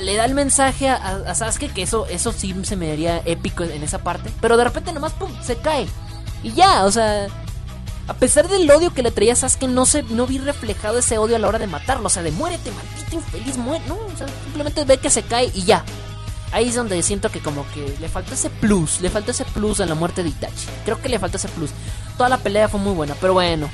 [0.01, 3.62] Le da el mensaje a, a, Sasuke, que eso, eso sí se me daría épico
[3.64, 4.30] en esa parte.
[4.40, 5.86] Pero de repente nomás, pum, se cae.
[6.42, 7.28] Y ya, o sea,
[8.07, 11.36] a pesar del odio que le traía Sasuke, no, se, no vi reflejado ese odio
[11.36, 12.07] a la hora de matarlo.
[12.07, 13.84] O sea, de muérete, maldito infeliz, muere.
[13.86, 15.84] No, o sea, simplemente ve que se cae y ya.
[16.53, 19.80] Ahí es donde siento que como que le falta ese plus, le falta ese plus
[19.80, 20.66] a la muerte de Itachi.
[20.84, 21.70] Creo que le falta ese plus.
[22.16, 23.68] Toda la pelea fue muy buena, pero bueno.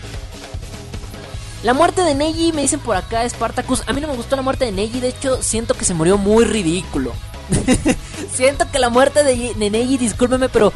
[1.63, 3.83] La muerte de Neji, me dicen por acá, Spartacus.
[3.87, 6.17] A mí no me gustó la muerte de Neji, de hecho siento que se murió
[6.17, 7.13] muy ridículo.
[8.33, 10.73] siento que la muerte de, de Neji, discúlpeme, pero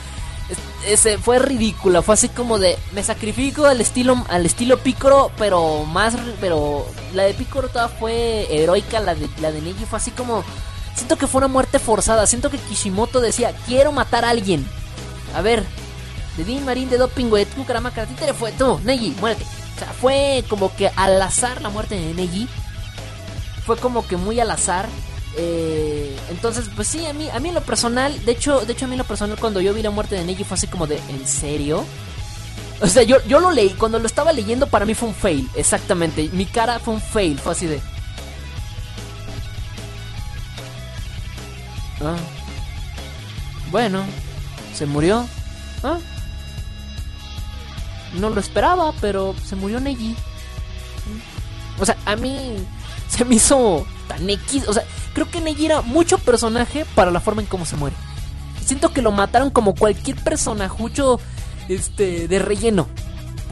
[0.86, 5.84] ese fue ridícula, fue así como de me sacrifico al estilo al estilo Picoro, pero
[5.84, 10.10] más pero la de Picoro toda fue heroica, la de la de Neji fue así
[10.10, 10.44] como
[10.94, 14.66] siento que fue una muerte forzada, siento que Kishimoto decía, "Quiero matar a alguien."
[15.34, 15.64] A ver,
[16.36, 19.16] de Din Marín de Doping, güey, tú caramba, a ti te le fue tú, Neji,
[19.20, 19.63] muérete.
[19.74, 22.48] O sea, fue como que al azar la muerte de Neji.
[23.66, 24.88] Fue como que muy al azar.
[25.36, 28.84] Eh, entonces, pues sí, a mí, a mí en lo personal, de hecho, de hecho
[28.84, 30.86] a mí en lo personal cuando yo vi la muerte de Neji fue así como
[30.86, 31.84] de, ¿en serio?
[32.80, 35.48] O sea, yo, yo lo leí, cuando lo estaba leyendo para mí fue un fail,
[35.54, 36.28] exactamente.
[36.32, 37.80] Mi cara fue un fail, fue así de...
[42.00, 42.16] Ah.
[43.70, 44.04] Bueno,
[44.74, 45.26] se murió.
[45.82, 45.98] Ah.
[48.18, 50.16] No lo esperaba, pero se murió Neji.
[51.78, 52.56] O sea, a mí
[53.08, 54.68] se me hizo tan X.
[54.68, 57.96] O sea, creo que Neji era mucho personaje para la forma en cómo se muere.
[58.64, 61.20] Siento que lo mataron como cualquier personajucho
[61.68, 62.88] este, de relleno.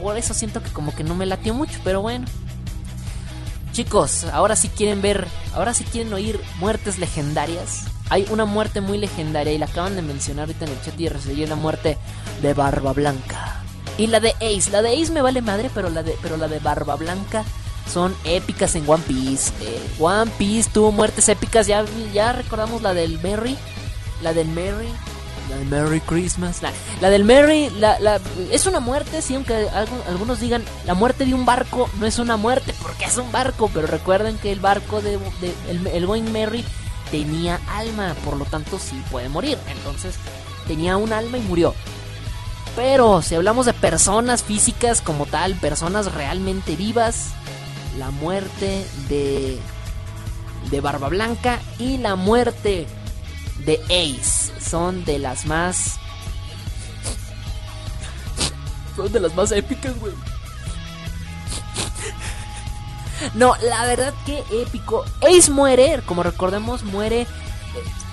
[0.01, 2.25] Por eso siento que como que no me latió mucho, pero bueno.
[3.73, 7.85] Chicos, ahora sí quieren ver, ahora sí quieren oír muertes legendarias.
[8.09, 11.09] Hay una muerte muy legendaria y la acaban de mencionar ahorita en el chat y
[11.09, 11.97] recibí la muerte
[12.41, 13.62] de Barba Blanca.
[13.97, 16.47] Y la de Ace, la de Ace me vale madre, pero la de, pero la
[16.47, 17.43] de Barba Blanca
[17.91, 19.51] son épicas en One Piece.
[19.61, 21.67] Eh, One Piece tuvo muertes épicas.
[21.67, 23.57] Ya, ya recordamos la del Merry.
[24.21, 24.87] La del Merry.
[25.49, 26.61] La del Merry Christmas.
[26.61, 26.71] La,
[27.01, 27.69] la del Merry.
[27.71, 28.19] La, la,
[28.51, 29.67] es una muerte, sí, aunque
[30.07, 33.69] algunos digan la muerte de un barco no es una muerte porque es un barco.
[33.73, 36.63] Pero recuerden que el barco de, de el, el Going Merry
[37.11, 38.15] tenía alma.
[38.25, 39.57] Por lo tanto, sí puede morir.
[39.67, 40.15] Entonces,
[40.67, 41.75] tenía un alma y murió.
[42.75, 47.29] Pero si hablamos de personas físicas como tal, personas realmente vivas,
[47.97, 49.59] la muerte de
[50.71, 52.87] de Barba Blanca y la muerte
[53.65, 55.99] de Ace son de las más
[58.95, 60.13] son de las más épicas, güey.
[63.33, 65.05] No, la verdad que épico.
[65.21, 67.25] Ace muere, como recordemos, muere.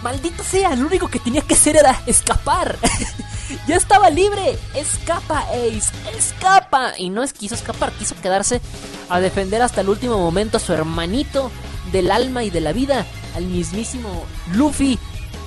[0.03, 2.79] Maldito sea, lo único que tenía que hacer era escapar.
[3.69, 4.59] ya estaba libre.
[4.75, 5.93] Escapa, Ace.
[6.17, 6.95] Escapa.
[6.99, 8.61] Y no es quiso escapar, quiso quedarse
[9.09, 11.51] a defender hasta el último momento a su hermanito
[11.93, 14.99] del alma y de la vida, al mismísimo Luffy.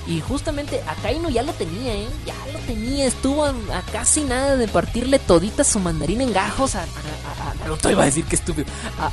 [0.06, 2.08] Y justamente Akainu ya lo tenía, ¿eh?
[2.26, 3.06] Ya lo tenía.
[3.06, 3.54] Estuvo a,
[3.90, 7.90] casi nada de partirle todita su mandarín en gajos a, a.
[7.90, 8.38] Iba a decir que.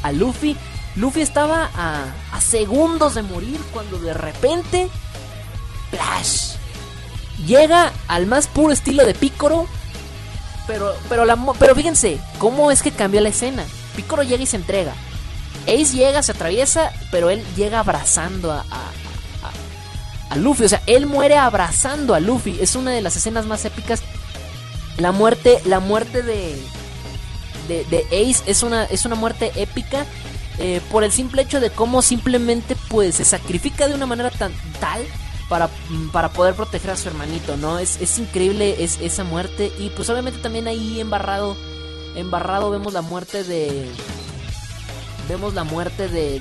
[0.03, 0.57] A, Luffy.
[0.97, 4.89] Luffy estaba a, segundos de morir cuando de repente.
[5.91, 6.55] Flash.
[7.45, 9.67] Llega al más puro estilo de Picoro.
[10.67, 11.25] Pero, pero,
[11.59, 13.65] pero fíjense, ¿cómo es que cambia la escena?
[13.95, 14.93] Picoro llega y se entrega.
[15.63, 18.63] Ace llega, se atraviesa, pero él llega abrazando a,
[20.31, 20.63] a Luffy.
[20.63, 22.57] O sea, él muere abrazando a Luffy.
[22.61, 24.01] Es una de las escenas más épicas.
[24.97, 26.57] La muerte, la muerte de,
[27.67, 30.05] de, Ace es una, es una muerte épica.
[30.57, 34.53] Eh, por el simple hecho de cómo simplemente pues se sacrifica de una manera tan
[34.79, 35.01] tal
[35.51, 35.69] para,
[36.13, 37.77] para poder proteger a su hermanito, ¿no?
[37.77, 39.69] Es, es increíble es, esa muerte.
[39.77, 41.57] Y pues obviamente también ahí embarrado.
[42.15, 43.91] Embarrado vemos la muerte de.
[45.27, 46.39] Vemos la muerte de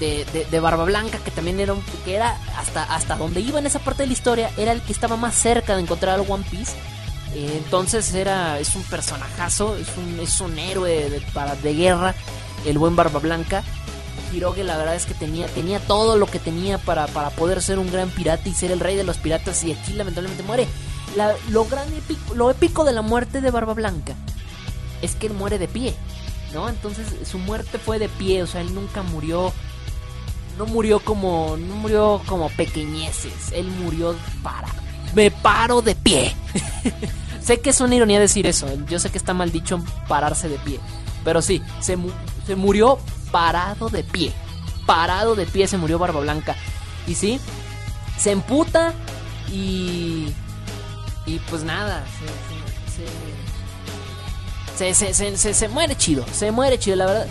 [0.00, 3.66] de, de, Barba Blanca, que también era un, que era hasta, hasta donde iba en
[3.66, 6.44] esa parte de la historia, era el que estaba más cerca de encontrar al One
[6.50, 6.72] Piece.
[7.34, 12.14] Eh, entonces era, es un personajazo, es un, es un héroe de, para, de guerra,
[12.66, 13.62] el buen Barba Blanca.
[14.32, 17.78] Hiroge la verdad es que tenía, tenía todo lo que tenía para, para poder ser
[17.78, 20.66] un gran pirata y ser el rey de los piratas y aquí lamentablemente muere.
[21.48, 21.88] lo, gran
[22.34, 24.14] lo épico de la muerte de Barba Blanca
[25.02, 25.94] es que él muere de pie,
[26.52, 26.68] ¿no?
[26.68, 29.52] Entonces su muerte fue de pie, o sea, él nunca murió
[30.58, 34.68] no murió como no murió como pequeñeces, él murió para
[35.14, 36.34] me paro de pie.
[37.40, 40.58] sé que es una ironía decir eso, yo sé que está mal dicho pararse de
[40.58, 40.78] pie,
[41.24, 41.96] pero sí, se,
[42.46, 42.98] se murió
[43.30, 44.32] parado de pie.
[44.86, 46.56] Parado de pie se murió Barba Blanca.
[47.06, 47.40] Y sí,
[48.18, 48.92] se emputa
[49.50, 50.32] y
[51.26, 52.04] y pues nada,
[54.76, 57.26] se, se, se, se, se muere chido, se muere chido, la verdad.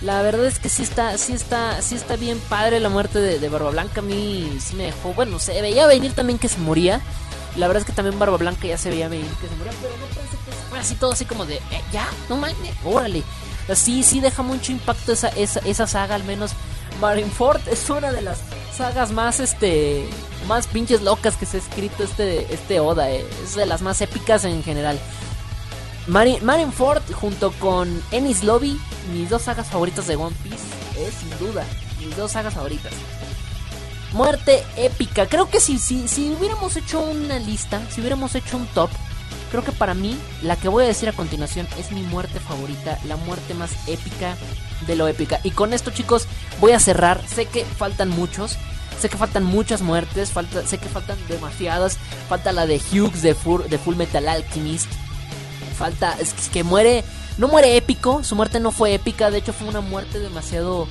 [0.00, 3.48] La verdad es que sí está, sí está, sí está bien padre la muerte de,
[3.48, 4.00] Barba Blanca.
[4.00, 7.00] A mí sí me dejó, bueno, se veía venir también que se moría.
[7.56, 9.96] La verdad es que también Barba Blanca ya se veía venir que se moría, pero
[9.96, 13.22] no pensé que fuera así todo así como de, eh, ya, no mames, órale.
[13.72, 16.52] Sí, sí deja mucho impacto esa, esa, esa saga, al menos
[17.00, 18.38] Marineford es una de las
[18.76, 20.08] sagas más, este,
[20.46, 23.24] más pinches locas que se ha escrito este, este Oda, eh.
[23.42, 24.98] es de las más épicas en general.
[26.06, 28.78] Marineford junto con Ennis Lobby,
[29.12, 30.64] mis dos sagas favoritas de One Piece,
[30.98, 31.64] es sin duda,
[31.98, 32.92] mis dos sagas favoritas.
[34.12, 35.26] Muerte épica.
[35.26, 38.90] Creo que si, si, si hubiéramos hecho una lista, si hubiéramos hecho un top,
[39.54, 42.98] creo que para mí, la que voy a decir a continuación es mi muerte favorita,
[43.04, 44.36] la muerte más épica
[44.84, 45.38] de lo épica.
[45.44, 46.26] Y con esto, chicos,
[46.60, 47.20] voy a cerrar.
[47.28, 48.58] Sé que faltan muchos.
[48.98, 51.98] Sé que faltan muchas muertes, falta, sé que faltan demasiadas.
[52.28, 53.36] Falta la de Hughes de,
[53.68, 54.90] de Full Metal Alchemist
[55.74, 57.04] falta, es que muere,
[57.38, 60.88] no muere épico, su muerte no fue épica, de hecho fue una muerte demasiado,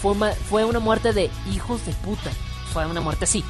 [0.00, 0.14] fue,
[0.48, 2.30] fue una muerte de hijos de puta,
[2.72, 3.44] fue una muerte así.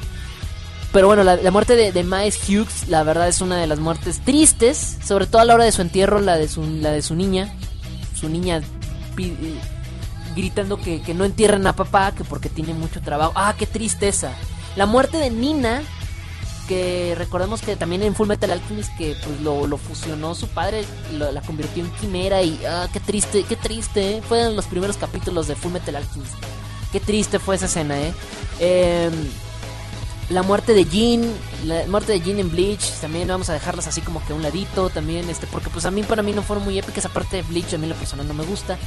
[0.95, 4.21] Pero bueno, la, muerte de, de Miles Hughes, la verdad es una de las muertes
[4.21, 7.15] tristes, sobre todo a la hora de su entierro, la de su, la de su
[7.15, 7.53] niña,
[8.17, 8.61] su niña
[10.37, 13.33] gritando que, que no entierren a papá, que porque tiene mucho trabajo.
[13.35, 14.31] Ah, qué tristeza.
[14.77, 15.81] La muerte de Nina
[16.69, 21.41] que recordemos que también en Full Metal Alchemist que pues lo, fusionó su padre, la
[21.41, 24.21] convirtió en quimera y ah, qué triste, qué triste, ¿eh?
[24.25, 26.35] fue en los primeros capítulos de Full Metal Alchemist.
[26.93, 28.13] Qué triste fue esa escena, eh.
[28.61, 29.11] Em,
[30.29, 31.21] la muerte de Jean,
[31.65, 34.41] la muerte de Jean en Bleach, también vamos a dejarlas así como que a un
[34.41, 37.41] ladito también, este, porque pues a mí para mí no fueron muy épicas, aparte de
[37.43, 38.77] Bleach a mí la persona no me gusta.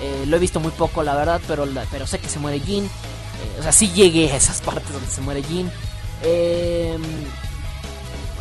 [0.00, 2.84] Eh, lo he visto muy poco, la verdad, pero, pero sé que se muere Jean.
[2.84, 5.70] Eh, o sea, sí llegué a esas partes donde se muere Jean.
[6.22, 6.96] Eh,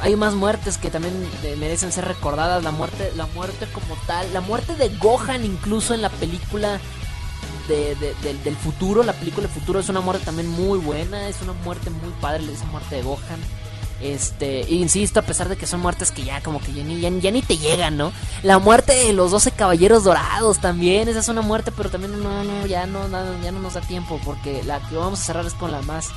[0.02, 1.14] hay más muertes que también
[1.58, 2.64] merecen ser recordadas.
[2.64, 6.80] La muerte, la muerte como tal, la muerte de Gohan incluso en la película
[7.68, 7.96] de,
[8.44, 11.90] del futuro, la película del futuro es una muerte también muy buena, es una muerte
[11.90, 13.40] muy padre esa muerte de Gohan.
[14.02, 17.32] Este, insisto, a pesar de que son muertes que ya como que ya ni, ya,
[17.32, 18.12] ni te llegan, ¿no?
[18.44, 22.44] La muerte de los 12 caballeros dorados también, esa es una muerte, pero también no,
[22.44, 23.08] no, ya no,
[23.42, 26.10] ya no nos da tiempo, porque la que vamos a cerrar es con la más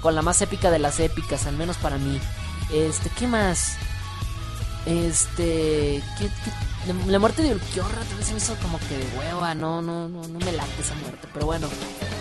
[0.00, 2.20] con la más épica de las épicas, al menos para mí.
[2.70, 3.76] Este, ¿qué más?
[4.84, 6.28] Este, ¿qué,
[7.06, 10.28] La, muerte de Ulquiorra también se me hizo como que de hueva, no, no, no,
[10.28, 11.66] no me late esa muerte, pero bueno,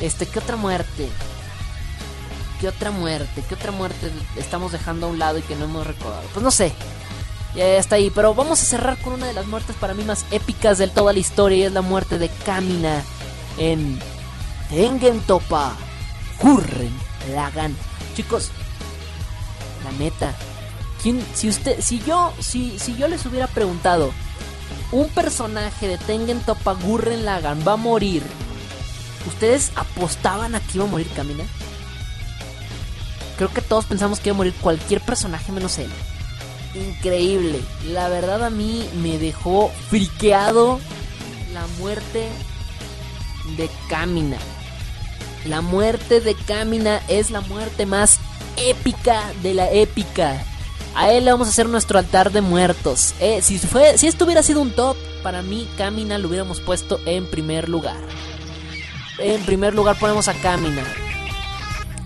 [0.02, 1.10] este, ¿qué otra muerte?
[2.62, 3.44] ¿Qué otra muerte?
[3.48, 6.24] ¿Qué otra muerte estamos dejando a un lado y que no hemos recordado?
[6.34, 6.72] Pues no sé.
[7.56, 10.26] Ya está ahí, pero vamos a cerrar con una de las muertes para mí más
[10.32, 13.04] épicas de toda la historia y es la muerte de Kamina
[13.58, 14.00] en
[14.70, 15.76] Tengen Topa
[16.40, 16.92] Curren
[17.34, 17.76] la hagan.
[18.16, 18.52] Chicos,
[19.84, 20.34] la neta,
[21.02, 24.14] ¿quién, si usted, si yo, si, si yo les hubiera preguntado,
[24.92, 28.24] un personaje de Tengen Toppa Gurren Lagan va a morir,
[29.28, 31.44] ¿ustedes apostaban a que iba a morir Kamina?
[33.38, 35.90] Creo que todos pensamos que iba a morir cualquier personaje menos él.
[36.76, 37.60] Increíble.
[37.88, 40.80] La verdad a mí me dejó friqueado
[41.54, 42.28] la muerte
[43.58, 44.38] de Kamina.
[45.46, 48.20] La muerte de Kamina es la muerte más
[48.58, 50.44] épica de la épica.
[50.96, 53.16] A él le vamos a hacer nuestro altar de muertos.
[53.20, 57.00] Eh, si, fue, si esto hubiera sido un top, para mí Kamina lo hubiéramos puesto
[57.06, 57.98] en primer lugar.
[59.18, 60.84] En primer lugar ponemos a Kamina.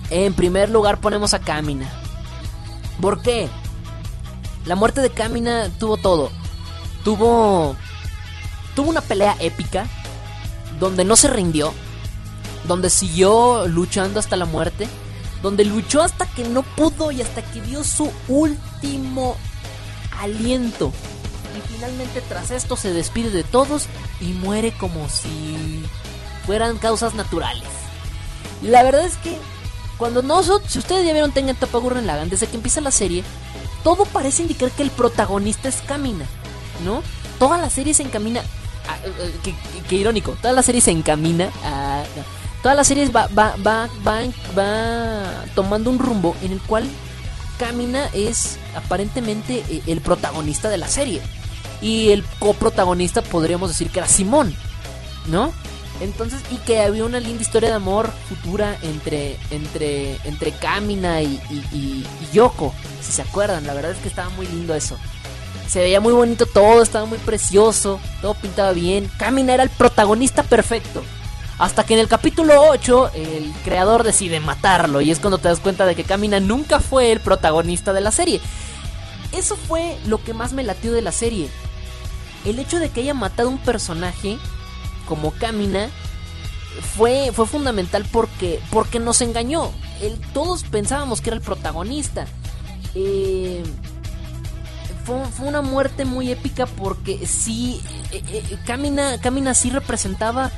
[0.10, 1.90] En primer lugar ponemos a Kamina.
[3.02, 3.50] ¿Por qué?
[4.66, 6.32] La muerte de Kamina tuvo todo.
[7.04, 7.76] Tuvo.
[8.76, 9.88] Tuvo una pelea épica.
[10.80, 11.74] Donde no se rindió.
[12.68, 14.88] Donde siguió luchando hasta la muerte.
[15.42, 19.38] Donde luchó hasta que no pudo y hasta que dio su último
[20.20, 20.92] aliento.
[21.58, 23.88] Y finalmente tras esto se despide de todos
[24.20, 25.84] y muere como si
[26.46, 27.64] fueran causas naturales.
[28.62, 29.38] La verdad es que
[29.98, 33.24] cuando nosotros, si ustedes ya vieron Tengen Toppa Gurren Lagann, desde que empieza la serie,
[33.84, 36.26] todo parece indicar que el protagonista es Kamina,
[36.84, 37.02] ¿no?
[37.40, 39.54] Toda la serie se encamina, eh,
[39.88, 42.04] que, irónico, toda la serie se encamina a...
[42.68, 44.24] Toda la serie va, va, va, va,
[44.54, 46.84] va tomando un rumbo en el cual
[47.58, 51.22] Kamina es aparentemente eh, el protagonista de la serie.
[51.82, 54.54] Y el coprotagonista podríamos decir que era Simón,
[55.28, 55.54] ¿no?
[56.02, 61.40] Entonces, y que había una linda historia de amor futura entre, entre, entre Kamina y,
[61.72, 64.98] y, Yoko, si se acuerdan, la verdad es que estaba muy lindo eso.
[65.70, 69.10] Se veía muy bonito todo, estaba muy precioso, todo pintaba bien.
[69.18, 71.02] Kamina era el protagonista perfecto.
[71.60, 75.60] Hasta que en el capítulo 8 el creador decide matarlo y es cuando te das
[75.60, 78.42] cuenta de que Kamina nunca fue el protagonista de la serie.
[79.32, 81.50] Eso fue lo que más me latió de la serie.
[82.46, 84.38] El hecho de que haya matado un personaje
[85.08, 85.90] como Camina
[86.96, 89.72] fue, fue fundamental porque, porque nos engañó.
[90.34, 92.28] Todos pensábamos que era el protagonista.
[92.94, 93.64] Eh,
[95.06, 97.82] fue, una muerte muy épica porque sí,
[98.12, 100.52] eh, eh, Camina sí representaba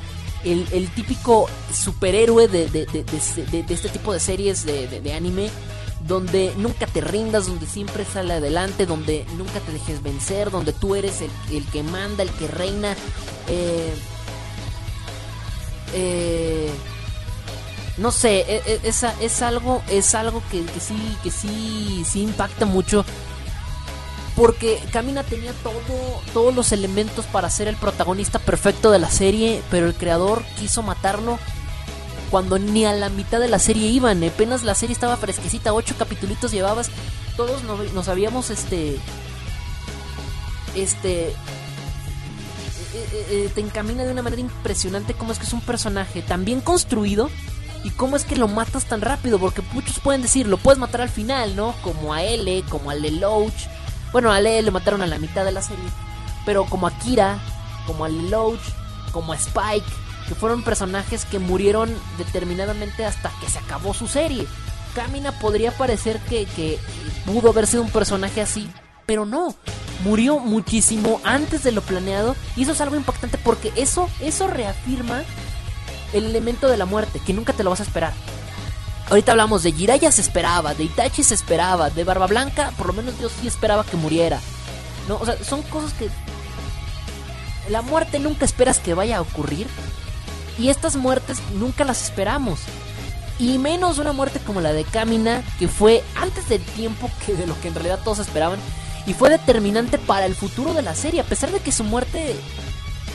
[0.44, 3.04] el, el típico superhéroe de, de, de,
[3.68, 5.50] este tipo de series de, anime
[6.06, 10.94] donde nunca te rindas, donde siempre sale adelante, donde nunca te dejes vencer, donde tú
[10.94, 12.96] eres el, el que manda, el que reina.
[13.48, 13.92] Eh,
[15.92, 16.70] eh,
[17.98, 22.64] no sé, e, e, es, es, algo, es algo que, sí, que sí, sí impacta
[22.64, 23.04] mucho.
[24.40, 29.60] Porque Camina tenía todo, todos los elementos para ser el protagonista perfecto de la serie,
[29.70, 31.38] pero el creador quiso matarlo
[32.30, 34.24] cuando ni a la mitad de la serie iban.
[34.24, 36.88] Apenas la serie estaba fresquecita, ocho capítulos llevabas.
[37.36, 38.96] Todos nos, nos habíamos este.
[40.74, 41.34] Este eh,
[42.94, 46.46] eh, eh, te encamina de una manera impresionante cómo es que es un personaje tan
[46.46, 47.28] bien construido
[47.84, 51.02] y cómo es que lo matas tan rápido, porque muchos pueden decir, lo puedes matar
[51.02, 51.74] al final, ¿no?
[51.82, 53.68] Como a L, como al Lelouch.
[54.12, 55.84] Bueno, a L le mataron a la mitad de la serie,
[56.44, 57.38] pero como a Kira,
[57.86, 58.60] como a Lelouch,
[59.12, 59.86] como a Spike,
[60.28, 64.46] que fueron personajes que murieron determinadamente hasta que se acabó su serie.
[64.94, 66.78] Kamina podría parecer que, que
[67.24, 68.68] pudo haber sido un personaje así,
[69.06, 69.54] pero no
[70.04, 75.22] murió muchísimo antes de lo planeado y eso es algo impactante porque eso, eso reafirma
[76.12, 78.12] el elemento de la muerte, que nunca te lo vas a esperar.
[79.10, 82.92] Ahorita hablamos de Jiraiya se esperaba, de Itachi se esperaba, de Barba Blanca, por lo
[82.92, 84.38] menos yo sí esperaba que muriera.
[85.08, 86.08] No, o sea, son cosas que
[87.68, 89.66] la muerte nunca esperas que vaya a ocurrir
[90.58, 92.60] y estas muertes nunca las esperamos.
[93.40, 97.48] Y menos una muerte como la de Kamina, que fue antes del tiempo que de
[97.48, 98.60] lo que en realidad todos esperaban
[99.06, 102.36] y fue determinante para el futuro de la serie, a pesar de que su muerte...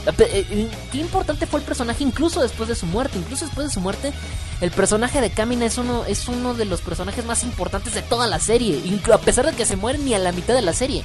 [0.06, 3.18] Eh, eh, qué importante fue el personaje incluso después de su muerte.
[3.18, 4.14] Incluso después de su muerte,
[4.62, 8.28] el personaje de Kamina es uno, es uno de los personajes más importantes de toda
[8.28, 8.82] la serie.
[9.14, 11.04] A pesar de que se muere ni a la mitad de la serie.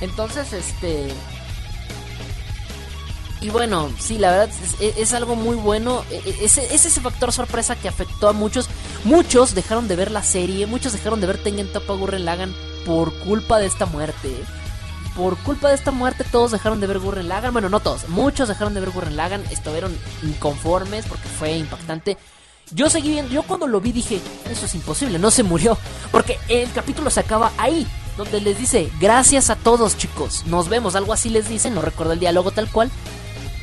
[0.00, 1.08] Entonces, este...
[3.40, 4.50] Y bueno, sí, la verdad
[4.80, 6.04] es, algo muy bueno.
[6.10, 8.68] E, e, es, ese factor sorpresa que afectó a muchos.
[9.02, 12.54] Muchos dejaron de ver la serie, muchos dejaron de ver Tengen Toppa Gurren Lagan
[12.86, 14.30] por culpa de esta muerte.
[15.16, 17.52] Por culpa de esta muerte todos dejaron de ver Gurren Lagan.
[17.52, 19.44] Bueno, no todos, muchos dejaron de ver Gurren Lagan.
[19.50, 22.16] Estuvieron inconformes porque fue impactante.
[22.70, 24.20] Yo seguí viendo, yo cuando lo vi dije,
[24.50, 25.76] eso es imposible, no se murió.
[26.10, 27.86] Porque el capítulo se acaba ahí,
[28.16, 32.14] donde les dice, gracias a todos chicos, nos vemos, algo así les dice, no recuerdo
[32.14, 32.90] el diálogo tal cual.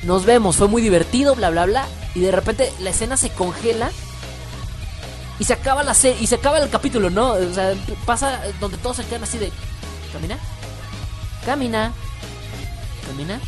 [0.03, 1.87] Nos vemos, fue muy divertido, bla, bla, bla.
[2.13, 3.91] Y de repente la escena se congela
[5.39, 7.31] y se acaba la serie, y se acaba el capítulo, ¿no?
[7.31, 7.73] O sea,
[8.05, 9.51] pasa donde todos se quedan así de
[10.13, 10.37] camina,
[11.45, 11.91] camina,
[13.07, 13.39] camina.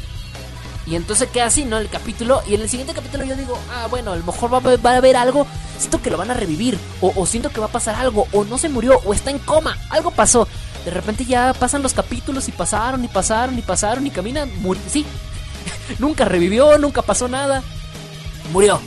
[0.88, 1.78] Y entonces queda así, ¿no?
[1.78, 2.42] El capítulo.
[2.48, 5.16] Y en el siguiente capítulo yo digo, ah, bueno, a lo mejor va, a- haber
[5.16, 5.46] algo.
[5.78, 6.78] Siento que lo van a revivir.
[7.02, 8.28] O, o siento que va a pasar algo.
[8.32, 9.00] O no se murió.
[9.06, 9.78] O está en coma.
[9.90, 10.48] Algo pasó.
[10.84, 14.46] De repente ya pasan los capítulos y pasaron y pasaron y pasaron y camina.
[14.46, 14.82] Murió.
[14.90, 15.06] Sí.
[16.00, 17.62] nunca revivió, nunca pasó nada.
[18.52, 18.82] Murió.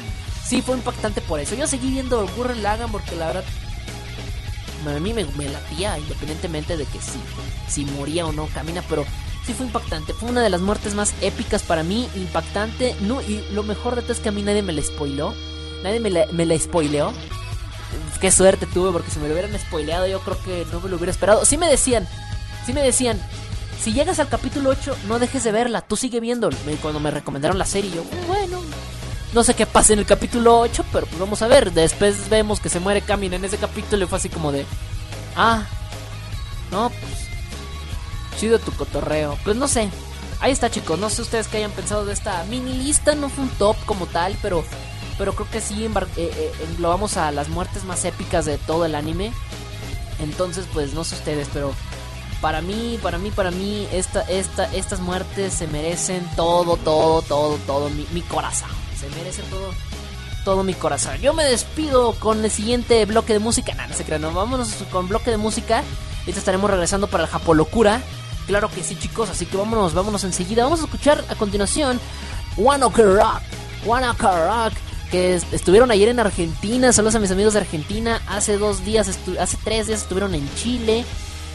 [0.44, 1.54] Sí, fue impactante por eso.
[1.54, 3.44] Yo seguí viendo Gurren Lagann porque la verdad
[4.90, 7.18] a mí me, me latía independientemente de que si,
[7.68, 9.04] si moría o no camina, pero
[9.46, 10.12] sí fue impactante.
[10.12, 12.96] Fue una de las muertes más épicas para mí, impactante.
[13.00, 15.34] No, y lo mejor de todo es que a mí nadie me la spoiló.
[15.82, 17.12] Nadie me la, me la spoileó.
[18.20, 20.96] Qué suerte tuve porque si me lo hubieran spoileado yo creo que no me lo
[20.96, 21.44] hubiera esperado.
[21.44, 22.08] Sí me decían,
[22.64, 23.20] sí me decían,
[23.82, 26.56] si llegas al capítulo 8 no dejes de verla, tú sigue viéndolo.
[26.80, 28.62] Cuando me recomendaron la serie yo, bueno,
[29.34, 31.72] no sé qué pasa en el capítulo 8, pero pues vamos a ver.
[31.72, 34.64] Después vemos que se muere Camin en ese capítulo y fue así como de...
[35.36, 35.64] Ah,
[36.70, 38.38] no, pues...
[38.38, 39.36] Chido tu cotorreo.
[39.44, 39.90] Pues no sé.
[40.40, 43.16] Ahí está chicos, no sé ustedes qué hayan pensado de esta mini lista.
[43.16, 44.64] No fue un top como tal, pero...
[45.18, 48.94] Pero creo que sí eh, eh, englobamos a las muertes más épicas de todo el
[48.94, 49.32] anime.
[50.20, 51.72] Entonces pues no sé ustedes, pero...
[52.40, 57.56] Para mí, para mí, para mí, esta, esta, estas muertes se merecen todo, todo, todo,
[57.66, 58.83] todo mi, mi corazón.
[59.10, 59.70] Se merece todo,
[60.44, 61.16] todo mi corazón.
[61.20, 63.74] Yo me despido con el siguiente bloque de música.
[63.88, 65.82] No se crean, no, vámonos con bloque de música.
[66.20, 68.00] Ahorita estaremos regresando para el Japolocura.
[68.46, 70.64] Claro que sí, chicos, así que vámonos, vámonos enseguida.
[70.64, 72.00] Vamos a escuchar a continuación
[72.56, 73.40] One Ok Rock.
[73.86, 74.72] One Ok Rock.
[75.10, 76.92] Que est- estuvieron ayer en Argentina.
[76.92, 78.20] Saludos a mis amigos de Argentina.
[78.26, 79.08] Hace dos días,
[79.38, 81.04] hace tres días estuvieron en Chile.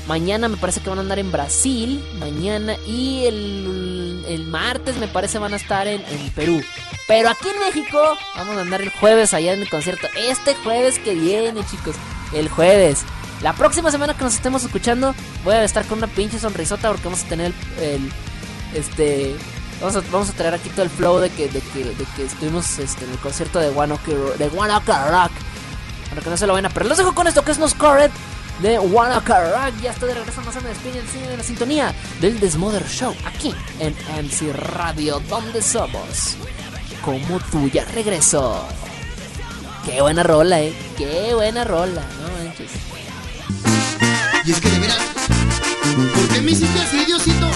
[0.08, 2.04] Mañana me parece que van a andar en Brasil.
[2.20, 2.76] Mañana.
[2.88, 6.04] Y el, el martes me parece van a estar en,
[6.36, 6.62] Perú.
[7.08, 8.00] Pero aquí en México
[8.36, 10.08] vamos a andar el jueves allá en el concierto.
[10.16, 11.96] Este jueves que viene, chicos.
[12.34, 13.04] El jueves.
[13.42, 17.06] La próxima semana que nos estemos escuchando voy a estar con una pinche sonrisota porque
[17.06, 18.12] vamos a tener el...
[18.74, 19.36] este...
[19.80, 22.26] Vamos a, vamos a traer aquí todo el flow de que, de que, de que
[22.26, 24.08] estuvimos este, en el concierto de One Ok,
[24.38, 25.32] de Rock.
[26.10, 26.90] Para que no se lo vayan a perder.
[26.90, 28.12] Los dejo con esto que es No Scored
[28.62, 29.82] de Ok Rock.
[29.82, 33.16] Ya estoy de regreso, no se me despiden, siguen en la sintonía del Desmother Show.
[33.26, 36.38] Aquí en MC Radio, donde somos
[37.04, 38.66] como tú ya regresó.
[39.86, 40.74] Qué buena rola, eh.
[40.98, 42.04] Qué buena rola.
[42.22, 42.72] No manches.
[44.46, 44.98] Y es que de veras,
[46.16, 47.48] ¿por qué me hiciste así, Diosito?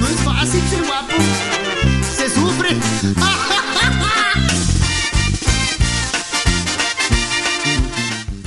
[0.00, 1.14] No es fácil ser guapo.
[2.16, 2.76] Se sufre.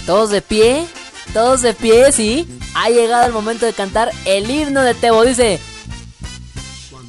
[0.05, 0.87] Todos de pie,
[1.33, 2.47] todos de pie, sí.
[2.73, 5.23] Ha llegado el momento de cantar el himno de Tebo.
[5.23, 5.59] Dice: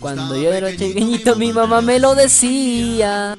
[0.00, 3.36] Cuando yo era pequeñito, mi mamá me lo decía.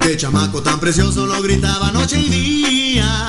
[0.00, 3.28] Qué chamaco tan precioso lo gritaba noche y día.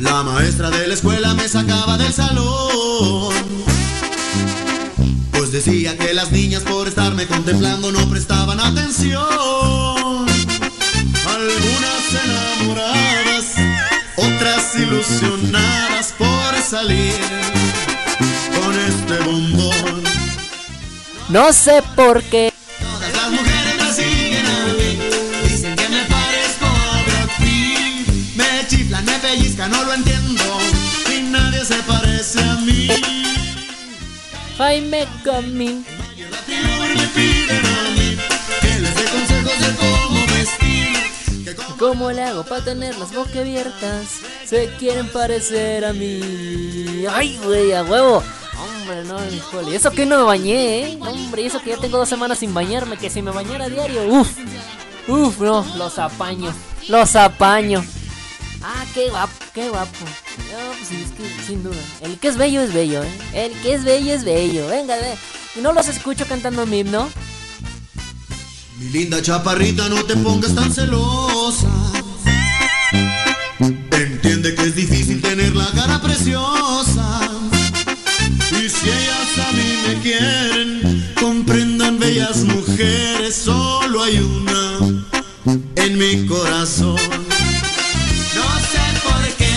[0.00, 3.34] La maestra de la escuela me sacaba del salón.
[5.32, 9.26] Pues decía que las niñas por estarme contemplando no prestaban atención.
[11.26, 13.07] Algunas enamoradas, otras
[14.78, 17.14] ilusionadas por salir
[18.54, 20.04] con este bombón.
[21.28, 22.52] No sé por qué.
[22.80, 24.98] Todas las mujeres me siguen a mí.
[25.48, 28.36] Dicen que me parezco a Brad Pitt.
[28.36, 30.44] Me chiflan, me pellizcan, no lo entiendo.
[31.14, 32.88] Y nadie se parece a mí.
[34.58, 35.06] Jaime
[36.30, 38.18] latino me piden a mí
[38.60, 39.97] Que les dé consejos de Que
[41.78, 44.06] cómo ¿Cómo le hago para tener las bocas abiertas?
[44.44, 47.04] Se quieren parecer a mí.
[47.10, 48.22] Ay, güey, a huevo.
[48.56, 49.74] Hombre, no, híjole.
[49.74, 50.98] Eso que no me bañé, ¿eh?
[51.00, 52.96] Hombre, eso que ya tengo dos semanas sin bañarme.
[52.96, 54.36] Que si me bañara a diario, uff.
[55.08, 56.52] Uf, no, los apaño.
[56.88, 57.84] Los apaño.
[58.62, 60.04] Ah, qué guapo, qué guapo.
[60.52, 61.76] No, pues es que sin duda.
[62.00, 63.10] El que es bello es bello, ¿eh?
[63.32, 64.68] El que es bello es bello.
[64.68, 65.16] Venga, ve.
[65.60, 67.08] No los escucho cantando mi himno.
[68.78, 71.68] Mi linda chaparrita, no te pongas tan celosa.
[73.90, 77.20] Entiende que es difícil tener la cara preciosa.
[78.52, 84.78] Y si ellas a mí me quieren, comprendan bellas mujeres, solo hay una
[85.76, 86.96] en mi corazón.
[88.36, 89.50] No sé por qué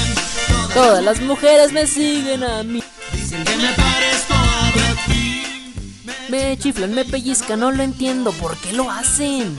[0.48, 2.81] todas Todas las mujeres me siguen a mí.
[3.14, 4.40] dicen que me parezco.
[6.31, 8.31] Me chiflan, me pellizcan, no lo entiendo.
[8.31, 9.57] ¿Por qué lo hacen?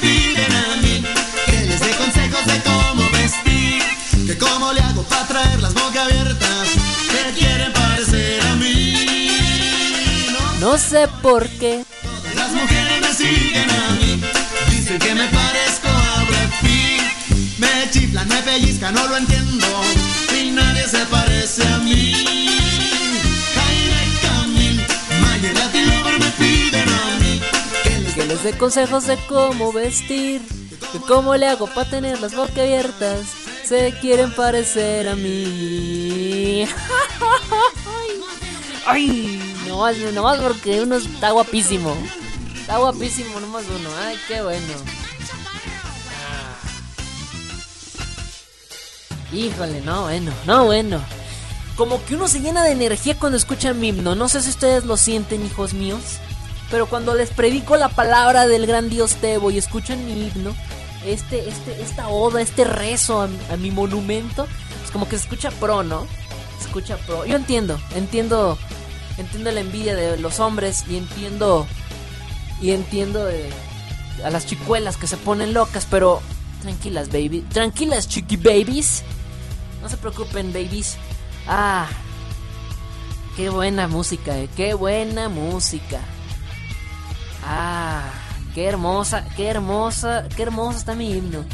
[0.00, 1.02] Piden a mí
[1.46, 3.82] que les dé consejos de cómo vestir,
[4.26, 6.68] que cómo le hago para traer las bocas abiertas,
[7.10, 8.94] que quieren parecer a mí.
[10.60, 11.84] No, No sé por qué.
[12.02, 14.22] todas las mujeres me siguen a mí,
[14.70, 19.66] dicen que me parezco a Brad Pitt, me chiflan, me pellizcan, no lo entiendo,
[20.88, 22.12] se parece a mí.
[28.14, 30.40] Que les dé consejos de cómo vestir,
[30.92, 33.26] de cómo le hago para tener las bocas abiertas.
[33.64, 36.66] Se quieren parecer a mí.
[38.86, 41.94] Ay, no más, no más porque uno está guapísimo.
[42.58, 43.90] Está guapísimo nomás uno.
[44.04, 44.74] Ay, qué bueno.
[49.32, 51.00] Híjole, no, bueno, no, bueno.
[51.76, 54.14] Como que uno se llena de energía cuando escucha mi himno.
[54.14, 56.02] No sé si ustedes lo sienten, hijos míos.
[56.70, 60.54] Pero cuando les predico la palabra del gran Dios Tebo y escuchan mi himno,
[61.06, 64.46] este, este, esta oda, este rezo a, a mi monumento,
[64.84, 66.06] es como que se escucha pro, ¿no?
[66.58, 67.24] Se escucha pro.
[67.24, 68.58] Yo entiendo, entiendo,
[69.16, 71.66] entiendo la envidia de los hombres y entiendo,
[72.60, 73.28] y entiendo
[74.24, 76.20] a las chicuelas que se ponen locas, pero
[76.62, 79.04] tranquilas, baby, tranquilas, chiqui babies.
[79.82, 80.96] No se preocupen, babies.
[81.46, 81.86] Ah,
[83.36, 86.00] qué buena música, eh, qué buena música.
[87.44, 88.10] Ah,
[88.54, 91.44] qué hermosa, qué hermosa, qué hermoso está mi himno.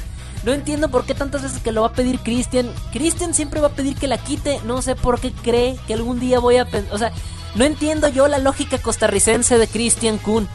[0.44, 2.70] No entiendo por qué tantas veces que lo va a pedir Cristian.
[2.92, 4.60] Cristian siempre va a pedir que la quite.
[4.64, 6.68] No sé por qué cree que algún día voy a...
[6.90, 7.12] O sea,
[7.54, 10.46] no entiendo yo la lógica costarricense de Christian Kuhn.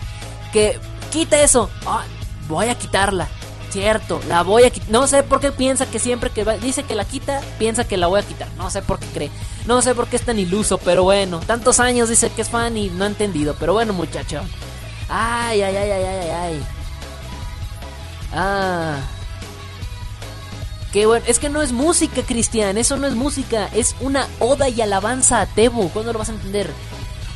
[0.54, 0.80] Que
[1.12, 1.72] quita eso.
[1.88, 2.04] Ah,
[2.48, 3.28] voy a quitarla.
[3.70, 4.90] Cierto, la voy a quitar.
[4.90, 7.98] No sé por qué piensa que siempre que va, dice que la quita, piensa que
[7.98, 8.48] la voy a quitar.
[8.58, 9.32] No sé por qué cree.
[9.68, 11.40] No sé por qué es tan iluso, pero bueno.
[11.46, 13.56] Tantos años dice que es fan y no ha entendido.
[13.60, 14.41] Pero bueno, muchacho.
[15.08, 16.66] Ay, ay, ay, ay, ay, ay.
[18.34, 18.98] Ah.
[20.91, 21.24] Qué bueno.
[21.28, 22.78] Es que no es música, Cristian.
[22.80, 23.70] Eso no es música.
[23.74, 25.90] Es una oda y alabanza a Tebo.
[25.90, 26.72] ¿Cuándo lo vas a entender?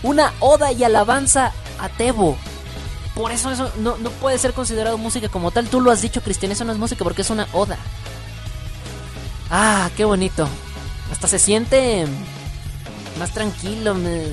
[0.01, 2.38] Una oda y alabanza a Tebo.
[3.15, 5.68] Por eso eso no, no puede ser considerado música como tal.
[5.69, 6.52] Tú lo has dicho, Cristian.
[6.52, 7.77] Eso no es música porque es una oda.
[9.52, 10.48] Ah, qué bonito.
[11.11, 12.06] Hasta se siente
[13.19, 13.94] más tranquilo.
[13.94, 14.26] Me,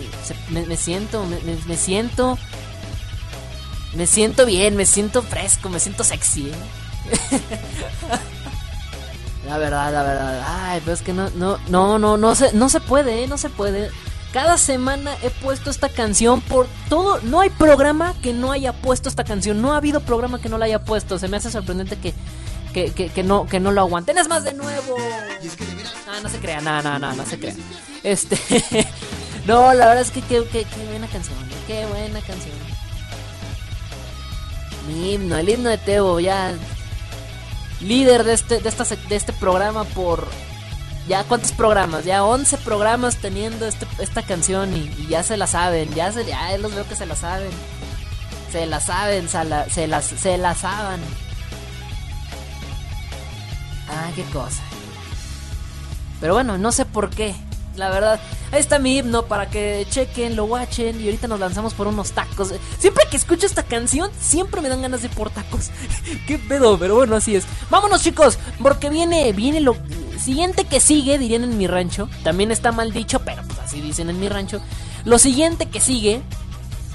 [0.51, 2.39] me- siento, me, me- me siento.
[3.93, 6.49] Me siento bien, me siento fresco, me siento sexy.
[6.51, 6.55] ¿eh?
[9.47, 10.45] la verdad, la verdad.
[10.47, 13.27] Ay, pero es que no, no, no, no, no se, no se puede, ¿eh?
[13.29, 13.91] no se puede.
[14.33, 17.21] Cada semana he puesto esta canción por todo.
[17.23, 19.61] No hay programa que no haya puesto esta canción.
[19.61, 21.19] No ha habido programa que no la haya puesto.
[21.19, 22.15] Se me hace sorprendente que,
[22.73, 24.19] que, que, no, que no lo aguanten.
[24.19, 24.97] Es más de nuevo.
[26.09, 27.55] Ah, no se crea, no, no, no, no se crea.
[28.05, 28.39] Este.
[29.47, 30.41] no, la verdad es que qué,
[30.89, 31.37] buena canción.
[31.37, 31.55] ¿eh?
[31.67, 32.55] Qué buena canción.
[34.87, 36.55] Mi himno, el himno de Teo, ya.
[37.81, 40.29] Líder de este, de esta, de este programa por.
[41.11, 42.05] Ya, ¿cuántos programas?
[42.05, 45.93] Ya 11 programas teniendo este, esta canción y, ya se la saben.
[45.93, 47.51] Ya, se, ya los veo que se la saben.
[48.53, 51.01] Se la saben, se la, se las, se la saben.
[53.89, 54.63] Ah, qué cosa.
[56.21, 57.35] Pero bueno, no sé por qué.
[57.81, 58.21] La verdad,
[58.53, 62.13] ahí está mi himno para que chequen, lo watchen y ahorita nos lanzamos por unos
[62.13, 62.53] tacos.
[62.79, 65.71] Siempre que escucho esta canción, siempre me dan ganas de por tacos.
[66.27, 67.47] qué pedo, pero bueno, así es.
[67.71, 69.79] Vámonos chicos, porque viene, viene lo
[70.23, 72.11] siguiente que sigue, dirían en mi rancho.
[72.23, 74.61] También está mal dicho, pero pues así dicen en mi rancho.
[75.07, 76.21] Lo siguiente que sigue,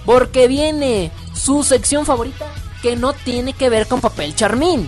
[0.05, 2.45] porque viene su sección favorita
[2.83, 4.87] que no tiene que ver con papel charmín.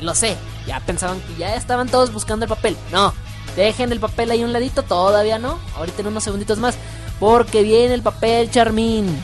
[0.00, 0.34] Lo sé,
[0.66, 2.74] ya pensaban que ya estaban todos buscando el papel.
[2.90, 3.12] No,
[3.56, 5.58] dejen el papel ahí un ladito, todavía no.
[5.76, 6.76] Ahorita en unos segunditos más,
[7.18, 9.16] porque viene el papel charmín.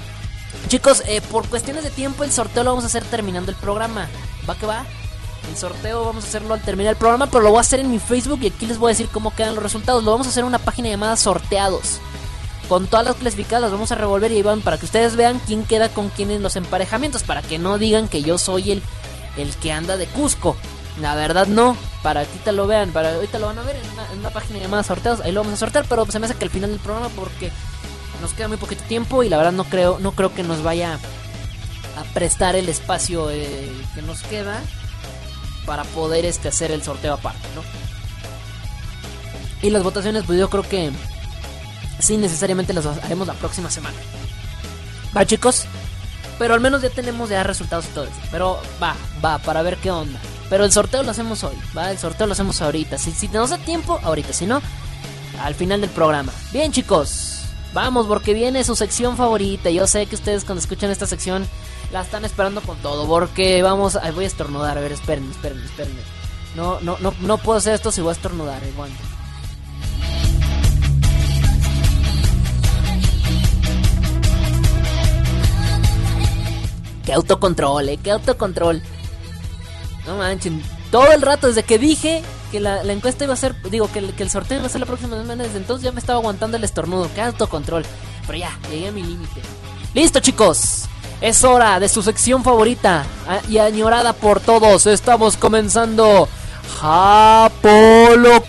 [0.69, 4.09] Chicos, eh, por cuestiones de tiempo, el sorteo lo vamos a hacer terminando el programa.
[4.49, 4.85] ¿Va que va?
[5.49, 7.91] El sorteo vamos a hacerlo al terminar el programa, pero lo voy a hacer en
[7.91, 10.05] mi Facebook y aquí les voy a decir cómo quedan los resultados.
[10.05, 11.99] Lo vamos a hacer en una página llamada Sorteados.
[12.69, 15.41] Con todas las clasificadas las vamos a revolver y ahí van para que ustedes vean
[15.47, 17.23] quién queda con quién en los emparejamientos.
[17.23, 18.83] Para que no digan que yo soy el,
[19.37, 20.57] el que anda de Cusco.
[21.01, 21.77] La verdad no.
[22.03, 22.91] Para que ahorita lo vean.
[22.91, 25.21] Para ahorita lo van a ver en una, página llamada Sorteados.
[25.21, 25.87] Ahí lo vamos a sortear.
[25.89, 27.51] Pero se me hace que al final del programa porque
[28.21, 30.99] nos queda muy poquito tiempo y la verdad no creo, no creo que nos vaya
[31.97, 34.61] a prestar el espacio eh, que nos queda
[35.67, 37.63] para poder este hacer el sorteo aparte, ¿no?
[39.61, 40.91] Y las votaciones, pues yo creo que
[41.99, 43.97] sí necesariamente las haremos la próxima semana.
[45.17, 45.67] Va chicos,
[46.39, 48.21] pero al menos ya tenemos ya resultados y todo eso.
[48.31, 50.19] Pero va, va, para ver qué onda.
[50.53, 52.99] Pero el sorteo lo hacemos hoy, va, el sorteo lo hacemos ahorita.
[52.99, 54.61] Si, si nos da tiempo, ahorita, si no,
[55.41, 56.31] al final del programa.
[56.53, 59.71] Bien chicos, vamos porque viene su sección favorita.
[59.71, 61.49] Yo sé que ustedes cuando escuchan esta sección
[61.91, 63.07] la están esperando con todo.
[63.07, 64.77] Porque vamos, ay, voy a estornudar.
[64.77, 66.03] A ver, espérenme, espérenme, espérenme.
[66.55, 68.63] No, no, no, no puedo hacer esto si voy a estornudar.
[68.63, 68.99] eh, aguante.
[77.07, 78.83] Qué autocontrol, eh, qué autocontrol.
[80.07, 80.63] No manchen.
[80.91, 84.13] Todo el rato, desde que dije que la, encuesta iba a ser, digo, que el,
[84.15, 86.65] que sorteo iba a ser la próxima semana, desde entonces ya me estaba aguantando el
[86.65, 87.09] estornudo.
[87.15, 87.85] Qué autocontrol.
[88.27, 89.41] Pero ya, llegué a mi límite.
[89.95, 90.85] Listo, chicos.
[91.21, 94.87] Es hora de su sección favorita ah, y añorada por todos.
[94.87, 96.29] Estamos comenzando
[96.81, 98.43] Japolocura.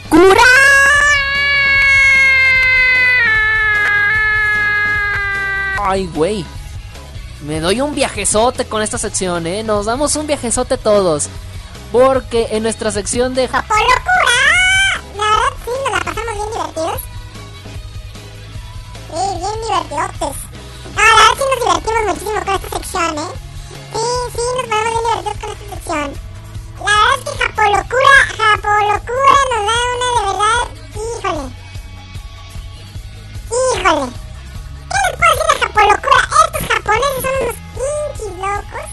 [5.80, 6.43] Ay, güey.
[7.44, 9.64] Me doy un viajezote con esta sección, ¿eh?
[9.64, 11.28] Nos damos un viajezote todos.
[11.91, 13.91] Porque en nuestra sección de Japolocura,
[15.18, 17.02] la verdad sí, nos la pasamos bien divertidos.
[19.10, 20.38] Sí, bien divertidos.
[20.95, 23.32] No, la verdad sí nos divertimos muchísimo con esta sección, ¿eh?
[23.91, 23.99] Sí,
[24.32, 26.07] sí, nos pasamos bien divertidos con esta sección.
[26.80, 30.64] La verdad es que Japolocura, Japolocura nos da una de verdad,
[31.20, 31.45] híjole.
[33.76, 34.22] Híjole.
[36.94, 38.84] Entonces ahí va.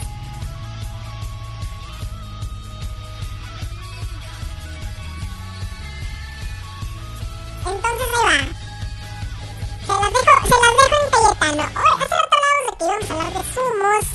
[9.87, 11.63] Se las dejo, se las dejo en Cayetano.
[11.63, 14.07] Hoy, hace rato hablábamos de que íbamos a hablar de zumos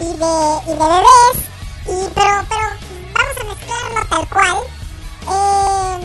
[0.00, 0.34] y de,
[0.64, 1.36] y de bebés.
[1.86, 2.68] Y, pero, pero
[3.14, 4.58] vamos a mezclarlo tal cual.
[5.28, 5.98] Eh,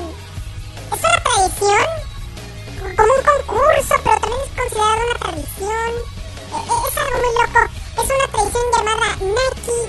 [0.94, 1.88] es una tradición,
[2.96, 6.15] como un concurso, pero también es considerado una tradición.
[7.14, 7.62] Muy loco.
[7.98, 9.80] Es una tradición llamada Naki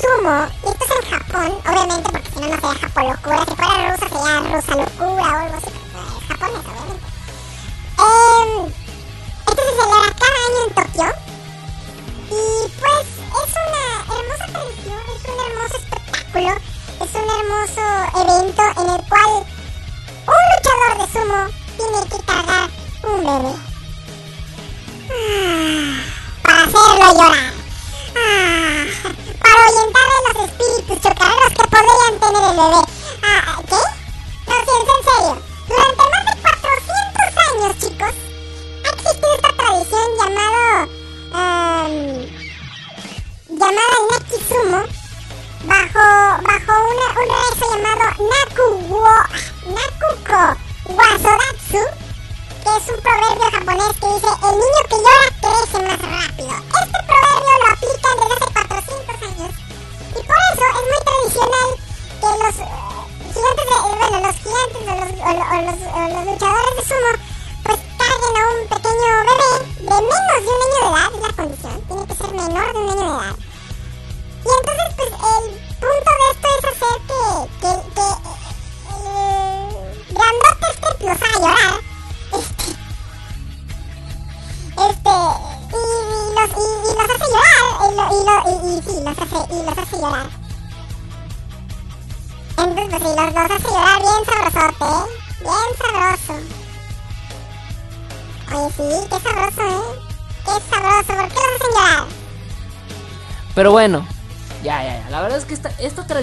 [0.00, 0.36] Sumo.
[0.62, 3.38] Y esto es en Japón, obviamente, porque si no, no sería Japón locura.
[3.46, 5.70] Si fuera rusa, sería rusa locura o algo así.
[5.92, 7.06] pero Es obviamente.
[7.98, 8.72] Eh,
[9.48, 11.08] esto se celebra cada año en Tokio.
[12.28, 13.84] Y pues es una
[14.18, 16.52] hermosa tradición, es un hermoso espectáculo,
[17.00, 17.84] es un hermoso
[18.20, 19.32] evento en el cual
[20.26, 21.40] un luchador de sumo
[21.76, 22.66] tiene que cargar
[23.04, 23.65] un bebé.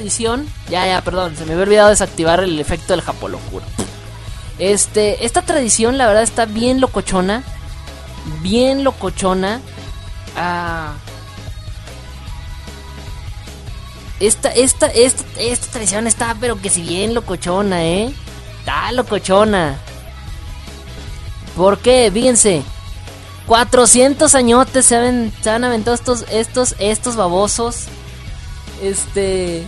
[0.04, 0.48] Tradición.
[0.70, 3.66] Ya, ya, perdón, se me había olvidado desactivar el efecto del Japolocura.
[4.60, 7.44] Este, esta tradición, la verdad, está bien locochona.
[8.42, 9.62] Bien locochona.
[10.36, 10.94] Ah.
[14.20, 18.14] Esta, esta, esta, esta tradición está, pero que si bien locochona, ¿eh?
[18.60, 19.78] Está locochona.
[21.56, 22.12] ¿Por qué?
[22.14, 22.64] Fíjense.
[23.48, 27.86] 400 añotes se han, se han aventado estos, estos, estos babosos.
[28.82, 29.66] Este.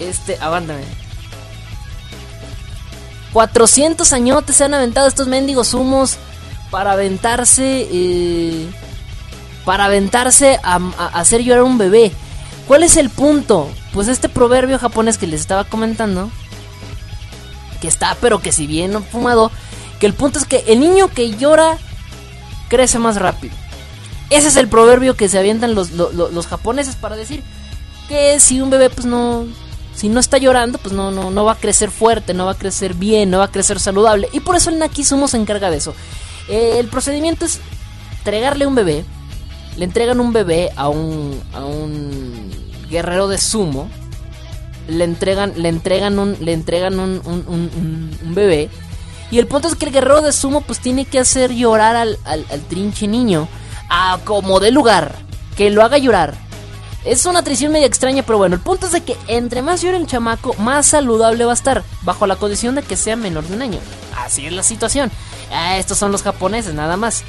[0.00, 0.82] Este, aguántame.
[3.32, 6.16] 400 añotes se han aventado estos mendigos humos
[6.70, 7.88] para aventarse.
[7.90, 8.66] eh,
[9.64, 10.76] para aventarse a,
[11.12, 12.10] hacer llorar un bebé.
[12.66, 13.68] ¿Cuál es el punto?
[13.92, 16.30] Pues este proverbio japonés que les estaba comentando.
[17.82, 19.50] Que está, pero que si bien fumado.
[20.00, 21.76] Que el punto es que el niño que llora
[22.68, 23.54] crece más rápido.
[24.30, 27.42] Ese es el proverbio que se avientan los, lo- lo- los japoneses para decir
[28.08, 29.44] que si un bebé pues no...
[29.98, 32.58] Si no está llorando, pues no, no, no va a crecer fuerte, no va a
[32.58, 34.28] crecer bien, no va a crecer saludable.
[34.32, 35.92] Y por eso el Nakisumo se encarga de eso.
[36.48, 37.58] Eh, el procedimiento es
[38.18, 39.04] entregarle un bebé.
[39.76, 42.48] Le entregan un bebé a un, a un
[42.88, 43.88] guerrero de sumo.
[44.86, 48.70] Le entregan, le entregan un, le entregan un- un bebé.
[49.32, 52.18] Y el punto es que el guerrero de sumo pues tiene que hacer llorar al,
[52.24, 53.48] al, al trinche niño.
[53.90, 55.16] A como de lugar.
[55.56, 56.34] Que lo haga llorar.
[57.04, 59.96] Es una tradición media extraña, pero bueno, el punto es de que entre más llore
[59.96, 63.54] el chamaco, más saludable va a estar, bajo la condición de que sea menor de
[63.54, 63.78] un año.
[64.16, 65.10] Así es la situación.
[65.52, 67.22] Ah, estos son los japoneses, nada más.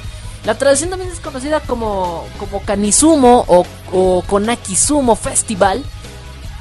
[0.44, 5.84] La tradición también es conocida como, como Kanisumo o, o Konakisumo Festival.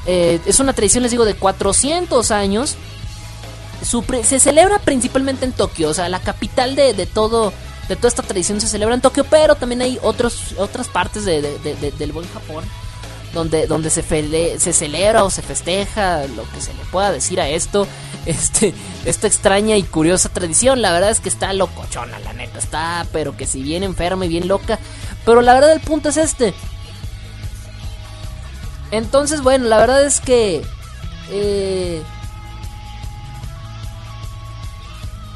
[0.05, 2.75] Eh, es una tradición, les digo, de 400 años.
[4.23, 7.53] Se celebra principalmente en Tokio, o sea, la capital de, de todo
[7.87, 11.41] de toda esta tradición se celebra en Tokio, pero también hay otros, otras partes de-
[11.97, 12.63] del buen Japón
[13.33, 14.03] donde, donde se,
[14.59, 17.87] se celebra o se festeja, lo que se le pueda decir a esto,
[18.25, 18.73] este,
[19.05, 20.81] esta extraña y curiosa tradición.
[20.81, 24.29] La verdad es que está locochona, la neta, está, pero que si bien enferma y
[24.29, 24.79] bien loca.
[25.25, 26.53] Pero la verdad el punto es este.
[28.91, 30.63] Entonces, bueno, la verdad es que...
[31.29, 32.01] eh,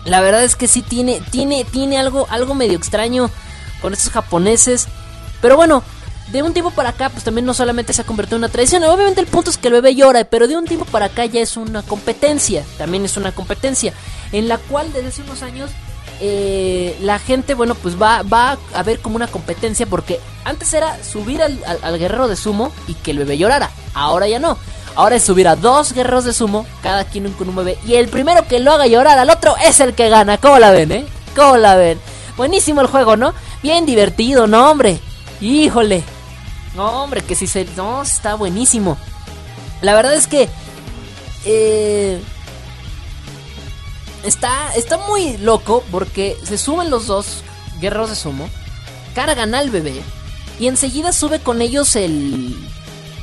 [0.06, 3.30] la verdad es que sí tiene, tiene, tiene algo, algo medio extraño
[3.82, 4.88] con estos japoneses.
[5.42, 5.84] Pero bueno,
[6.32, 8.84] de un tiempo para acá, pues también no solamente se ha convertido en una tradición.
[8.86, 11.42] Obviamente el punto es que el bebé llora, pero de un tiempo para acá ya
[11.42, 12.64] es una competencia.
[12.78, 13.94] También es una competencia.
[14.32, 15.70] En la cual desde hace unos años
[16.22, 19.86] eh, la gente, bueno, pues va, va a ver como una competencia.
[19.86, 23.70] Porque antes era subir al, al- al guerrero de sumo y que el bebé llorara.
[23.94, 24.58] Ahora ya no.
[24.96, 27.78] Ahora es subir a dos guerreros de sumo, cada quien con un bebé.
[27.86, 30.38] Y el primero que lo haga llorar al otro es el que gana.
[30.38, 31.06] ¿Cómo la ven, eh?
[31.36, 32.00] ¿Cómo la ven?
[32.38, 33.34] Buenísimo el juego, ¿no?
[33.62, 35.00] Bien divertido, ¿no, hombre?
[35.44, 36.04] Híjole.
[36.76, 37.66] No, hombre, que si se...
[37.76, 38.98] No, está buenísimo.
[39.82, 40.48] La verdad es que...
[41.46, 42.20] Eh,
[44.24, 47.44] está, está muy loco porque se suben los dos
[47.82, 48.50] guerreros de sumo,
[49.14, 50.02] cargan al bebé
[50.58, 52.56] y enseguida sube con ellos el,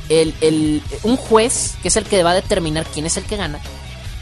[0.09, 3.37] el, el- un juez que es el que va a determinar quién es el que
[3.37, 3.59] gana.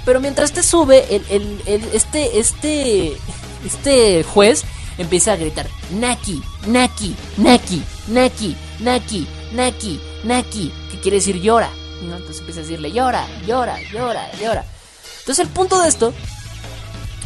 [0.06, 3.18] Pero mientras este sube, el- el- este, este,
[3.66, 4.64] este juez
[5.00, 11.70] empieza a gritar Naki, Naki, Naki, Naki, Naki, Naki, Naki, que quiere decir llora.
[12.04, 12.16] ¿no?
[12.16, 14.66] Entonces empieza a decirle llora, llora, llora, llora.
[15.20, 16.14] Entonces el punto de esto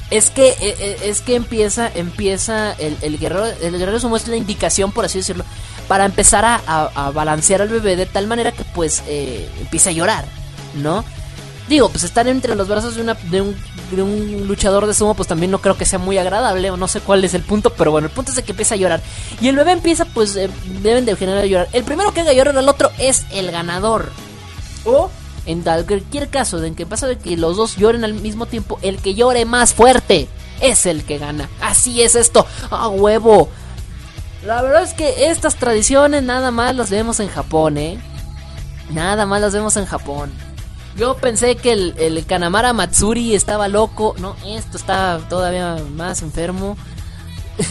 [0.10, 4.36] es que eh, eh, es que empieza empieza el, guerrero el guerrero sumo es la
[4.36, 5.44] indicación por así decirlo
[5.88, 10.26] para empezar a, balancear al bebé de tal manera que pues eh, empiece a llorar
[10.76, 11.04] no
[11.68, 13.56] digo pues estar entre los brazos de una de un,
[13.92, 16.88] de un luchador de sumo pues también no creo que sea muy agradable o no
[16.88, 19.02] sé cuál es el punto pero bueno el punto es de que empieza a llorar
[19.40, 20.50] y el bebé empieza pues eh,
[20.82, 24.12] deben de generar llorar el primero que haga llorar al otro es el ganador
[24.86, 25.10] o
[25.46, 28.98] en cualquier caso en que pasa de que los dos lloren al mismo tiempo, el
[28.98, 30.28] que llore más fuerte
[30.62, 31.50] es el que gana.
[31.62, 32.46] Así es esto.
[32.70, 33.50] ¡A huevo!
[34.46, 37.98] La verdad es que estas tradiciones nada más las vemos en Japón, ¿eh?
[38.90, 40.32] Nada más las vemos en Japón.
[40.96, 44.16] Yo pensé que el, el Kanamara Matsuri estaba loco.
[44.20, 46.78] No, esto está todavía más enfermo.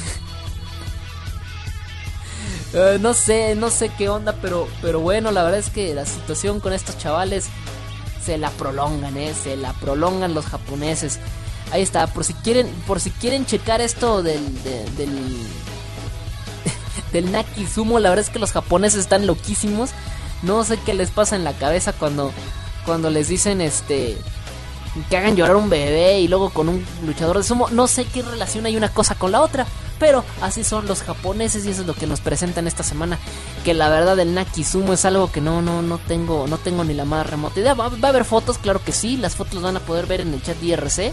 [2.74, 6.06] Eh, no sé, no sé qué onda, pero, pero bueno, la verdad es que la
[6.06, 7.48] situación con estos chavales
[8.24, 11.18] se la prolongan, eh, se la prolongan los japoneses.
[11.70, 15.36] Ahí está, por si quieren, por si quieren checar esto del, de- del,
[17.12, 19.90] del Naki Sumo, la verdad es que los japoneses están loquísimos.
[20.42, 22.32] No sé qué les pasa en la cabeza cuando,
[22.84, 24.18] cuando les dicen este
[25.08, 27.68] que hagan llorar un bebé y luego con un luchador de sumo.
[27.70, 29.66] No sé qué relación hay una cosa con la otra,
[29.98, 33.18] pero así son los japoneses y eso es lo que nos presentan esta semana.
[33.64, 36.84] Que la verdad el Naki Sumo es algo que no, no, no tengo, no tengo
[36.84, 37.74] ni la más remota idea.
[37.74, 40.34] Va, a haber fotos, claro que sí, las fotos las van a poder ver en
[40.34, 41.12] el chat IRC.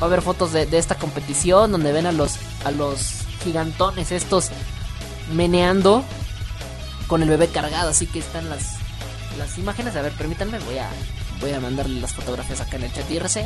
[0.00, 4.12] Va a haber fotos de, de esta competición donde ven a los, a los gigantones
[4.12, 4.50] estos
[5.32, 6.04] meneando
[7.06, 7.90] con el bebé cargado.
[7.90, 8.75] Así que están las,
[9.36, 9.96] las imágenes.
[9.96, 10.88] A ver, permítanme, voy a,
[11.40, 13.44] voy a mandarle las fotografías acá en el chat de IRC.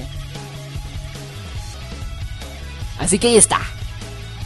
[2.99, 3.61] Así que ahí está.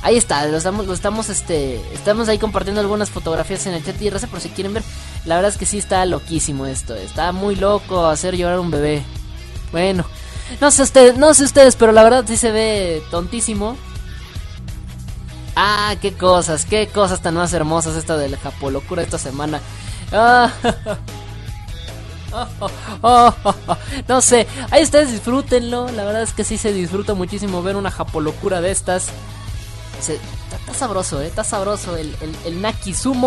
[0.02, 3.96] Ahí está, lo estamos, lo estamos, este, estamos ahí compartiendo algunas fotografías en el chat
[3.96, 4.82] de IRC por si quieren ver.
[5.24, 9.02] La verdad es que sí está loquísimo esto, está muy loco hacer llorar un bebé.
[9.72, 10.04] Bueno,
[10.60, 13.78] no sé ustedes, no sé ustedes, pero la verdad sí se ve tontísimo.
[15.56, 19.60] Ah, qué cosas, qué cosas tan más hermosas esta del Japolocura esta semana.
[20.12, 20.52] Ah,
[24.08, 25.88] no sé, ahí ustedes disfrútenlo.
[25.92, 29.06] La verdad es que sí se disfruta muchísimo ver una Japolocura de estas.
[30.00, 30.20] Se-
[30.66, 32.54] Está sabroso, eh, está sabroso el, el, el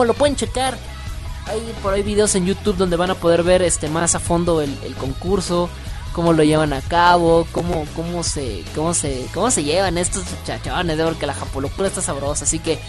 [0.06, 0.78] lo pueden checar.
[1.46, 4.62] Hay por ahí videos en YouTube donde van a poder ver este más a fondo
[4.62, 5.70] el, concurso,
[6.14, 11.00] cómo lo llevan a cabo, cómo, cómo se, cómo se, cómo se llevan estos chachones,
[11.02, 12.80] porque la japolocura está sabrosa, así que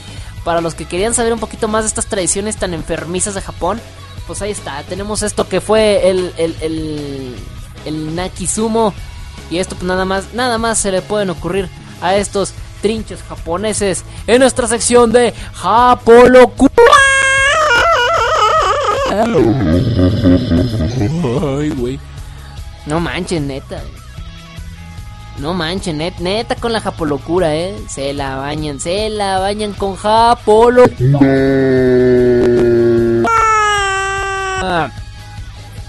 [0.44, 3.80] para los que querían saber un poquito más de estas tradiciones tan enfermizas de Japón,
[4.28, 7.34] pues ahí está, tenemos esto que fue el, el, el,
[7.86, 8.94] el Nakisumo,
[9.50, 11.68] y esto pues nada más, nada más se le pueden ocurrir
[12.02, 12.52] a estos
[12.82, 16.70] trinches japoneses en nuestra sección de Japolocura.
[19.10, 21.98] Ay, güey.
[22.86, 23.82] No manchen, neta.
[25.38, 27.76] No manchen, net, neta con la japolocura, eh.
[27.88, 31.18] Se la bañan, se la bañan con japolocura.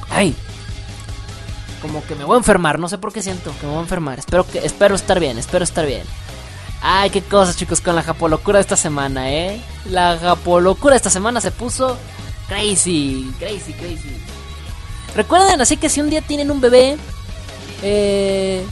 [0.10, 0.36] Ay.
[1.82, 3.84] Como que me voy a enfermar, no sé por qué siento que me voy a
[3.84, 4.20] enfermar.
[4.20, 6.04] Espero que espero estar bien, espero estar bien.
[6.82, 9.62] Ay, qué cosas, chicos, con la japolocura de esta semana, ¿eh?
[9.86, 11.98] La japolocura de esta semana se puso
[12.48, 14.18] crazy, crazy, crazy.
[15.16, 16.98] Recuerden, así que si un día tienen un bebé,
[17.82, 18.66] eh...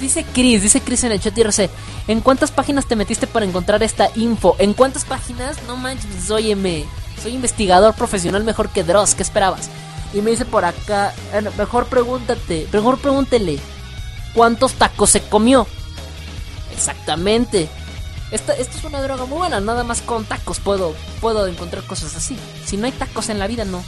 [0.00, 1.70] Dice Chris, dice Chris en el chat IRC,
[2.06, 4.54] ¿en cuántas páginas te metiste para encontrar esta info?
[4.58, 5.56] ¿En cuántas páginas?
[5.66, 6.84] No manches, óyeme,
[7.20, 9.70] soy investigador profesional mejor que Dross, ¿qué esperabas?
[10.14, 11.12] Y me dice por acá,
[11.56, 13.58] mejor pregúntate, mejor pregúntele,
[14.34, 15.66] ¿cuántos tacos se comió?
[16.72, 17.68] Exactamente.
[18.30, 22.14] Esta, esta es una droga muy buena, nada más con tacos puedo, puedo encontrar cosas
[22.14, 22.36] así.
[22.64, 23.82] Si no hay tacos en la vida, no.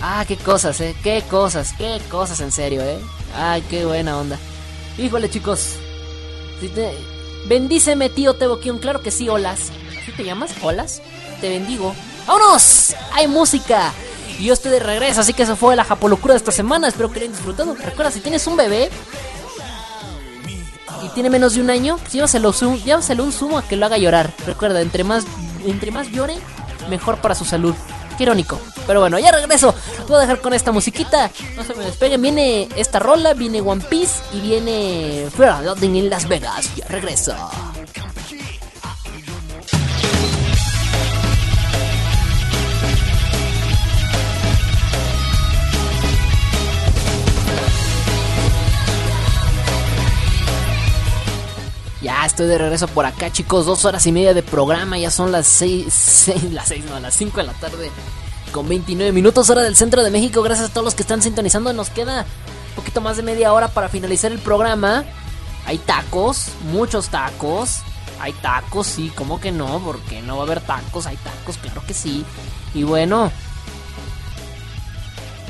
[0.00, 2.98] Ah, qué cosas, eh, qué cosas, qué cosas en serio, eh.
[3.36, 4.38] Ay, qué buena onda.
[4.98, 5.76] Híjole, chicos.
[6.60, 6.92] Si te...
[7.46, 9.70] Bendíceme, tío Teboquión, claro que sí, olas.
[10.00, 10.52] ¿Así te llamas?
[10.62, 11.02] ¿Olas?
[11.40, 11.94] Te bendigo.
[12.26, 12.94] ¡Vámonos!
[13.12, 13.92] ¡Hay música!
[14.38, 16.88] Y yo estoy de regreso, así que eso fue la japolocura de esta semana.
[16.88, 17.74] Espero que lo hayan disfrutado.
[17.74, 18.88] Recuerda, si tienes un bebé
[21.04, 23.98] y tiene menos de un año, pues llévaselo, llévaselo un sumo a que lo haga
[23.98, 24.32] llorar.
[24.46, 25.24] Recuerda, entre más,
[25.66, 26.36] entre más llore,
[26.88, 27.74] mejor para su salud.
[28.16, 28.60] Qué irónico.
[28.86, 29.74] Pero bueno, ya regreso.
[30.08, 31.30] Voy a dejar con esta musiquita.
[31.56, 32.22] No se me despeguen.
[32.22, 36.74] Viene esta rola, viene One Piece y viene Fear Loading en Las Vegas.
[36.76, 37.34] Ya regreso.
[52.04, 53.64] Ya estoy de regreso por acá, chicos.
[53.64, 54.98] Dos horas y media de programa.
[54.98, 57.90] Ya son las seis, las seis, no, las cinco de la tarde.
[58.52, 60.42] Con 29 minutos, hora del centro de México.
[60.42, 61.72] Gracias a todos los que están sintonizando.
[61.72, 62.26] Nos queda
[62.68, 65.04] un poquito más de media hora para finalizar el programa.
[65.64, 67.78] Hay tacos, muchos tacos.
[68.20, 69.80] Hay tacos, sí, ¿cómo que no?
[69.82, 72.22] Porque no va a haber tacos, hay tacos, claro que sí.
[72.74, 73.32] Y bueno,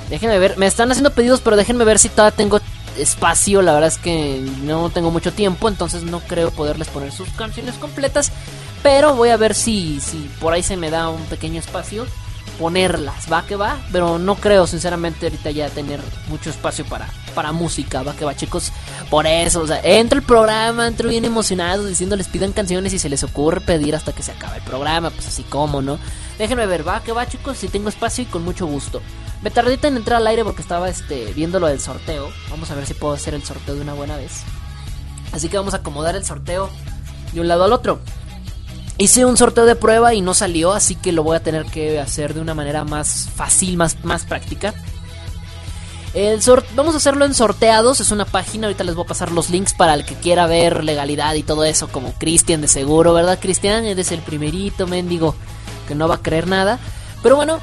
[0.09, 2.61] déjenme ver, me están haciendo pedidos, pero déjenme ver si todavía tengo
[2.99, 7.29] espacio, la verdad es que no tengo mucho tiempo, entonces no creo poderles poner sus
[7.31, 8.33] canciones completas,
[8.83, 12.07] pero voy a ver si, si por ahí se me da un pequeño espacio
[12.59, 17.53] ponerlas, va que va, pero no creo sinceramente ahorita ya tener mucho espacio para, para
[17.53, 18.73] música, va que va chicos,
[19.11, 22.99] por eso, o sea, entro el programa, entro bien emocionado diciendo les pidan canciones y
[22.99, 25.99] se les ocurre pedir hasta que se acabe el programa, pues así como, ¿no?
[26.39, 29.01] Déjenme ver, va que va chicos, si tengo espacio y con mucho gusto.
[29.43, 32.31] Me tardé en entrar al aire porque estaba este, viendo lo del sorteo.
[32.51, 34.43] Vamos a ver si puedo hacer el sorteo de una buena vez.
[35.33, 36.71] Así que vamos a acomodar el sorteo
[37.33, 38.01] de un lado al otro.
[38.97, 41.99] Hice un sorteo de prueba y no salió, así que lo voy a tener que
[41.99, 44.73] hacer de una manera más fácil, más, más práctica.
[46.15, 46.41] El
[46.77, 49.75] vamos a hacerlo en sorteados, es una página, ahorita les voy a pasar los links
[49.75, 53.85] para el que quiera ver legalidad y todo eso, como Cristian de seguro, ¿verdad Cristian?
[53.85, 55.35] Eres el primerito, mendigo,
[55.89, 56.79] que no va a creer nada.
[57.21, 57.59] Pero bueno,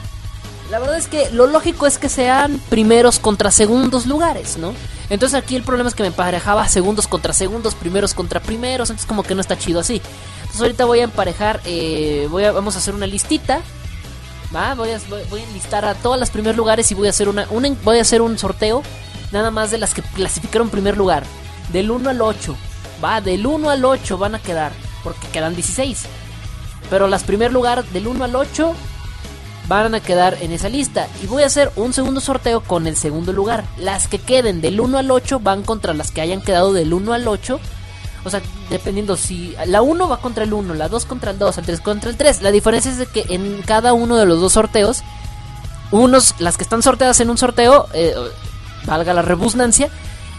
[0.69, 4.73] la verdad es que lo lógico es que sean primeros contra segundos lugares, ¿no?
[5.09, 9.07] Entonces aquí el problema es que me emparejaba segundos contra segundos, primeros contra primeros, entonces
[9.07, 10.01] como que no está chido así.
[10.51, 13.61] Entonces ahorita voy a emparejar, eh, voy a, vamos a hacer una listita,
[14.53, 14.75] ¿va?
[14.75, 14.99] Voy a,
[15.29, 17.47] voy a enlistar a todos los primeros lugares y voy a hacer una,
[17.85, 18.83] voy a hacer un sorteo
[19.31, 21.23] nada más de las que clasificaron primer lugar,
[21.71, 22.57] del 1 al 8,
[23.01, 23.21] ¿va?
[23.21, 24.73] Del 1 al 8 van a quedar,
[25.05, 26.03] porque quedan 16.
[26.89, 28.75] Pero las primer lugar del 1 al 8
[29.69, 31.07] van a quedar en esa lista.
[31.23, 33.63] Y voy a hacer un segundo sorteo con el segundo lugar.
[33.77, 37.13] Las que queden del 1 al 8 van contra las que hayan quedado del 1
[37.13, 37.57] al 8.
[38.23, 41.57] O sea, dependiendo si la 1 va contra el 1, la 2 contra el 2,
[41.57, 42.41] el 3 contra el 3.
[42.41, 45.03] La diferencia es de que en cada uno de los dos sorteos,
[45.91, 48.13] unos, las que están sorteadas en un sorteo, eh,
[48.85, 49.89] valga la rebusnancia,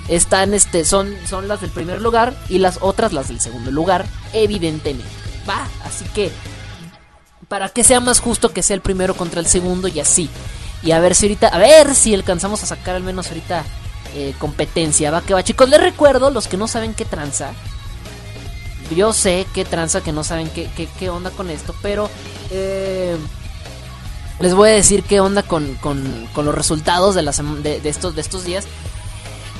[0.08, 4.06] están, este, son, son las del primer lugar y las otras las del segundo lugar,
[4.32, 5.10] evidentemente.
[5.48, 6.30] Va, así que
[7.48, 10.30] para que sea más justo que sea el primero contra el segundo y así.
[10.82, 13.64] Y a ver si ahorita, a ver si alcanzamos a sacar al menos ahorita
[14.14, 15.10] eh, competencia.
[15.10, 15.68] Va que va, chicos.
[15.68, 17.52] Les recuerdo, los que no saben qué tranza.
[18.94, 20.68] Yo sé qué tranza, que no saben qué,
[20.98, 22.10] qué, onda con esto, pero
[22.50, 23.16] eh,
[24.38, 28.14] les voy a decir qué onda con, con, con los resultados de, de, de, estos,
[28.14, 28.66] de estos días.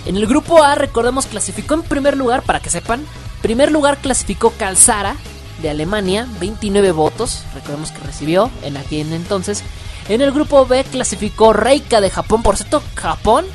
[0.05, 3.07] En el grupo A, recordemos, clasificó en primer lugar, para que sepan.
[3.41, 5.17] Primer lugar clasificó Calzara,
[5.63, 9.63] de Alemania, 29 votos, recordemos que recibió en aquel entonces.
[10.09, 13.47] En el grupo B clasificó Reika de Japón, por cierto, Japón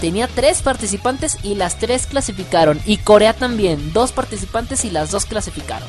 [0.00, 2.80] tenía tres participantes y las tres clasificaron.
[2.86, 5.88] Y Corea también, dos participantes y las dos clasificaron.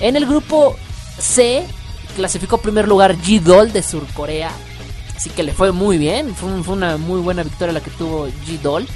[0.00, 0.76] En el grupo
[1.18, 1.66] C
[2.16, 4.50] clasificó primer lugar G-Doll de Surcorea.
[5.16, 6.34] Así que le fue muy bien.
[6.34, 8.86] Fue, una muy buena victoria la que tuvo G-Doll.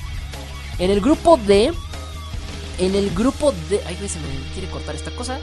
[0.78, 1.72] En el grupo D.
[2.78, 3.80] En el grupo D.
[3.86, 5.38] Ay, se me quiere cortar esta cosa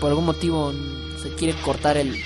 [0.00, 0.72] por algún motivo
[1.22, 2.16] se quiere cortar el,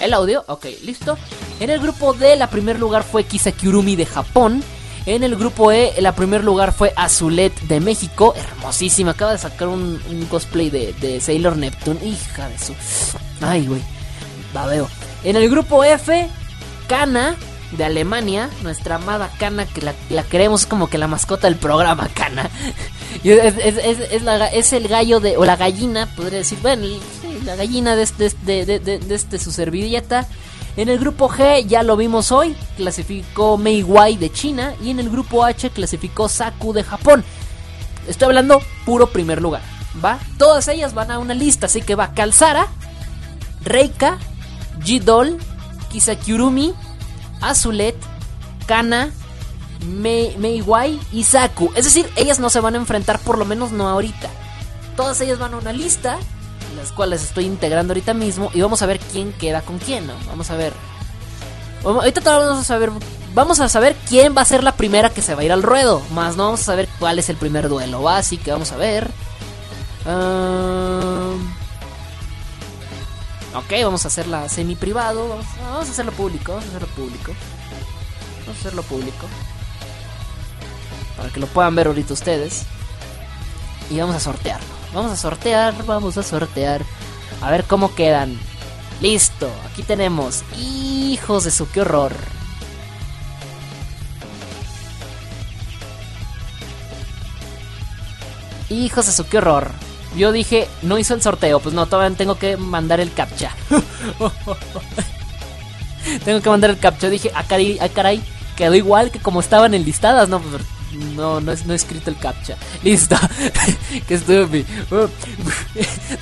[0.00, 0.44] el audio.
[0.48, 1.18] Ok, listo.
[1.60, 4.62] En el grupo D, la primer lugar fue Kisakurumi de Japón.
[5.06, 8.34] En el grupo E, el primer lugar fue Azulet de México.
[8.36, 9.12] Hermosísima.
[9.12, 12.04] Acaba de sacar un, un cosplay de, de Sailor Neptune.
[12.04, 12.74] Hija de su.
[13.40, 13.82] Ay, güey.
[14.52, 14.88] Babeo.
[15.22, 16.28] En el grupo F,
[16.88, 17.36] Kana
[17.72, 18.48] de Alemania.
[18.62, 22.48] Nuestra amada Kana, que la, la queremos como que la mascota del programa, Kana.
[23.22, 23.78] Y es, es-
[24.52, 25.36] es- el gallo de.
[25.36, 26.58] O la gallina, podría decir.
[26.62, 26.86] Bueno,
[27.44, 30.26] la gallina de, este- de, de, de- de este su servilleta.
[30.76, 35.00] En el grupo G ya lo vimos hoy, clasificó Mei Wai de China y en
[35.00, 37.24] el grupo H clasificó Saku de Japón.
[38.06, 39.62] Estoy hablando puro primer lugar,
[40.04, 40.18] ¿va?
[40.36, 42.66] Todas ellas van a una lista, así que va Kalsara,
[43.64, 44.18] Reika,
[44.80, 45.38] G-Doll,
[45.90, 46.74] Kisakurumi,
[47.40, 47.96] Azulet,
[48.66, 49.10] Kana,
[49.86, 51.70] Mei, Mei Wai y Saku.
[51.74, 54.28] Es decir, ellas no se van a enfrentar, por lo menos no ahorita.
[54.96, 56.18] Todas ellas van a una lista,
[56.76, 60.14] las cuales estoy integrando ahorita mismo, y vamos a ver quién queda con quién, ¿no?
[60.26, 60.72] Vamos a ver.
[61.84, 62.90] Ahorita todavía vamos a saber.
[63.34, 65.62] Vamos a saber quién va a ser la primera que se va a ir al
[65.62, 66.00] ruedo.
[66.12, 68.08] Más no vamos a saber cuál es el primer duelo.
[68.08, 69.10] Así que vamos a ver.
[70.06, 71.32] Ah,
[73.58, 75.28] ok, vamos a hacerla semi privado.
[75.28, 75.46] Vamos,
[75.88, 76.52] a hacerlo público.
[76.52, 77.32] Vamos a hacerlo público.
[78.40, 79.26] Vamos a hacerlo público.
[81.16, 82.64] Para que lo puedan ver ahorita ustedes.
[83.90, 84.66] Y vamos a sortearlo.
[84.92, 86.82] Vamos a sortear, vamos a sortear.
[87.42, 88.38] A ver cómo quedan.
[89.00, 90.42] Listo, aquí tenemos.
[90.56, 92.12] Hijos de su, qué horror.
[98.68, 99.70] Hijos de su, qué horror.
[100.16, 101.60] Yo dije, no hizo el sorteo.
[101.60, 103.54] Pues no, todavía tengo que mandar el captcha.
[106.24, 107.08] tengo que mandar el captcha.
[107.08, 108.22] Dije, ah, caray, ah, caray,
[108.56, 110.28] quedó igual que como estaban enlistadas.
[110.28, 110.62] No, pues,
[111.14, 112.56] no, no, es, no he escrito el captcha.
[112.82, 113.16] Listo.
[114.08, 114.66] que estúpido.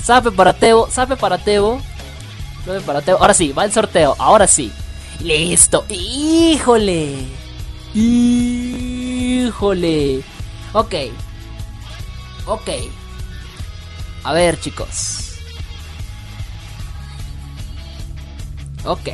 [0.03, 1.81] sape para Teo, sape para Teo.
[2.65, 3.19] Sape para Teo.
[3.19, 4.17] Ahora sí, va el sorteo.
[4.19, 4.73] Ahora sí.
[5.21, 5.85] Listo.
[5.89, 7.15] Híjole.
[7.95, 9.45] Híjole.
[10.73, 10.95] Ok.
[12.47, 12.71] Ok.
[14.25, 15.35] A ver, chicos.
[18.85, 19.11] Ok.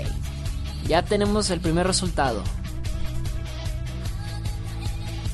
[0.87, 2.43] Ya tenemos el primer resultado.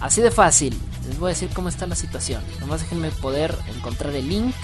[0.01, 0.79] Así de fácil.
[1.07, 2.43] Les voy a decir cómo está la situación.
[2.61, 4.55] Nomás déjenme poder encontrar el link.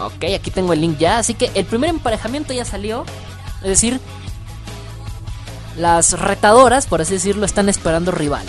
[0.00, 1.18] Ok, aquí tengo el link ya.
[1.18, 3.04] Así que el primer emparejamiento ya salió.
[3.62, 4.00] Es decir,
[5.76, 8.46] las retadoras, por así decirlo, están esperando rival.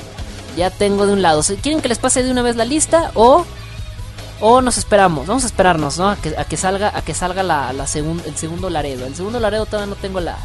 [0.55, 1.41] Ya tengo de un lado.
[1.61, 3.11] ¿Quieren que les pase de una vez la lista?
[3.15, 3.45] O.
[4.39, 5.25] O nos esperamos.
[5.27, 6.09] Vamos a esperarnos, ¿no?
[6.09, 9.05] A que, salga, a que salga la, la el segundo Laredo.
[9.05, 10.37] El segundo Laredo todavía no tengo la.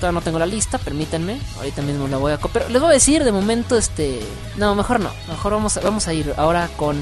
[0.00, 1.40] Todavía no tengo la lista, permítanme.
[1.56, 2.70] Ahorita mismo la voy a copiar.
[2.70, 4.20] Les voy a decir de momento, este.
[4.56, 5.10] No, mejor no.
[5.28, 6.96] Mejor vamos a, vamos a ir ahora con.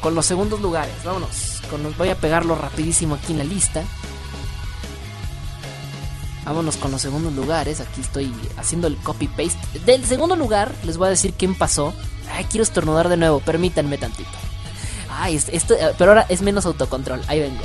[0.00, 0.94] Con los segundos lugares.
[1.04, 1.62] Vámonos.
[1.96, 3.82] Voy a pegarlo rapidísimo aquí en la lista.
[6.48, 7.80] Vámonos con los segundos lugares.
[7.82, 9.58] Aquí estoy haciendo el copy paste.
[9.84, 11.92] Del segundo lugar les voy a decir quién pasó.
[12.34, 13.40] Ay, quiero estornudar de nuevo.
[13.40, 14.30] Permítanme tantito.
[15.10, 17.20] Ay, es- esto, eh, pero ahora es menos autocontrol.
[17.28, 17.60] Ahí vengo.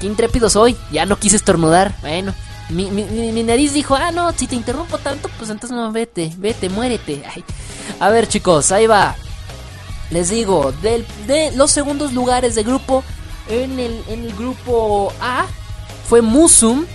[0.00, 0.76] Qué intrépido soy.
[0.90, 1.94] Ya no quise estornudar.
[2.00, 2.34] Bueno,
[2.68, 6.32] mi- mi- mi nariz dijo, ah, no, si te interrumpo tanto, pues entonces no, vete,
[6.36, 7.22] vete, muérete.
[7.34, 7.44] Ay.
[8.00, 9.16] A ver, chicos, ahí va.
[10.10, 13.02] Les digo, de los segundos lugares de grupo,
[13.48, 15.46] en el, en el grupo A
[16.08, 16.86] fue Musum.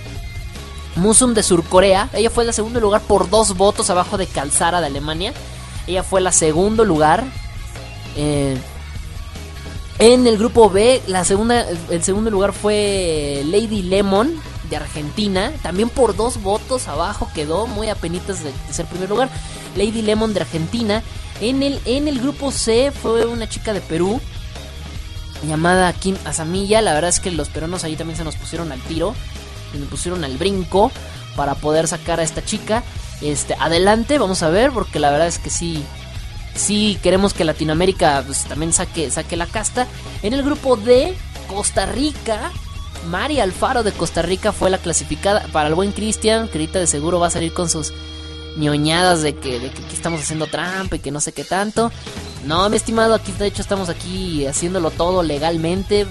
[0.96, 2.08] Musum de Surcorea.
[2.12, 5.32] Ella fue la segundo lugar por dos votos abajo de Calzara de Alemania.
[5.86, 7.24] Ella fue la segundo lugar.
[8.16, 8.58] Eh,
[9.98, 14.40] en el grupo B, la segunda, el segundo lugar fue Lady Lemon
[14.70, 15.52] de Argentina.
[15.62, 19.28] También por dos votos abajo quedó, muy apenitas de, de ser primer lugar.
[19.76, 21.02] Lady Lemon de Argentina.
[21.40, 24.20] En el, en el grupo C fue una chica de Perú
[25.46, 26.82] llamada Kim Asamilla.
[26.82, 29.14] La verdad es que los peruanos ahí también se nos pusieron al tiro.
[29.72, 30.90] Se nos pusieron al brinco
[31.36, 32.82] para poder sacar a esta chica.
[33.20, 35.82] Este, adelante, vamos a ver, porque la verdad es que sí,
[36.54, 39.86] sí queremos que Latinoamérica pues, también saque, saque la casta.
[40.22, 41.16] En el grupo D,
[41.48, 42.50] Costa Rica,
[43.08, 46.86] Mari Alfaro de Costa Rica fue la clasificada para el buen Cristian, que ahorita de
[46.86, 47.92] seguro va a salir con sus
[48.56, 51.90] ñoñadas de que, aquí estamos haciendo trampa y que no sé qué tanto.
[52.44, 56.06] No, mi estimado, aquí de hecho estamos aquí haciéndolo todo legalmente,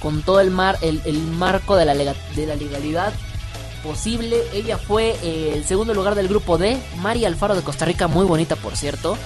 [0.00, 3.12] con todo el mar, el, marco de la, lega- de la legalidad
[3.82, 4.42] posible.
[4.52, 6.78] Ella fue eh, el segundo lugar del grupo D.
[7.00, 9.16] Mari Alfaro de Costa Rica, muy bonita por cierto.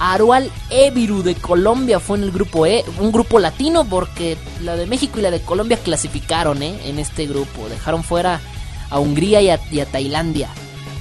[0.00, 4.86] Arual Eviru de Colombia fue en el grupo E, un grupo latino porque la de
[4.86, 6.80] México y la de Colombia clasificaron ¿eh?
[6.86, 7.68] en este grupo.
[7.68, 8.40] Dejaron fuera
[8.88, 10.48] a Hungría y a, Tailandia.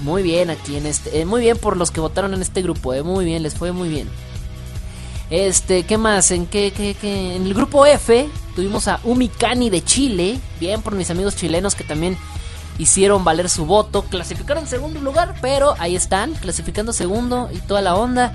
[0.04, 2.94] Muy bien aquí en este, eh, muy bien por los que votaron en este grupo,
[2.94, 4.10] eh, muy bien, les fue muy bien.
[5.30, 6.32] Este, ¿qué más?
[6.32, 7.36] ¿En qué, qué, qué?
[7.38, 11.86] En el grupo F tuvimos a Umikani de Chile, bien por mis amigos chilenos que
[11.86, 12.18] también
[12.78, 17.82] hicieron valer su voto, clasificaron en segundo lugar, pero ahí están, clasificando segundo y toda
[17.82, 18.34] la onda.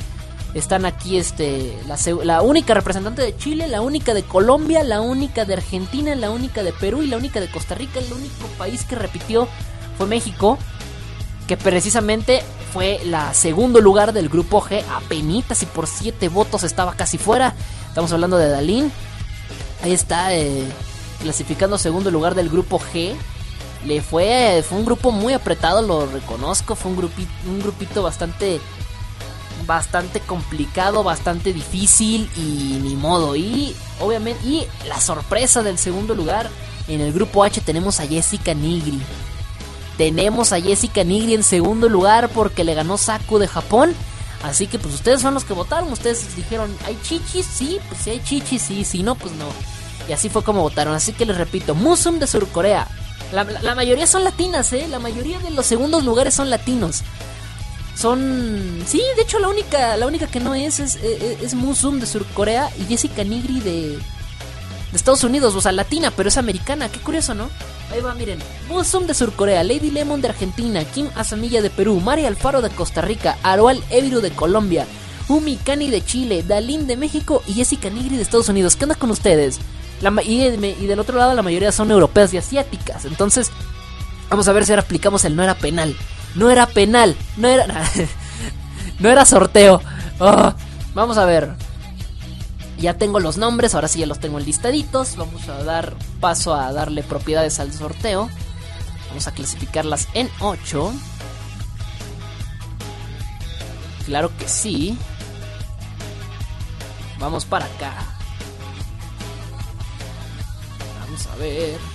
[0.54, 5.44] Están aquí este la, la única representante de Chile, la única de Colombia, la única
[5.44, 7.98] de Argentina, la única de Perú y la única de Costa Rica.
[7.98, 9.48] El único país que repitió
[9.98, 10.58] fue México,
[11.48, 16.94] que precisamente fue la segundo lugar del grupo G, apenitas y por siete votos estaba
[16.94, 17.54] casi fuera.
[17.88, 18.92] Estamos hablando de Dalín.
[19.82, 20.64] Ahí está, eh,
[21.20, 23.14] clasificando segundo lugar del grupo G.
[23.84, 26.74] Le fue, fue un grupo muy apretado, lo reconozco.
[26.74, 28.60] Fue un grupito, un grupito bastante,
[29.66, 33.36] bastante complicado, bastante difícil y ni modo.
[33.36, 36.48] Y obviamente, y la sorpresa del segundo lugar
[36.88, 39.00] en el grupo H tenemos a Jessica Nigri.
[39.96, 43.94] Tenemos a Jessica Nigri en segundo lugar porque le ganó Saku de Japón.
[44.42, 45.90] Así que pues ustedes son los que votaron.
[45.92, 47.46] Ustedes dijeron, ¿hay chichis?
[47.46, 48.84] Sí, pues si hay chichis, sí.
[48.84, 49.46] Si no, pues no.
[50.08, 50.94] Y así fue como votaron.
[50.94, 52.86] Así que les repito, Musum de Surcorea.
[53.32, 54.86] La, la- la mayoría son latinas, ¿eh?
[54.88, 57.02] La mayoría de los segundos lugares son latinos.
[57.94, 58.82] Son...
[58.86, 62.06] Sí, de hecho la única, la única que no es es, es, es Musum de
[62.06, 63.98] Surcorea y Jessica Nigri de, de
[64.92, 66.88] Estados Unidos, o sea, latina, pero es americana.
[66.88, 67.48] Qué curioso, ¿no?
[67.92, 68.38] Ahí va, miren.
[68.68, 73.00] Musum de Surcorea, Lady Lemon de Argentina, Kim Asamilla de Perú, Mari Alfaro de Costa
[73.00, 74.86] Rica, Arual Eviru de Colombia,
[75.28, 78.74] Umi Kani de Chile, Dalín de México y Jessica Nigri de Estados Unidos.
[78.74, 79.60] ¿Qué onda con ustedes?
[80.00, 83.04] La y, y del otro lado la mayoría son europeas y asiáticas.
[83.04, 83.50] Entonces,
[84.28, 85.94] vamos a ver si ahora aplicamos el no era penal.
[86.34, 87.66] No era penal, no era...
[88.98, 89.80] no era sorteo.
[90.18, 90.52] Oh,
[90.94, 91.54] vamos a ver.
[92.78, 95.16] Ya tengo los nombres, ahora sí ya los tengo listaditos.
[95.16, 98.28] Vamos a dar paso a darle propiedades al sorteo.
[99.08, 100.92] Vamos a clasificarlas en 8.
[104.06, 104.98] Claro que sí.
[107.18, 107.94] Vamos para acá.
[111.00, 111.93] Vamos a ver.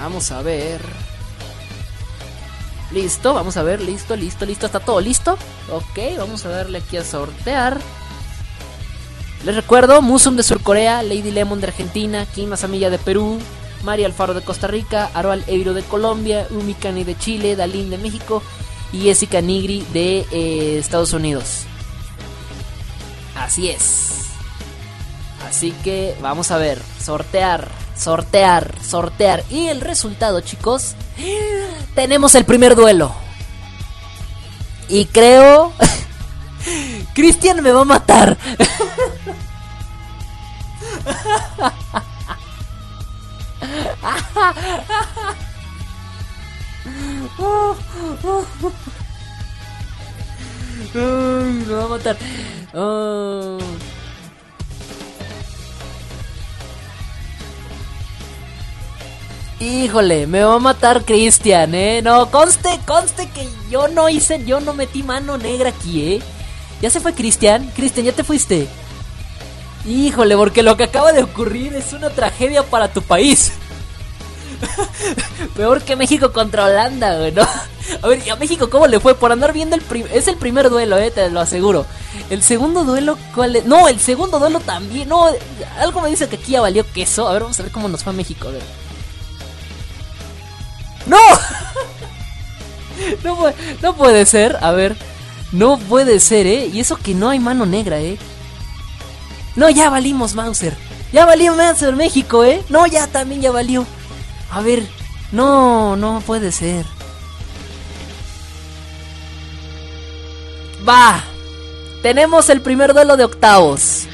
[0.00, 0.80] Vamos a ver.
[2.90, 5.36] Listo, vamos a ver, listo, listo, listo, está todo listo.
[5.70, 7.80] Ok, vamos a darle aquí a sortear.
[9.44, 13.38] Les recuerdo, Musum de Surcorea, Lady Lemon de Argentina, Kim Asamilla de Perú,
[13.82, 17.98] María Alfaro de Costa Rica, Arual Eviro de Colombia, Umi Kani de Chile, Dalín de
[17.98, 18.42] México
[18.92, 21.64] y Jessica Nigri de eh, Estados Unidos.
[23.36, 24.30] Así es.
[25.46, 29.44] Así que vamos a ver, sortear, sortear, sortear.
[29.50, 30.94] Y el resultado, chicos,
[31.94, 33.14] tenemos el primer duelo.
[34.88, 35.72] Y creo...
[37.14, 38.38] Cristian me va a matar.
[50.94, 52.16] Me va a matar.
[52.72, 53.58] Oh.
[59.60, 62.02] Híjole, me va a matar Cristian, eh.
[62.02, 66.22] No, conste, conste que yo no hice, yo no metí mano negra aquí, eh.
[66.82, 67.70] Ya se fue Cristian.
[67.74, 68.66] Cristian, ya te fuiste.
[69.86, 73.52] Híjole, porque lo que acaba de ocurrir es una tragedia para tu país.
[75.56, 77.42] Peor que México contra Holanda, güey, ¿no?
[78.02, 79.14] A ver, ¿y a México cómo le fue?
[79.14, 81.86] Por andar viendo el prim- Es el primer duelo, eh, te lo aseguro.
[82.30, 83.66] El segundo duelo, ¿cuál es?
[83.66, 85.08] No, el segundo duelo también.
[85.08, 85.28] No,
[85.78, 87.28] algo me dice que aquí ya valió queso.
[87.28, 88.62] A ver, vamos a ver cómo nos fue a México, a ver.
[91.06, 91.18] ¡No!
[93.82, 94.96] No puede, ser, a ver.
[95.52, 96.70] No puede ser, ¿eh?
[96.72, 98.18] Y eso que no hay mano negra, ¿eh?
[99.56, 100.76] No, ya valimos, Mauser.
[101.12, 102.62] Ya valió Mauser México, ¿eh?
[102.68, 103.84] No, ya también ya valió.
[104.50, 104.86] A ver,
[105.32, 106.86] no, no puede ser.
[110.88, 111.22] Va.
[112.02, 114.06] Tenemos el primer duelo de octavos.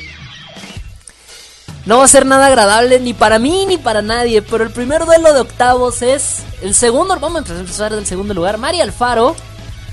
[1.87, 5.05] No va a ser nada agradable ni para mí ni para nadie, pero el primer
[5.07, 9.35] duelo de octavos es el segundo, vamos a empezar del segundo lugar, María Alfaro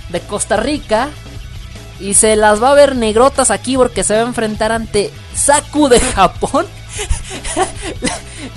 [0.09, 1.09] de Costa Rica
[1.99, 5.87] y se las va a ver negrotas aquí porque se va a enfrentar ante Saku
[5.87, 6.67] de Japón.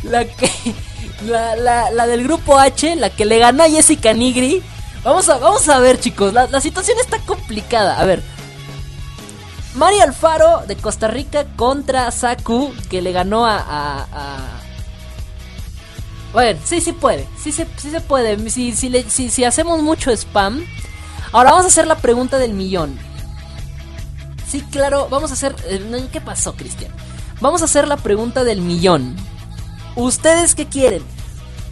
[0.03, 0.51] la, la que
[1.27, 4.63] la, la- la del grupo H, la que le ganó a Jessica Nigri.
[5.05, 7.99] Vamos a, vamos a ver, chicos, la, la situación está complicada.
[7.99, 8.23] A ver,
[9.81, 13.57] María Alfaro de Costa Rica contra Saku, que le ganó a.
[13.57, 14.61] a- a-
[16.35, 17.27] Bueno, sí, sí puede.
[17.43, 18.51] Sí se, sí se puede.
[18.51, 20.63] Si, si, le- si- si hacemos mucho spam.
[21.33, 22.99] Ahora vamos a hacer la pregunta del millón.
[24.47, 25.57] Sí, claro, vamos a hacer.
[25.65, 26.93] eh, ¿Qué pasó, Cristian?
[27.41, 29.17] Vamos a hacer la pregunta del millón.
[29.97, 31.03] ¿Ustedes qué quieren?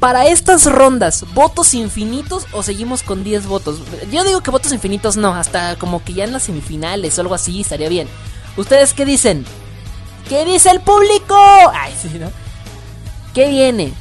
[0.00, 3.80] Para estas rondas, ¿votos infinitos o seguimos con 10 votos?
[4.10, 7.34] Yo digo que votos infinitos no, hasta como que ya en las semifinales o algo
[7.34, 8.08] así estaría bien.
[8.56, 9.44] ¿Ustedes qué dicen?
[10.28, 11.36] ¿Qué dice el público?
[11.72, 12.30] Ay, sí, ¿no?
[13.34, 13.92] ¿Qué viene?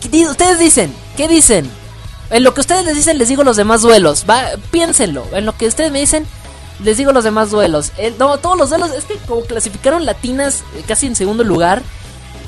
[0.00, 1.68] ¿Qué Ustedes dicen, ¿qué dicen?
[2.30, 4.24] En lo que ustedes les dicen, les digo los demás duelos.
[4.28, 5.26] Va, piénsenlo.
[5.32, 6.26] En lo que ustedes me dicen,
[6.82, 7.92] les digo los demás duelos.
[8.18, 11.82] No, todos los duelos, es que como clasificaron latinas eh, casi en segundo lugar.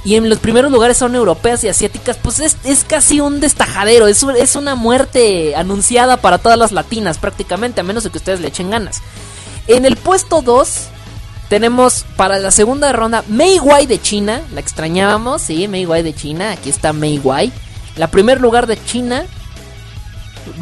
[0.09, 4.06] Y en los primeros lugares son europeas y asiáticas, pues es, es casi un destajadero,
[4.06, 8.40] es, es una muerte anunciada para todas las latinas prácticamente, a menos de que ustedes
[8.40, 9.02] le echen ganas.
[9.66, 10.86] En el puesto 2
[11.51, 16.14] tenemos para la segunda ronda Mei Wai de China, la extrañábamos, sí, Mei Wai de
[16.14, 17.52] China, aquí está Mei Wai.
[17.97, 19.26] La primer lugar de China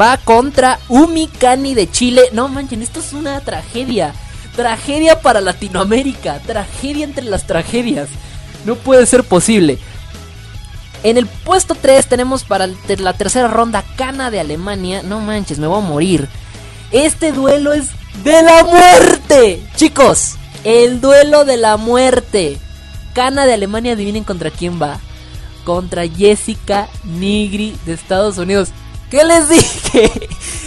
[0.01, 2.31] va contra Umi Kani de Chile.
[2.33, 4.13] No manchen, esto es una tragedia.
[4.57, 8.09] Tragedia para Latinoamérica, tragedia entre las tragedias.
[8.67, 9.79] No puede ser posible.
[11.03, 15.03] En el puesto 3 tenemos para la tercera ronda Cana de Alemania.
[15.05, 16.29] No manches, me voy a morir.
[16.91, 17.91] Este duelo es
[18.25, 19.63] de la muerte.
[19.77, 20.35] Chicos,
[20.65, 22.59] el duelo de la muerte.
[23.15, 24.99] Cana de Alemania, adivinen contra quién va.
[25.65, 28.71] Contra Jessica Nigri de Estados Unidos.
[29.11, 30.11] ¿Qué les dije?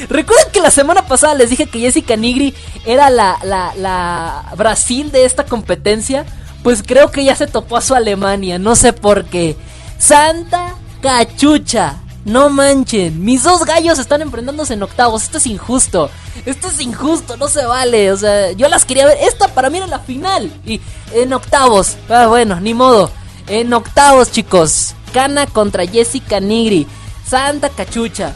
[0.07, 2.53] Recuerden que la semana pasada les dije que Jessica Nigri
[2.85, 6.25] era la, la, la Brasil de esta competencia.
[6.63, 9.55] Pues creo que ya se topó a su Alemania, no sé por qué.
[9.97, 11.97] Santa cachucha.
[12.25, 15.23] No manchen, mis dos gallos están enfrentándose en octavos.
[15.23, 16.11] Esto es injusto.
[16.45, 18.11] Esto es injusto, no se vale.
[18.11, 19.17] O sea, yo las quería ver.
[19.21, 20.51] Esta para mí era la final.
[20.65, 20.81] Y
[21.13, 21.95] en octavos.
[22.09, 23.09] Ah, bueno, ni modo.
[23.47, 24.93] En octavos, chicos.
[25.13, 26.85] Kana contra Jessica Nigri.
[27.25, 28.35] Santa cachucha.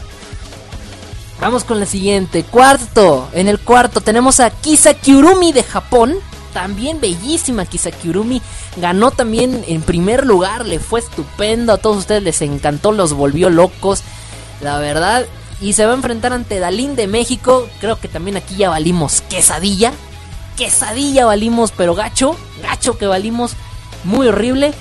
[1.40, 2.42] Vamos con la siguiente.
[2.42, 3.28] Cuarto.
[3.32, 6.16] En el cuarto tenemos a Kisaki Urumi de Japón.
[6.54, 8.40] También bellísima Kisaki Urumi.
[8.78, 10.64] Ganó también en primer lugar.
[10.64, 11.74] Le fue estupendo.
[11.74, 12.92] A todos ustedes les encantó.
[12.92, 14.02] Los volvió locos.
[14.62, 15.26] La verdad.
[15.60, 17.68] Y se va a enfrentar ante Dalín de México.
[17.80, 19.92] Creo que también aquí ya valimos quesadilla.
[20.56, 22.36] Quesadilla valimos, pero gacho.
[22.62, 23.52] Gacho que valimos.
[24.04, 24.72] Muy horrible.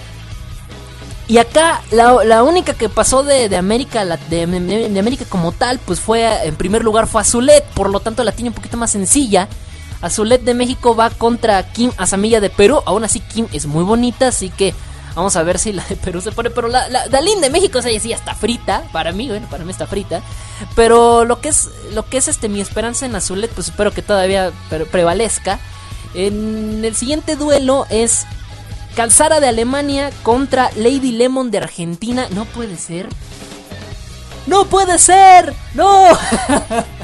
[1.28, 5.80] Y acá la, la única que pasó de, de América de, de América como tal,
[5.80, 8.92] pues fue en primer lugar fue Azulet, por lo tanto la tiene un poquito más
[8.92, 9.48] sencilla.
[10.04, 14.28] Azulet de México va contra Kim Azamilla de Perú, aún así Kim es muy bonita,
[14.28, 14.74] así que
[15.16, 17.80] vamos a ver si la de Perú se pone, pero la, la Dalín de México,
[17.80, 20.22] o sea, sí, está frita, para mí, bueno, para mí está frita,
[20.76, 24.02] pero lo que es lo que es este mi esperanza en Azulet, pues espero que
[24.02, 25.60] todavía pre- prevalezca.
[26.16, 28.26] En el siguiente duelo es
[28.96, 32.28] Calzara de Alemania contra Lady Lemon de Argentina.
[32.30, 33.08] No puede ser.
[34.46, 35.54] No puede ser.
[35.74, 36.08] No.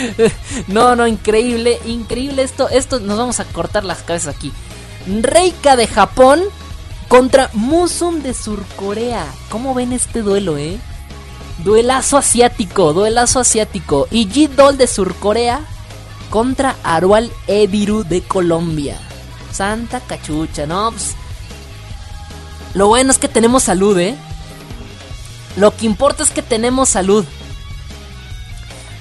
[0.68, 2.68] no, no, increíble, increíble esto.
[2.68, 4.52] Esto nos vamos a cortar las cabezas aquí.
[5.06, 6.42] Reika de Japón
[7.08, 9.26] contra Musum de Surcorea.
[9.50, 10.78] ¿Cómo ven este duelo, eh?
[11.58, 14.08] Duelazo asiático, duelazo asiático.
[14.10, 15.60] Y G-Doll de Surcorea
[16.30, 18.98] contra Arual Ebiru de Colombia.
[19.52, 21.14] Santa cachucha, no, pues,
[22.74, 24.16] Lo bueno es que tenemos salud, ¿eh?
[25.56, 27.26] Lo que importa es que tenemos salud.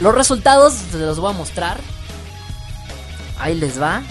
[0.02, 1.80] Los resultados se los voy a mostrar.
[3.38, 4.02] Ahí les va.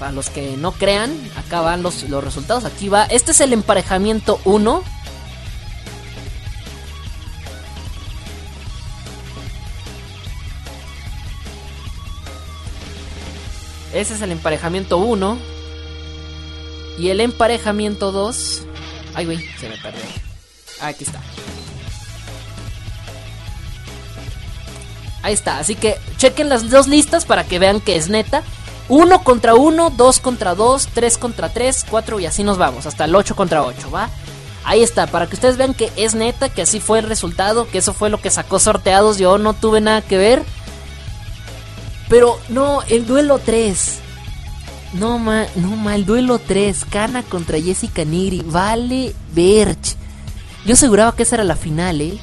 [0.00, 2.64] Para los que no crean, acá van los, los resultados.
[2.64, 3.04] Aquí va.
[3.04, 4.82] Este es el emparejamiento 1.
[13.94, 15.38] Ese es el emparejamiento 1.
[16.98, 18.62] Y el emparejamiento 2.
[19.14, 20.02] Ay, güey, se me perdió.
[20.80, 21.20] Aquí está.
[25.22, 28.42] Ahí está, así que chequen las dos listas para que vean que es neta.
[28.88, 33.04] 1 contra 1, 2 contra 2, 3 contra 3, 4 y así nos vamos, hasta
[33.04, 34.08] el 8 contra 8, ¿va?
[34.64, 37.78] Ahí está, para que ustedes vean que es neta, que así fue el resultado, que
[37.78, 40.42] eso fue lo que sacó sorteados, yo no tuve nada que ver.
[42.08, 43.98] Pero no, el duelo 3.
[44.94, 49.96] No ma, no ma, el duelo 3, Kana contra Jessica Nigri, vale Berch.
[50.64, 52.18] Yo aseguraba que esa era la final, ¿eh?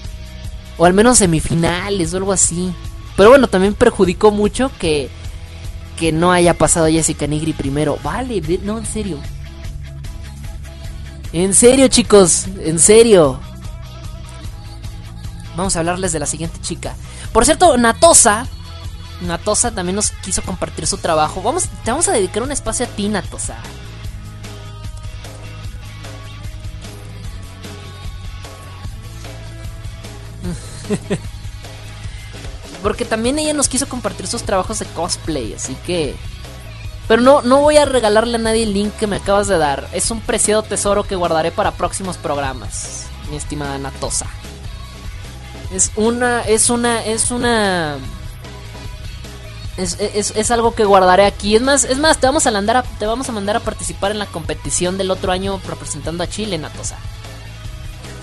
[0.78, 2.74] O al menos semifinales o algo así.
[3.16, 5.10] Pero bueno, también perjudicó mucho que,
[5.98, 7.98] que no haya pasado Jessica Nigri primero.
[8.04, 9.20] Vale, no, en serio.
[11.32, 13.40] En serio, chicos, en serio.
[15.56, 16.96] Vamos a hablarles de la siguiente chica.
[17.32, 18.48] Por cierto, Natosa.
[19.22, 21.42] Natosa también nos quiso compartir su trabajo.
[21.42, 23.56] Vamos, te vamos a dedicar un espacio a ti, Natosa.
[32.86, 36.16] Porque también ella nos quiso compartir sus trabajos de cosplay, así que
[37.08, 39.88] Pero no, no voy a regalarle a nadie el link que me acabas de dar.
[39.92, 44.28] Es un preciado tesoro que guardaré para próximos programas, mi estimada Natosa.
[45.74, 47.98] Es una, es una, es una...
[49.78, 51.56] Es, es, es algo que guardaré aquí.
[51.56, 54.12] Es más, es más, te vamos a mandar a, te vamos a mandar a participar
[54.12, 56.98] en la competición del otro año representando a Chile, Natosa.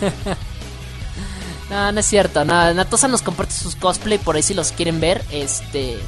[1.73, 2.45] no, no es cierto.
[2.45, 5.25] No, Natosa nos comparte sus cosplay por ahí si los quieren ver.
[5.31, 5.99] Este.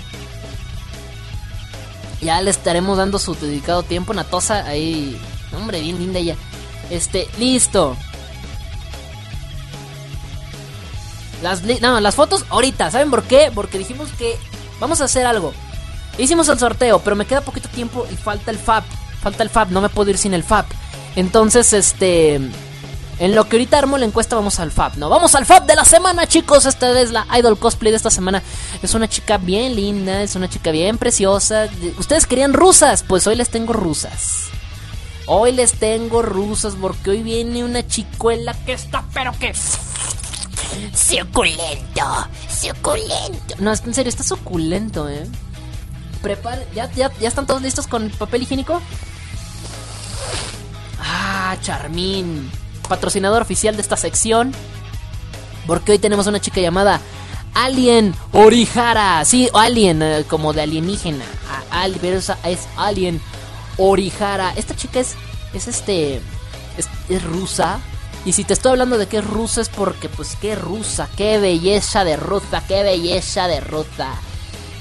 [2.20, 4.12] Ya le estaremos dando su dedicado tiempo.
[4.12, 5.18] Natosa, ahí.
[5.56, 6.36] Hombre, bien linda ella.
[6.90, 7.96] Este, listo.
[11.42, 12.90] Las, no, las fotos ahorita.
[12.90, 13.50] ¿Saben por qué?
[13.54, 14.36] Porque dijimos que
[14.80, 15.54] vamos a hacer algo.
[16.18, 18.84] Hicimos el sorteo, pero me queda poquito tiempo y falta el FAP.
[19.22, 20.66] Falta el FAP, no me puedo ir sin el FAP.
[21.16, 22.38] Entonces, este.
[23.18, 25.08] En lo que ahorita armo la encuesta, vamos al FAP, ¿no?
[25.08, 26.66] Vamos al FAP de la semana, chicos.
[26.66, 28.42] Esta es la Idol Cosplay de esta semana.
[28.82, 31.68] Es una chica bien linda, es una chica bien preciosa.
[31.98, 34.46] Ustedes querían rusas, pues hoy les tengo rusas.
[35.26, 39.54] Hoy les tengo rusas porque hoy viene una chicuela que está, pero que.
[40.92, 43.54] Suculento, suculento.
[43.60, 45.24] No, en serio, está suculento, eh.
[46.20, 48.82] Preparen, ¿ya, ya, ¿ya están todos listos con papel higiénico?
[50.98, 52.50] Ah, Charmín
[52.88, 54.52] patrocinador oficial de esta sección.
[55.66, 57.00] Porque hoy tenemos una chica llamada
[57.54, 59.24] Alien Orihara.
[59.24, 61.24] Sí, Alien, eh, como de alienígena.
[61.70, 63.20] Al, pero es, es Alien
[63.78, 64.52] Orihara.
[64.56, 65.14] Esta chica es,
[65.52, 66.16] es este,
[66.76, 67.80] es, es, rusa.
[68.24, 71.38] Y si te estoy hablando de que es rusa es porque, pues, qué rusa, qué
[71.38, 74.14] belleza de rusa, qué belleza de rusa.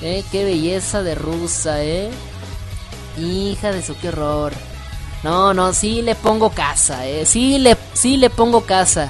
[0.01, 2.09] Eh, qué belleza de rusa, eh.
[3.17, 4.53] Hija de su, qué horror.
[5.23, 7.25] No, no, sí le pongo casa, eh.
[7.25, 9.09] Sí le, sí le pongo casa,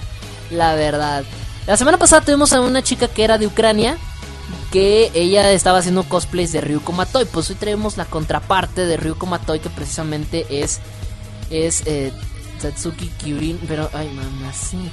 [0.52, 1.24] la verdad.
[1.66, 3.98] La semana pasada tuvimos a una chica que era de Ucrania.
[4.72, 7.26] Que ella estaba haciendo cosplays de Ryuko Matoi.
[7.26, 9.60] Pues hoy traemos la contraparte de Ryuko Matoi.
[9.60, 10.80] Que precisamente es.
[11.50, 11.84] Es.
[11.86, 12.12] Eh,
[12.62, 13.60] Tatsuki Kyurin.
[13.68, 13.90] Pero.
[13.94, 14.92] Ay, mamacita.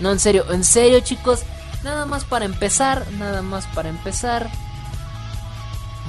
[0.00, 1.40] No, en serio, en serio, chicos.
[1.84, 3.06] Nada más para empezar.
[3.18, 4.50] Nada más para empezar.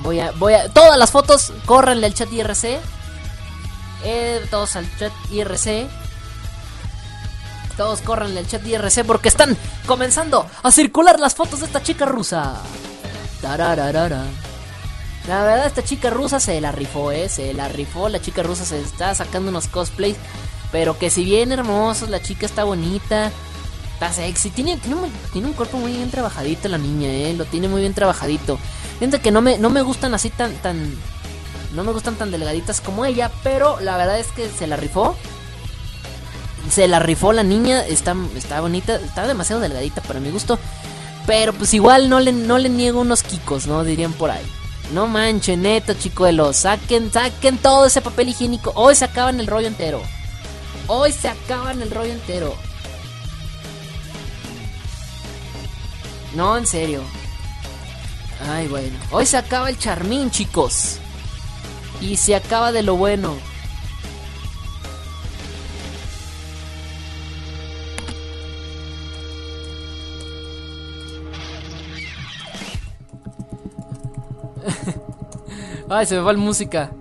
[0.02, 0.32] Voy a.
[0.32, 0.69] Voy a.
[0.69, 1.52] Todas las fotos.
[1.65, 2.80] Córrenle al chat IRC
[4.06, 5.88] eh, todos al chat IRC.
[7.76, 12.06] Todos corran al chat IRC porque están comenzando a circular las fotos de esta chica
[12.06, 12.61] rusa.
[13.41, 14.23] Tarararara.
[15.27, 17.27] La verdad, esta chica rusa se la rifó, eh.
[17.30, 18.10] Se la rifó.
[18.10, 20.18] La chica rusa se está sacando unos cosplays.
[20.72, 23.32] Pero que si bien hermosos, la chica está bonita.
[23.94, 24.52] Está sexy.
[24.52, 27.34] Tiene, tiene, un, tiene un cuerpo muy bien trabajadito la niña, eh.
[27.34, 28.60] Lo tiene muy bien trabajadito.
[28.99, 30.53] Fíjense que no me, no me gustan así tan,
[31.76, 35.15] no me gustan tan delgaditas como ella, pero la verdad es que se la rifó.
[36.72, 40.57] Se la rifó la niña, está, está bonita, está demasiado delgadita para mi gusto.
[41.27, 43.84] Pero pues igual no le, no le niego unos kikos, ¿no?
[43.84, 44.45] Dirían por ahí.
[44.93, 46.57] No manchen, neta, chicuelos.
[46.57, 48.72] Saquen, saquen todo ese papel higiénico.
[48.76, 50.02] Hoy se acaban el rollo entero.
[50.88, 52.56] Hoy se acaban el rollo entero.
[56.35, 57.02] No, en serio.
[58.49, 58.97] Ay, bueno.
[59.11, 60.99] Hoy se acaba el charmín, chicos.
[62.01, 63.35] Y se acaba de lo bueno.
[75.89, 76.91] Ay, se me va la música.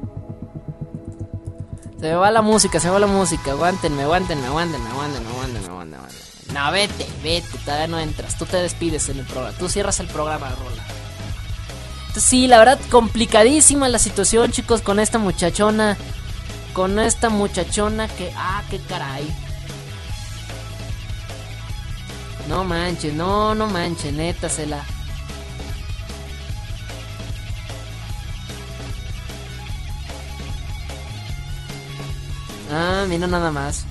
[2.00, 3.52] Se me va la música, se me va la música.
[3.52, 6.04] Aguántenme, aguántenme, aguántenme, aguántenme, aguántenme, aguántenme.
[6.52, 8.38] No, vete, vete, todavía no entras.
[8.38, 9.56] Tú te despides en el programa.
[9.58, 10.93] Tú cierras el programa, Rola.
[12.16, 15.96] Sí, la verdad, complicadísima la situación, chicos, con esta muchachona.
[16.72, 18.32] Con esta muchachona que.
[18.36, 19.28] Ah, qué caray.
[22.48, 24.84] No manches, no, no manches, neta, se la.
[32.70, 33.86] Ah, mira nada más.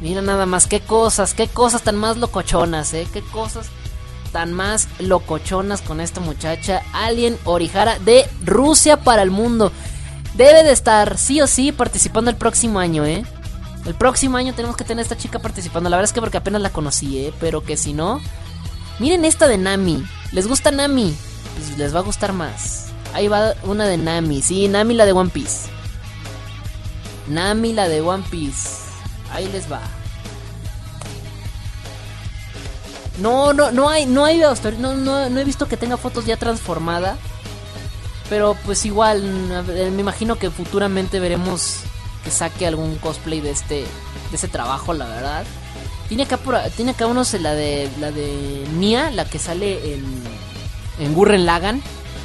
[0.00, 3.68] Mira nada más, qué cosas, qué cosas tan más locochonas, eh, qué cosas
[4.32, 9.72] tan más locochonas con esta muchacha, Alien Orihara de Rusia para el mundo.
[10.34, 13.24] Debe de estar sí o sí participando el próximo año, ¿eh?
[13.86, 15.90] El próximo año tenemos que tener a esta chica participando.
[15.90, 17.34] La verdad es que porque apenas la conocí, ¿eh?
[17.40, 18.20] Pero que si no...
[18.98, 20.04] Miren esta de Nami.
[20.32, 21.16] ¿Les gusta Nami?
[21.56, 22.86] Pues les va a gustar más.
[23.14, 24.42] Ahí va una de Nami.
[24.42, 25.68] Sí, Nami la de One Piece.
[27.28, 28.68] Nami la de One Piece.
[29.32, 29.80] Ahí les va.
[33.18, 34.40] No, no, no hay, no hay
[34.78, 37.16] no, no, no he visto que tenga fotos ya transformada.
[38.28, 39.22] Pero pues igual,
[39.66, 41.78] me imagino que futuramente veremos
[42.22, 45.44] que saque algún cosplay de este, de ese trabajo, la verdad.
[46.08, 50.04] Tiene acá, por, tiene acá unos la de, la de Mia, la que sale en,
[50.98, 51.82] en Gurren Lagan.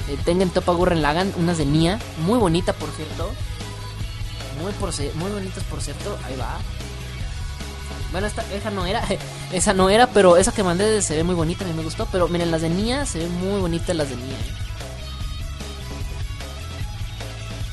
[0.08, 3.32] Eh, tengan topa Gurren Lagan, unas de Nia, muy bonita por cierto.
[4.62, 6.58] Muy, por, muy bonitas por cierto, ahí va.
[8.12, 9.02] Bueno, esta, esa no era,
[9.52, 12.08] esa no era, pero esa que mandé se ve muy bonita, a mí me gustó.
[12.12, 14.36] Pero miren, las de Nia se ven muy bonitas las de Nia.
[14.36, 14.66] ¿eh?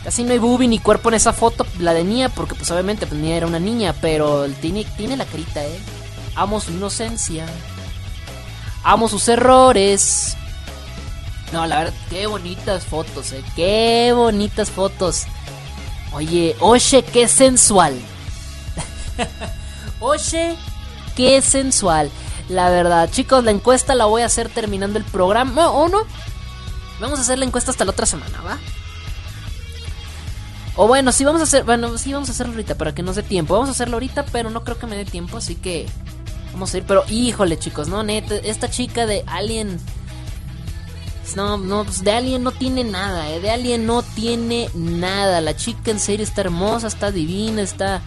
[0.05, 3.07] Casi no hay boobie ni cuerpo en esa foto, la de Nia, porque pues obviamente
[3.07, 5.79] pues, Nia era una niña, pero tiene, tiene la carita, eh.
[6.35, 7.47] Amo su inocencia.
[8.83, 10.37] Amo sus errores.
[11.53, 13.45] No, la verdad, qué bonitas fotos, eh.
[13.55, 15.25] Qué bonitas fotos.
[16.13, 17.95] Oye, oye, qué sensual.
[20.01, 20.57] oye,
[21.17, 22.11] qué sensual.
[22.49, 25.71] La verdad, chicos, la encuesta la voy a hacer terminando el programa.
[25.71, 26.03] ¿O no?
[27.01, 28.59] Vamos a hacer la encuesta hasta la otra semana, ¿va?
[30.75, 33.17] O bueno, sí vamos a hacer, bueno, sí vamos a hacerlo ahorita para que nos
[33.17, 33.55] dé tiempo.
[33.55, 35.87] Vamos a hacerlo ahorita, pero no creo que me dé tiempo, así que
[36.53, 36.85] vamos a ir.
[36.85, 39.79] Pero híjole, chicos, no, neta, esta chica de Alien,
[41.37, 45.43] no, no, pues de Alien no tiene nada, eh, de Alien no tiene nada.
[45.43, 48.01] La chica en serio está hermosa, está divina, está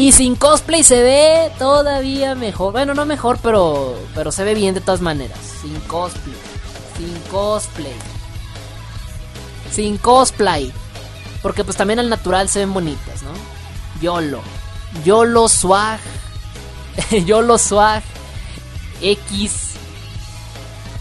[0.00, 2.72] y sin cosplay se ve todavía mejor.
[2.72, 5.38] Bueno, no mejor, pero pero se ve bien de todas maneras.
[5.60, 6.38] Sin cosplay,
[6.96, 7.94] sin cosplay,
[9.70, 10.72] sin cosplay.
[11.42, 13.32] Porque pues también al natural se ven bonitas, ¿no?
[14.00, 14.40] YOLO.
[15.04, 16.00] YOLO swag.
[17.26, 18.02] YOLO swag.
[19.02, 19.72] X.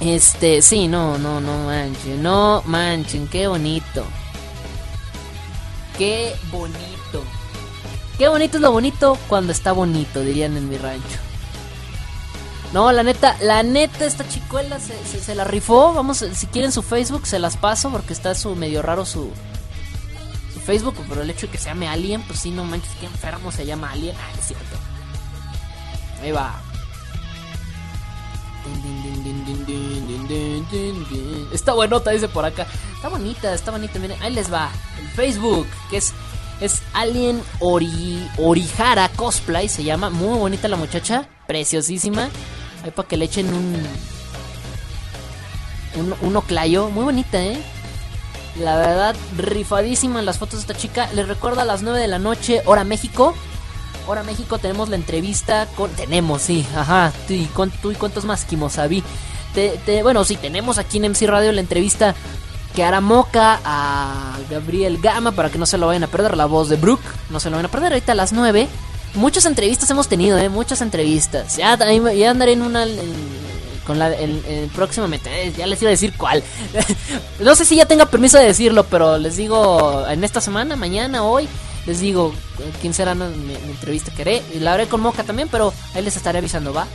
[0.02, 2.22] Este, sí, no, no, no manchen.
[2.22, 4.04] No manchen, qué bonito.
[5.98, 6.99] Qué bonito.
[8.20, 11.18] Qué bonito es lo bonito cuando está bonito, dirían en mi rancho.
[12.74, 15.94] No, la neta, la neta, esta chicuela se, la rifó.
[15.94, 19.32] Vamos, si quieren su Facebook, se las paso porque está su medio raro su,
[20.66, 23.54] Facebook, pero el hecho de que se llame Alien, pues sí, no manches, que enfermo
[23.54, 24.18] se llama Alien.
[24.20, 24.76] Ah, es cierto.
[26.22, 26.62] Ahí va.
[31.54, 32.68] Está buenota, dice por acá.
[32.96, 33.98] Está bonita, está bonita.
[33.98, 34.70] Miren, ahí les va.
[35.00, 36.14] El Facebook, que es,
[36.62, 40.10] es Alien Ori, Orijara Cosplay, se llama.
[40.10, 42.30] Muy bonita la muchacha, preciosísima.
[42.84, 43.78] Ahí para que le echen un.
[45.96, 46.90] Un, un oclayo.
[46.90, 47.58] Muy bonita, eh.
[48.58, 51.10] La verdad, rifadísima las fotos de esta chica.
[51.14, 53.34] Les recuerdo a las 9 de la noche, hora México.
[54.08, 55.92] Hora México tenemos la entrevista con...
[55.92, 57.14] Tenemos, sí, ajá.
[57.28, 57.50] Tú y,
[57.82, 59.04] tú y cuántos más, Kimosabi.
[59.54, 62.16] Te, bueno, sí, tenemos aquí en MC Radio la entrevista
[62.84, 66.36] hará Moca a Gabriel Gama para que no se lo vayan a perder.
[66.38, 67.94] La voz de Brooke, no se lo vayan a perder.
[67.94, 68.68] Ahorita a las 9.
[69.16, 70.50] Muchas entrevistas hemos tenido, ¿eh?
[70.50, 71.58] Muchas entrevistas.
[71.58, 71.78] Ya,
[72.14, 72.86] ya andaré en una
[73.90, 75.48] con la el, próximamente.
[75.48, 76.44] Eh, ya les iba a decir cuál.
[77.40, 81.24] no sé si ya tenga permiso de decirlo, pero les digo en esta semana, mañana,
[81.24, 81.48] hoy,
[81.88, 82.32] les digo
[82.82, 83.26] quién será mi,
[83.56, 84.44] entrevista que haré.
[84.60, 86.86] La haré con Moca también, pero ahí les estaré avisando, ¿va?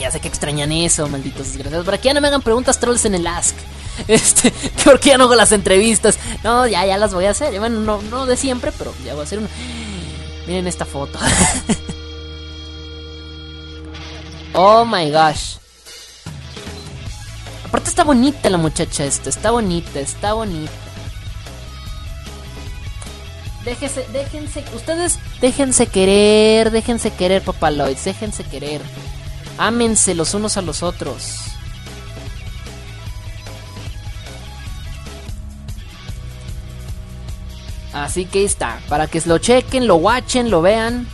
[0.00, 1.84] Porque ya sé que extrañan eso, malditos desgraciados.
[1.84, 3.54] Para que ya no me hagan preguntas trolls en el Ask.
[4.08, 4.50] Este,
[4.84, 6.18] ¿por qué ya no hago las entrevistas?
[6.42, 7.58] No, ya, ya las voy a hacer.
[7.58, 9.48] Bueno, no, no de siempre, pero ya voy a hacer una.
[10.46, 11.18] Miren esta foto.
[14.54, 15.56] oh my gosh.
[17.66, 20.72] Aparte está bonita la muchacha esta, está bonita, está bonita.
[23.66, 28.80] Déjense, déjense, ustedes déjense querer, déjense querer, papaloids, déjense querer.
[29.62, 31.36] Ámense los unos a los otros.
[37.92, 41.06] Así que ahí está, para que lo chequen, lo watchen, lo vean.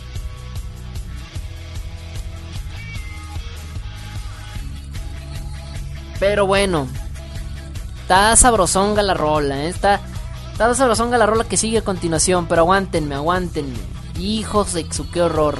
[6.17, 6.87] Pero bueno.
[8.03, 9.67] Está sabrosonga la rola, ¿eh?
[9.67, 9.99] Está,
[10.53, 12.47] está sabrosonga la rola que sigue a continuación.
[12.47, 13.75] Pero aguántenme, aguántenme.
[14.17, 15.59] Hijos de su qué horror.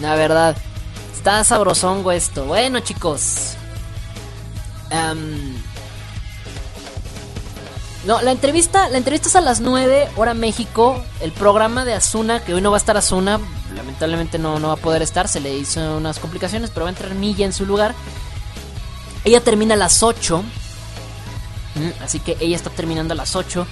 [0.00, 0.56] La verdad.
[1.14, 2.44] Está sabrosongo esto.
[2.44, 3.54] Bueno, chicos.
[4.90, 5.54] Um,
[8.06, 11.04] no, la entrevista, la entrevista es a las 9, hora México.
[11.20, 13.40] El programa de Asuna, que hoy no va a estar Asuna,
[13.74, 16.92] lamentablemente no, no va a poder estar, se le hizo unas complicaciones, pero va a
[16.92, 17.94] entrar Milla en su lugar.
[19.24, 20.42] Ella termina a las 8.
[21.74, 23.66] Mm, así que ella está terminando a las 8.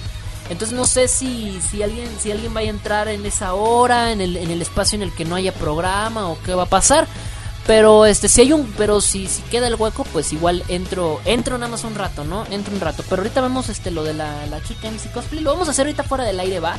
[0.49, 4.21] Entonces no sé si, si, alguien, si alguien va a entrar en esa hora, en
[4.21, 7.07] el, en el espacio en el que no haya programa o qué va a pasar.
[7.65, 11.57] Pero este si hay un pero si, si queda el hueco, pues igual entro entro
[11.57, 12.45] nada más un rato, ¿no?
[12.49, 15.51] Entro un rato, pero ahorita vemos este lo de la, la chica MC cosplay, lo
[15.51, 16.77] vamos a hacer ahorita fuera del aire, va.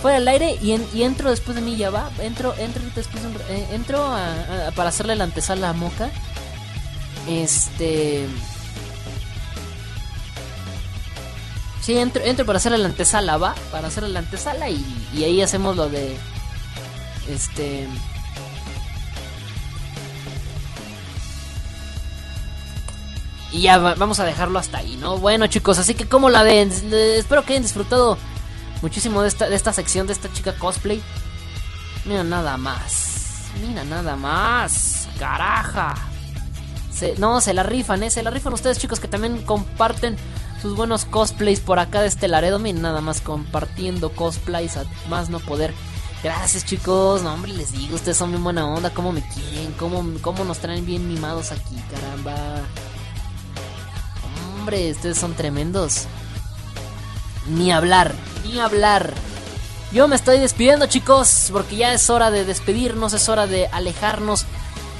[0.00, 2.08] Fuera del aire y, y entro después de mí ya va.
[2.20, 3.20] Entro entro después
[3.50, 4.08] eh, entro
[4.76, 6.08] para hacerle la antesala a Moca.
[7.28, 8.28] Este
[11.88, 14.84] Sí, entro, para hacerle la antesala, va, para hacerle la antesala y,
[15.14, 16.18] y ahí hacemos lo de
[17.26, 17.88] Este.
[23.52, 25.16] Y ya vamos a dejarlo hasta ahí, ¿no?
[25.16, 28.18] Bueno, chicos, así que como la ven, espero que hayan disfrutado
[28.82, 31.00] muchísimo de esta, de esta sección de esta chica cosplay.
[32.04, 33.44] Mira nada más.
[33.66, 35.08] Mira nada más.
[35.18, 35.94] Caraja.
[37.16, 38.10] no, se la rifan, ¿eh?
[38.10, 40.18] Se la rifan ustedes, chicos, que también comparten
[40.60, 42.58] sus buenos cosplays por acá de este Laredo.
[42.58, 45.72] Nada más compartiendo cosplays a más no poder.
[46.22, 47.22] Gracias, chicos.
[47.22, 48.90] No, hombre, les digo, ustedes son bien buena onda.
[48.90, 49.72] ¿Cómo me quieren?
[49.78, 51.76] ¿Cómo, cómo nos traen bien mimados aquí?
[51.90, 52.34] Caramba.
[54.58, 56.06] Hombre, ustedes son tremendos.
[57.46, 58.14] Ni hablar,
[58.44, 59.14] ni hablar.
[59.92, 64.44] Yo me estoy despidiendo, chicos, porque ya es hora de despedirnos, es hora de alejarnos,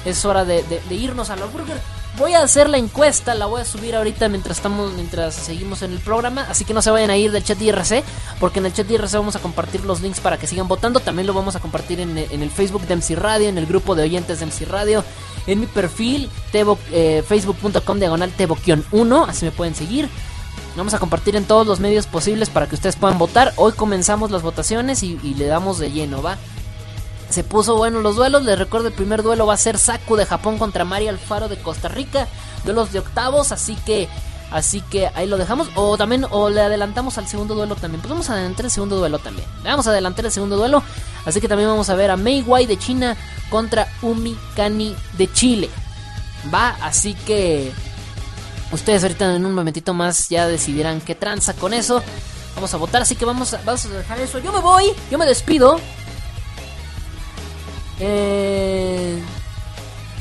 [0.03, 1.79] es hora de, irnos a la burger.
[2.19, 5.93] Voy a hacer la encuesta, la voy a subir ahorita mientras estamos, mientras seguimos en
[5.93, 8.03] el programa, así que no se vayan a ir del chat IRC,
[8.41, 10.99] porque en el chat IRC vamos a compartir los links para que sigan votando.
[10.99, 14.03] También lo vamos a compartir en, el Facebook de MC Radio, en el grupo de
[14.03, 15.05] oyentes de MC Radio,
[15.47, 20.09] en mi perfil, eh, facebook.com diagonal tebo-1, así me pueden seguir.
[20.75, 23.53] Vamos a compartir en todos los medios posibles para que ustedes puedan votar.
[23.55, 26.37] Hoy comenzamos las votaciones y, le damos de lleno, ¿va?
[27.29, 28.43] Se puso bueno los duelos.
[28.43, 31.57] Les recuerdo el primer duelo va a ser Saku de Japón contra Mari Alfaro de
[31.57, 32.27] Costa Rica.
[32.65, 34.09] Duelos de octavos, así que
[34.51, 35.69] Así que ahí lo dejamos.
[35.75, 38.01] O también, o le adelantamos al segundo duelo también.
[38.01, 39.47] Pues vamos a adelantar el segundo duelo también.
[39.63, 40.81] vamos a adelantar el segundo duelo.
[41.25, 43.15] Así que también vamos a ver a Mei Wai de China
[43.51, 45.69] contra Umi Kani de Chile.
[46.51, 47.71] Va, así que
[48.71, 52.03] Ustedes ahorita en un momentito más ya decidirán qué tranza con eso.
[52.53, 54.37] Vamos a votar, así que vamos a, vamos a dejar eso.
[54.39, 55.79] Yo me voy, yo me despido.
[57.99, 59.21] Eh,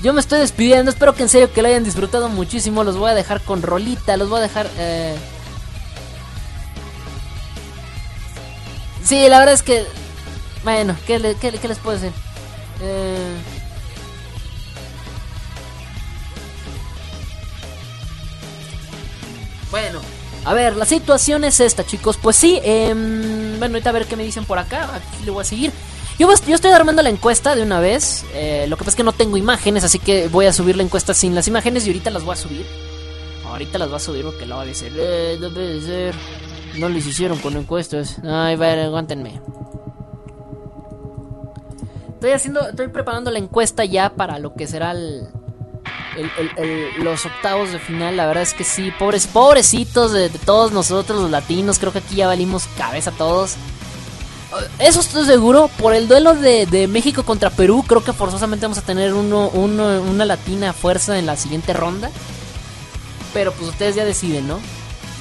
[0.02, 0.90] yo me estoy despidiendo.
[0.90, 2.84] Espero que en serio que lo hayan disfrutado muchísimo.
[2.84, 4.16] Los voy a dejar con rolita.
[4.16, 4.68] Los voy a dejar.
[4.78, 5.16] Eh...
[9.04, 9.84] Sí, la verdad es que.
[10.64, 12.12] Bueno, ¿qué, qué, les puedo decir?
[12.82, 13.36] Eh.
[19.70, 20.00] Bueno,
[20.44, 22.16] a ver, la situación es esta, chicos.
[22.16, 22.92] Pues sí, eh,
[23.58, 24.94] bueno, ahorita a ver qué me dicen por acá.
[24.94, 25.72] Aquí le voy a seguir.
[26.18, 28.24] Yo, yo estoy armando la encuesta de una vez.
[28.34, 30.82] Eh, lo que pasa es que no tengo imágenes, así que voy a subir la
[30.82, 32.66] encuesta sin las imágenes y ahorita las voy a subir.
[33.46, 34.92] Ahorita las voy a subir porque lo va a decir.
[34.96, 36.14] Eh, no puede ser.
[36.76, 38.18] No les hicieron con encuestas.
[38.24, 39.40] Ay, ver, aguántenme.
[42.14, 45.28] Estoy haciendo, estoy preparando la encuesta ya para lo que será el,
[46.98, 51.30] los octavos de final, la verdad es que sí, pobres, pobrecitos de, todos nosotros los
[51.30, 53.56] latinos, creo que aquí ya valimos cabeza todos.
[54.78, 58.82] Eso estoy seguro, por el duelo de, México contra Perú, creo que forzosamente vamos a
[58.82, 62.10] tener uno, una latina fuerza en la siguiente ronda.
[63.34, 64.58] Pero pues ustedes ya deciden, ¿no?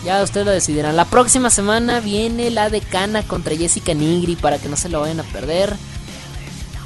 [0.06, 0.95] Ya ustedes lo decidirán.
[0.95, 5.20] La próxima semana viene la decana contra Jessica Nigri para que no se lo vayan
[5.20, 5.76] a perder.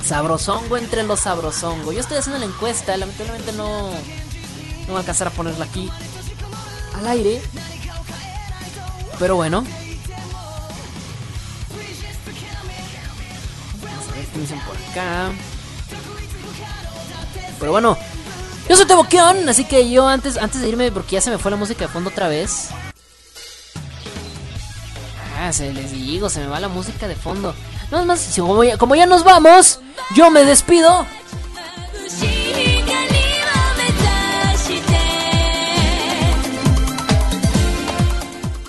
[0.03, 1.91] Sabrosongo entre los sabrosongo.
[1.91, 5.89] Yo estoy haciendo la encuesta, lamentablemente no, no voy a alcanzar a ponerla aquí
[6.97, 7.41] al aire.
[9.19, 9.63] Pero bueno.
[14.65, 15.31] Por acá.
[17.59, 17.97] Pero bueno,
[18.67, 21.51] yo soy Teboqueón, así que yo antes, antes de irme, porque ya se me fue
[21.51, 22.69] la música de fondo otra vez.
[25.37, 27.53] Ah, se les digo, se me va la música de fondo.
[27.91, 29.79] No más, como ya, como ya nos vamos,
[30.15, 31.05] yo me despido.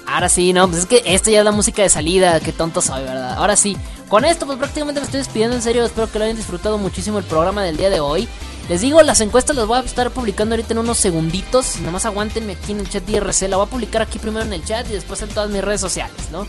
[0.07, 2.83] Ahora sí, no, pues es que esta ya es la música de salida, qué tonto
[2.83, 3.35] soy, ¿verdad?
[3.35, 3.79] Ahora sí,
[4.13, 7.17] con esto pues prácticamente me estoy despidiendo en serio, espero que lo hayan disfrutado muchísimo
[7.17, 8.29] el programa del día de hoy.
[8.69, 12.05] Les digo, las encuestas las voy a estar publicando ahorita en unos segunditos, nada más
[12.05, 14.87] aguántenme aquí en el chat IRC, la voy a publicar aquí primero en el chat
[14.91, 16.47] y después en todas mis redes sociales, ¿no?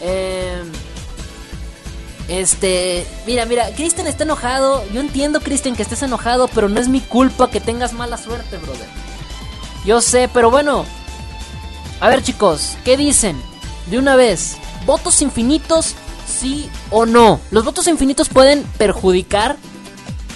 [0.00, 0.64] Eh...
[2.26, 4.84] Este, mira, mira, Kristen está enojado.
[4.92, 8.56] Yo entiendo, Kristen, que estés enojado, pero no es mi culpa que tengas mala suerte,
[8.56, 8.86] brother.
[9.84, 10.84] Yo sé, pero bueno.
[12.00, 13.40] A ver, chicos, ¿qué dicen?
[13.86, 14.56] De una vez,
[14.86, 15.96] ¿votos infinitos,
[16.40, 17.40] sí o no?
[17.50, 19.56] Los votos infinitos pueden perjudicar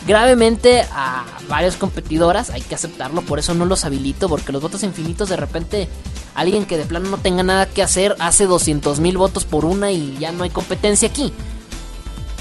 [0.07, 4.83] gravemente a varias competidoras, hay que aceptarlo, por eso no los habilito, porque los votos
[4.83, 5.89] infinitos de repente
[6.35, 9.91] alguien que de plano no tenga nada que hacer hace 200 mil votos por una
[9.93, 11.33] y ya no hay competencia aquí.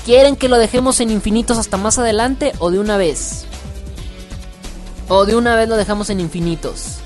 [0.06, 3.46] ¿Quieren que lo dejemos en infinitos hasta más adelante o de una vez?
[5.08, 6.98] O de una vez lo dejamos en infinitos.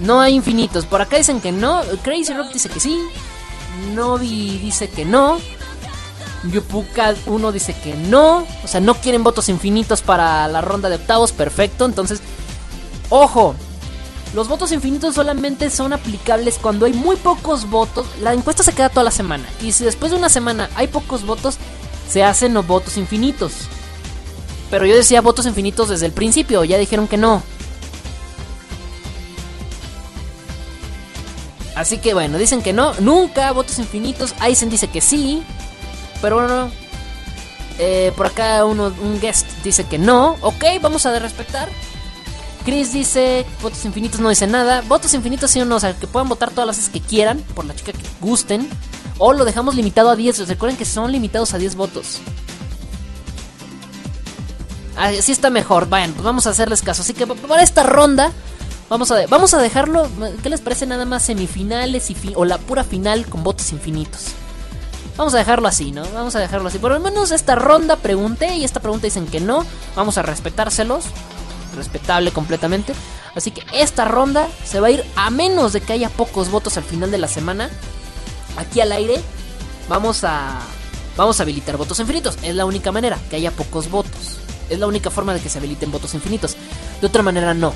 [0.00, 0.86] No hay infinitos.
[0.86, 1.82] Por acá dicen que no.
[2.02, 2.98] Crazy Rock dice que sí.
[3.94, 5.38] Novi dice que no.
[6.50, 8.46] Yupuka 1 dice que no.
[8.64, 11.32] O sea, no quieren votos infinitos para la ronda de octavos.
[11.32, 11.84] Perfecto.
[11.84, 12.20] Entonces,
[13.10, 13.54] ojo.
[14.34, 18.06] Los votos infinitos solamente son aplicables cuando hay muy pocos votos.
[18.20, 19.46] La encuesta se queda toda la semana.
[19.60, 21.58] Y si después de una semana hay pocos votos,
[22.08, 23.52] se hacen los votos infinitos.
[24.70, 27.42] Pero yo decía votos infinitos desde el principio, ya dijeron que no.
[31.74, 34.34] Así que bueno, dicen que no, nunca votos infinitos.
[34.40, 35.42] Aizen dice que sí,
[36.20, 36.70] pero bueno,
[37.78, 40.36] eh, por acá uno, un guest dice que no.
[40.42, 41.68] Ok, vamos a respetar.
[42.64, 44.82] Chris dice votos infinitos, no dice nada.
[44.82, 47.38] Votos infinitos sí o no, o sea, que puedan votar todas las veces que quieran,
[47.54, 48.68] por la chica que gusten.
[49.18, 50.48] O lo dejamos limitado a 10.
[50.48, 52.20] Recuerden que son limitados a 10 votos.
[54.96, 55.88] Así está mejor.
[55.88, 57.02] Vayan, pues vamos a hacerles caso.
[57.02, 58.32] Así que para esta ronda,
[58.88, 60.08] vamos a, vamos a dejarlo.
[60.42, 64.34] ¿Qué les parece nada más semifinales y o la pura final con votos infinitos?
[65.16, 66.02] Vamos a dejarlo así, ¿no?
[66.14, 66.78] Vamos a dejarlo así.
[66.78, 69.64] Por lo menos esta ronda pregunté y esta pregunta dicen que no.
[69.94, 71.04] Vamos a respetárselos.
[71.76, 72.94] Respetable completamente.
[73.34, 76.76] Así que esta ronda se va a ir a menos de que haya pocos votos
[76.76, 77.70] al final de la semana.
[78.56, 79.20] Aquí al aire
[79.88, 80.60] vamos a
[81.16, 82.38] vamos a habilitar votos infinitos.
[82.42, 84.38] Es la única manera que haya pocos votos.
[84.70, 86.56] Es la única forma de que se habiliten votos infinitos.
[87.00, 87.74] De otra manera no.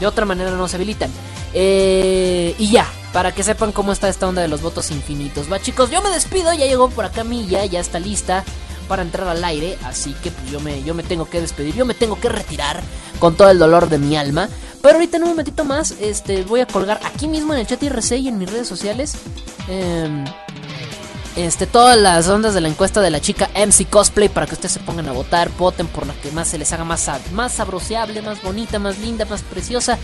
[0.00, 1.10] De otra manera no se habilitan.
[1.54, 5.50] Eh, y ya, para que sepan cómo está esta onda de los votos infinitos.
[5.50, 8.44] Va chicos, yo me despido, ya llegó por acá Milla, ya está lista
[8.88, 11.84] para entrar al aire, así que pues, yo, me, yo me tengo que despedir, yo
[11.84, 12.80] me tengo que retirar
[13.18, 14.48] con todo el dolor de mi alma.
[14.82, 17.82] Pero ahorita en un momentito más este, voy a colgar aquí mismo en el chat
[17.82, 19.16] IRC y en mis redes sociales
[19.68, 20.24] eh,
[21.36, 24.72] este, todas las ondas de la encuesta de la chica MC Cosplay para que ustedes
[24.72, 28.22] se pongan a votar, voten por la que más se les haga más, más sabroseable,
[28.22, 29.98] más bonita, más linda, más preciosa.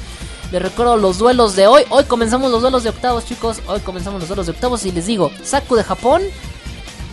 [0.50, 1.84] Les recuerdo los duelos de hoy.
[1.88, 3.60] Hoy comenzamos los duelos de octavos, chicos.
[3.66, 6.22] Hoy comenzamos los duelos de octavos y les digo, Saku de Japón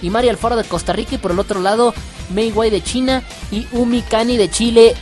[0.01, 1.93] y Mari Alfaro de Costa Rica y por el otro lado
[2.33, 4.95] Mei Wei de China y Umi Kani de Chile.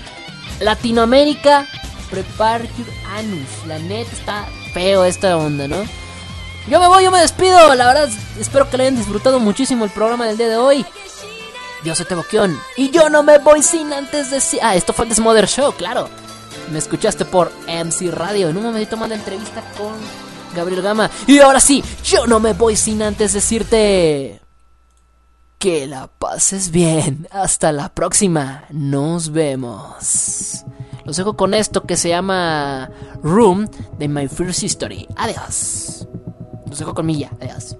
[0.59, 1.67] Latinoamérica,
[2.11, 3.65] prepare your anus.
[3.65, 6.06] La neta está feo esta onda, ¿no?
[6.69, 7.73] Yo me voy, yo me despido.
[7.75, 10.85] La verdad, espero que le hayan disfrutado muchísimo el programa del día de hoy.
[11.83, 14.59] Yo soy Teboquión y yo no me voy sin antes decir.
[14.61, 16.09] Ah, esto fue el Desmother Show, claro.
[16.71, 18.49] Me escuchaste por MC Radio.
[18.49, 19.93] En un momentito más entrevista con
[20.53, 21.09] Gabriel Gama.
[21.25, 24.41] Y ahora sí, yo no me voy sin antes decirte.
[25.59, 27.27] Que la pases bien.
[27.31, 28.65] Hasta la próxima.
[28.69, 30.65] Nos vemos.
[31.05, 32.89] Los dejo con esto que se llama
[33.23, 35.07] Room de My First History.
[35.15, 36.06] Adiós.
[36.69, 37.29] Los dejo con Milla.
[37.39, 37.75] Adiós.